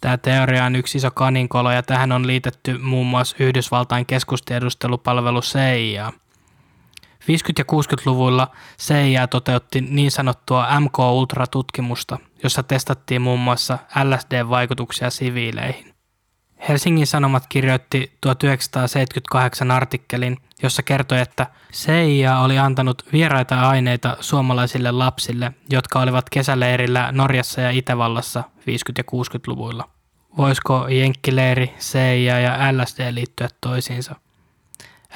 Tämä 0.00 0.18
teoria 0.18 0.64
on 0.64 0.76
yksi 0.76 0.98
iso 0.98 1.10
kaninkolo 1.10 1.70
ja 1.70 1.82
tähän 1.82 2.12
on 2.12 2.26
liitetty 2.26 2.78
muun 2.78 3.06
muassa 3.06 3.36
Yhdysvaltain 3.40 4.06
keskustiedustelupalvelu 4.06 5.40
CIA. 5.40 6.12
50- 7.26 7.28
ja 7.58 7.64
60-luvulla 7.72 8.50
CIA 8.78 9.26
toteutti 9.26 9.80
niin 9.80 10.10
sanottua 10.10 10.80
MK-ultra-tutkimusta, 10.80 12.18
jossa 12.42 12.62
testattiin 12.62 13.22
muun 13.22 13.40
muassa 13.40 13.78
LSD-vaikutuksia 14.04 15.10
siviileihin. 15.10 15.96
Helsingin 16.68 17.06
Sanomat 17.06 17.46
kirjoitti 17.48 18.12
1978 18.20 19.70
artikkelin, 19.70 20.36
jossa 20.62 20.82
kertoi, 20.82 21.20
että 21.20 21.46
CIA 21.72 22.40
oli 22.40 22.58
antanut 22.58 23.02
vieraita 23.12 23.68
aineita 23.68 24.16
suomalaisille 24.20 24.90
lapsille, 24.90 25.52
jotka 25.70 26.00
olivat 26.00 26.30
kesäleirillä 26.30 27.12
Norjassa 27.12 27.60
ja 27.60 27.70
Itävallassa 27.70 28.44
50- 28.58 28.62
ja 28.98 29.04
60-luvuilla. 29.12 29.88
Voisiko 30.36 30.88
Jenkkileiri, 30.88 31.74
CIA 31.78 32.40
ja 32.40 32.58
LSD 32.72 33.14
liittyä 33.14 33.48
toisiinsa? 33.60 34.16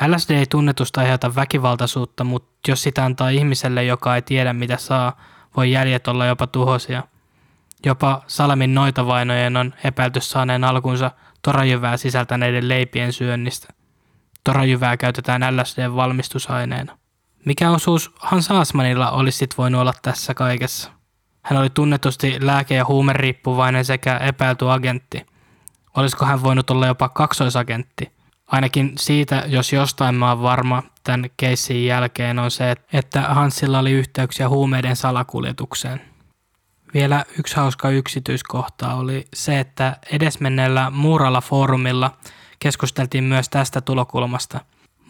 LSD 0.07 0.30
ei 0.30 0.47
tunnetusta 0.47 1.01
aiheuta 1.01 1.34
väkivaltaisuutta, 1.34 2.24
mutta 2.24 2.70
jos 2.70 2.82
sitä 2.82 3.05
antaa 3.05 3.28
ihmiselle, 3.28 3.84
joka 3.84 4.16
ei 4.16 4.22
tiedä 4.22 4.53
mitä 4.53 4.76
saa, 4.76 5.20
voi 5.57 5.70
jäljet 5.70 6.09
olla 6.09 6.26
jopa 6.26 6.47
tuhoisia. 6.47 7.03
Jopa 7.86 8.22
Salamin 8.26 8.74
noitavainojen 8.74 9.57
on 9.57 9.74
epäilty 9.84 10.20
saaneen 10.20 10.64
alkunsa 10.64 11.11
torajyvää 11.43 11.97
sisältäneiden 11.97 12.68
leipien 12.68 13.12
syönnistä. 13.12 13.68
Torajyvää 14.45 14.97
käytetään 14.97 15.57
LSDn 15.57 15.97
valmistusaineena. 15.97 16.99
Mikä 17.45 17.70
osuus 17.70 18.14
Hans 18.18 18.51
Asmanilla 18.51 19.11
olisi 19.11 19.38
sit 19.38 19.59
voinut 19.59 19.80
olla 19.80 19.93
tässä 20.03 20.34
kaikessa? 20.34 20.91
Hän 21.43 21.59
oli 21.61 21.70
tunnetusti 21.70 22.36
lääke- 22.41 22.74
ja 22.74 22.84
huumeriippuvainen 22.84 23.84
sekä 23.84 24.16
epäilty 24.16 24.70
agentti. 24.70 25.26
Olisiko 25.97 26.24
hän 26.24 26.43
voinut 26.43 26.70
olla 26.70 26.86
jopa 26.86 27.09
kaksoisagentti? 27.09 28.19
Ainakin 28.51 28.92
siitä, 28.98 29.44
jos 29.46 29.72
jostain 29.72 30.14
mä 30.14 30.28
oon 30.28 30.42
varma 30.42 30.82
tämän 31.05 31.30
keissin 31.36 31.86
jälkeen, 31.86 32.38
on 32.38 32.51
se, 32.51 32.74
että 32.92 33.22
Hansilla 33.22 33.78
oli 33.78 33.92
yhteyksiä 33.92 34.48
huumeiden 34.48 34.96
salakuljetukseen. 34.96 36.01
Vielä 36.94 37.24
yksi 37.38 37.57
hauska 37.57 37.90
yksityiskohta 37.90 38.94
oli 38.94 39.24
se, 39.34 39.61
että 39.61 39.96
edesmenneellä 40.12 40.90
Muuralla 40.90 41.40
foorumilla 41.40 42.11
keskusteltiin 42.59 43.24
myös 43.24 43.48
tästä 43.48 43.80
tulokulmasta. 43.80 44.61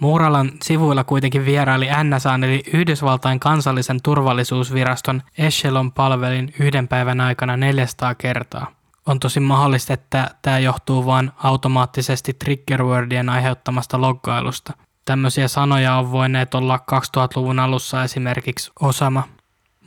Muuralan 0.01 0.51
sivuilla 0.63 1.05
kuitenkin 1.05 1.45
vieraili 1.45 1.89
NSA 2.05 2.35
eli 2.35 2.63
Yhdysvaltain 2.73 3.41
kansallisen 3.41 4.03
turvallisuusviraston 4.03 5.23
Echelon 5.39 5.93
palvelin 5.93 6.55
yhden 6.59 6.89
päivän 6.89 7.21
aikana 7.21 7.57
400 7.57 8.15
kertaa. 8.15 8.80
On 9.11 9.21
tosi 9.21 9.41
mahdollista, 9.41 9.93
että 9.93 10.31
tämä 10.43 10.59
johtuu 10.59 11.07
vain 11.07 11.31
automaattisesti 11.37 12.35
triggerwordien 12.35 13.29
aiheuttamasta 13.29 14.01
loggailusta. 14.01 14.73
Tämmöisiä 15.05 15.49
sanoja 15.49 15.95
on 15.95 16.13
voineet 16.13 16.55
olla 16.55 16.81
2000-luvun 16.93 17.59
alussa 17.59 18.05
esimerkiksi 18.05 18.71
Osama 18.81 19.23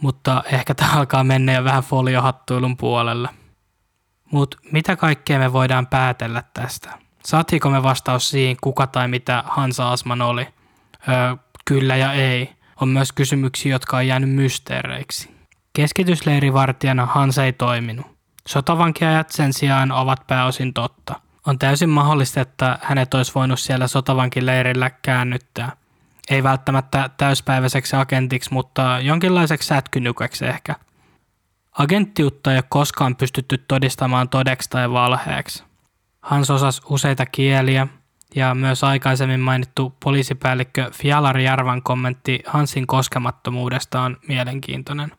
mutta 0.04 0.44
ehkä 0.52 0.76
tämä 0.76 0.94
alkaa 0.94 1.24
mennä 1.24 1.54
jo 1.54 1.64
vähän 1.64 1.84
foliohattuilun 1.84 2.78
puolelle. 2.78 3.30
Mutta 4.32 4.58
mitä 4.72 4.96
kaikkea 4.96 5.40
me 5.40 5.54
voidaan 5.54 5.88
päätellä 5.88 6.44
tästä? 6.54 6.98
Saatiinko 7.26 7.70
me 7.70 7.84
vastaus 7.84 8.30
siihen, 8.30 8.58
kuka 8.62 8.88
tai 8.88 9.08
mitä 9.08 9.44
Hansa 9.48 9.92
Asman 9.92 10.22
oli? 10.22 10.48
Öö, 11.10 11.36
kyllä 11.66 11.96
ja 11.96 12.14
ei. 12.14 12.50
On 12.82 12.90
myös 12.90 13.12
kysymyksiä, 13.12 13.72
jotka 13.72 13.98
on 13.98 14.08
jäänyt 14.08 14.30
mysteereiksi. 14.30 15.30
Keskitysleirivartijana 15.74 17.06
Hansa 17.06 17.46
ei 17.46 17.54
toiminut. 17.54 18.13
Sotavankiajat 18.48 19.30
sen 19.30 19.54
sijaan 19.54 19.92
ovat 19.92 20.28
pääosin 20.28 20.74
totta. 20.74 21.20
On 21.48 21.60
täysin 21.60 21.90
mahdollista, 21.90 22.42
että 22.42 22.80
hänet 22.82 23.14
olisi 23.14 23.32
voinut 23.36 23.60
siellä 23.60 23.88
sotavankileirillä 23.88 24.90
käännyttää– 24.90 25.72
ei 26.30 26.44
välttämättä 26.44 27.10
täyspäiväiseksi 27.18 27.96
agentiksi, 27.96 28.54
mutta 28.54 29.00
jonkinlaiseksi 29.02 29.68
sätkynykäksi 29.68 30.46
ehkä. 30.46 30.76
Agenttiutta 31.72 32.52
ei 32.52 32.58
ole 32.58 32.64
koskaan 32.70 33.16
pystytty 33.16 33.58
todistamaan 33.58 34.30
todeksi 34.30 34.70
tai 34.70 34.92
valheeksi. 34.92 35.64
Hans 36.22 36.52
osasi 36.52 36.82
useita 36.90 37.26
kieliä, 37.26 37.88
ja 38.36 38.56
myös 38.56 38.84
aikaisemmin 38.84 39.40
mainittu 39.40 39.96
poliisipäällikkö 40.04 40.92
Fjalar 40.94 41.38
Jarvan 41.38 41.82
kommentti 41.82 42.44
Hansin 42.46 42.88
koskemattomuudesta 42.88 44.02
on 44.02 44.18
mielenkiintoinen. 44.28 45.12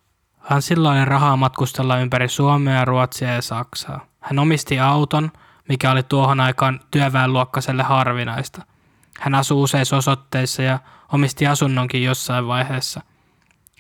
Hansilla 0.44 0.90
oli 0.90 1.04
rahaa 1.04 1.36
matkustella 1.36 1.98
ympäri 1.98 2.28
Suomea, 2.28 2.84
Ruotsia 2.84 3.34
ja 3.34 3.42
Saksaa. 3.42 4.06
Hän 4.20 4.38
omisti 4.38 4.80
auton, 4.80 5.32
mikä 5.68 5.90
oli 5.90 6.02
tuohon 6.02 6.40
aikaan 6.40 6.80
työväenluokkaiselle 6.90 7.82
harvinaista– 7.82 8.62
hän 9.20 9.34
asui 9.34 9.62
useissa 9.62 9.96
osoitteissa 9.96 10.62
ja 10.62 10.78
omisti 11.12 11.46
asunnonkin 11.46 12.02
jossain 12.02 12.46
vaiheessa. 12.46 13.00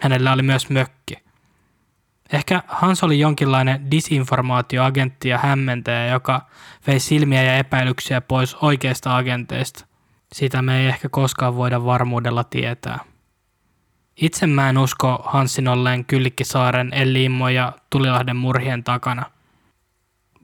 Hänellä 0.00 0.32
oli 0.32 0.42
myös 0.42 0.70
mökki. 0.70 1.14
Ehkä 2.32 2.62
Hans 2.66 3.04
oli 3.04 3.20
jonkinlainen 3.20 3.90
disinformaatioagentti 3.90 5.28
ja 5.28 5.38
hämmentäjä, 5.38 6.06
joka 6.06 6.46
vei 6.86 7.00
silmiä 7.00 7.42
ja 7.42 7.56
epäilyksiä 7.56 8.20
pois 8.20 8.54
oikeista 8.54 9.16
agenteista. 9.16 9.86
Sitä 10.32 10.62
me 10.62 10.80
ei 10.80 10.86
ehkä 10.86 11.08
koskaan 11.08 11.56
voida 11.56 11.84
varmuudella 11.84 12.44
tietää. 12.44 12.98
Itse 14.16 14.46
mä 14.46 14.68
en 14.68 14.78
usko 14.78 15.22
Hansin 15.24 15.68
olleen 15.68 16.04
Kyllikkisaaren, 16.04 16.92
Elliimmo 16.92 17.48
ja 17.48 17.72
Tulilahden 17.90 18.36
murhien 18.36 18.84
takana. 18.84 19.24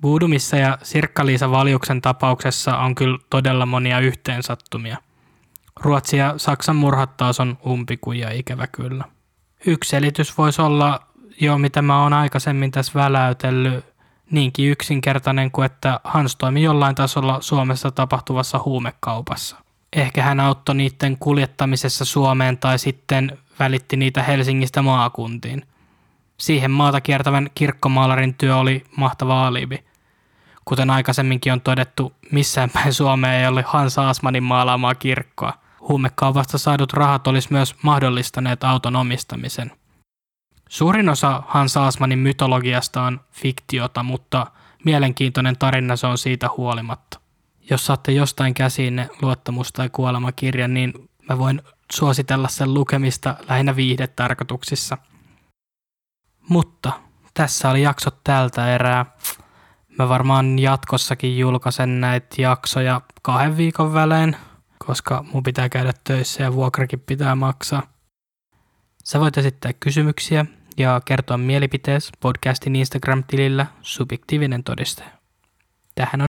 Buudumissa 0.01 0.57
ja 0.57 0.79
Sirkka-Liisa 0.83 1.51
Valjuksen 1.51 2.01
tapauksessa 2.01 2.79
on 2.79 2.95
kyllä 2.95 3.19
todella 3.31 3.67
monia 3.67 4.01
yhteensattumia. 4.01 4.97
Ruotsi 5.81 6.17
ja 6.17 6.35
Saksan 6.37 6.77
murhat 6.77 7.17
taas 7.17 7.41
on 7.41 7.59
umpikuja 7.67 8.31
ikävä 8.31 8.67
kyllä. 8.67 9.05
Yksi 9.67 9.91
selitys 9.91 10.39
voisi 10.39 10.63
olla 10.63 11.01
jo 11.41 11.59
mitä 11.59 11.83
mä 11.83 12.03
oon 12.03 12.13
aikaisemmin 12.13 12.71
tässä 12.71 12.93
väläytellyt, 12.95 13.85
niinkin 14.31 14.71
yksinkertainen 14.71 15.51
kuin 15.51 15.67
että 15.67 16.01
Hans 16.05 16.37
toimi 16.37 16.63
jollain 16.63 16.95
tasolla 16.95 17.41
Suomessa 17.41 17.91
tapahtuvassa 17.91 18.61
huumekaupassa. 18.65 19.57
Ehkä 19.97 20.23
hän 20.23 20.41
auttoi 20.41 20.75
niiden 20.75 21.17
kuljettamisessa 21.19 22.05
Suomeen 22.05 22.59
tai 22.59 22.79
sitten 22.79 23.39
välitti 23.59 23.97
niitä 23.97 24.23
Helsingistä 24.23 24.83
maakuntiin. 24.83 25.67
Siihen 26.37 26.71
maata 26.71 27.01
kiertävän 27.01 27.51
kirkkomaalarin 27.55 28.35
työ 28.35 28.57
oli 28.57 28.85
mahtava 28.97 29.47
alibi. 29.47 29.85
Kuten 30.65 30.91
aikaisemminkin 30.91 31.53
on 31.53 31.61
todettu, 31.61 32.13
missään 32.33 32.71
päin 32.71 32.93
Suomea 32.93 33.35
ei 33.35 33.47
ole 33.47 33.65
Hans 33.67 33.99
Aasmanin 33.99 34.43
maalaamaa 34.43 34.95
kirkkoa. 34.95 35.53
Huumekaupasta 35.81 36.59
saadut 36.59 36.93
rahat 36.93 37.27
olisi 37.27 37.49
myös 37.51 37.75
mahdollistaneet 37.83 38.65
auton 38.65 38.97
omistamisen. 38.97 39.73
Suurin 40.69 41.09
osa 41.09 41.43
Hans 41.47 41.77
Aasmanin 41.77 42.19
mytologiasta 42.19 43.03
on 43.03 43.21
fiktiota, 43.31 44.03
mutta 44.03 44.47
mielenkiintoinen 44.85 45.59
tarina 45.59 45.97
se 45.97 46.07
on 46.07 46.19
siitä 46.19 46.49
huolimatta. 46.57 47.20
Jos 47.71 47.87
saatte 47.87 48.13
jostain 48.13 48.55
käsiinne 48.55 49.09
luottamus- 49.23 49.73
tai 49.73 49.91
kuolemakirjan, 49.93 50.75
niin 50.75 51.09
mä 51.29 51.39
voin 51.39 51.63
suositella 51.93 52.49
sen 52.49 52.75
lukemista 52.75 53.37
lähinnä 53.49 53.77
viihdetarkoituksissa. 53.77 54.99
Mutta 56.49 56.93
tässä 57.35 57.71
oli 57.71 57.83
jaksot 57.83 58.25
tältä 58.25 58.75
erää. 58.75 59.07
Mä 59.99 60.09
varmaan 60.09 60.59
jatkossakin 60.59 61.39
julkaisen 61.39 62.01
näitä 62.01 62.43
jaksoja 62.43 63.01
kahden 63.23 63.57
viikon 63.57 63.95
välein, 63.95 64.37
koska 64.87 65.25
mun 65.33 65.43
pitää 65.43 65.69
käydä 65.69 65.93
töissä 66.05 66.43
ja 66.43 66.55
vuokrakin 66.55 67.01
pitää 67.01 67.35
maksaa. 67.35 67.83
Sä 69.05 69.21
voit 69.21 69.39
esittää 69.39 69.73
kysymyksiä 69.73 70.47
ja 70.77 71.01
kertoa 71.05 71.39
mielipiteesi 71.39 72.13
podcastin 72.21 72.77
Instagram-tilillä 72.77 73.67
Subjektiivinen 73.83 74.65
todiste. 74.65 75.05
Tähän 75.95 76.13
on 76.15 76.19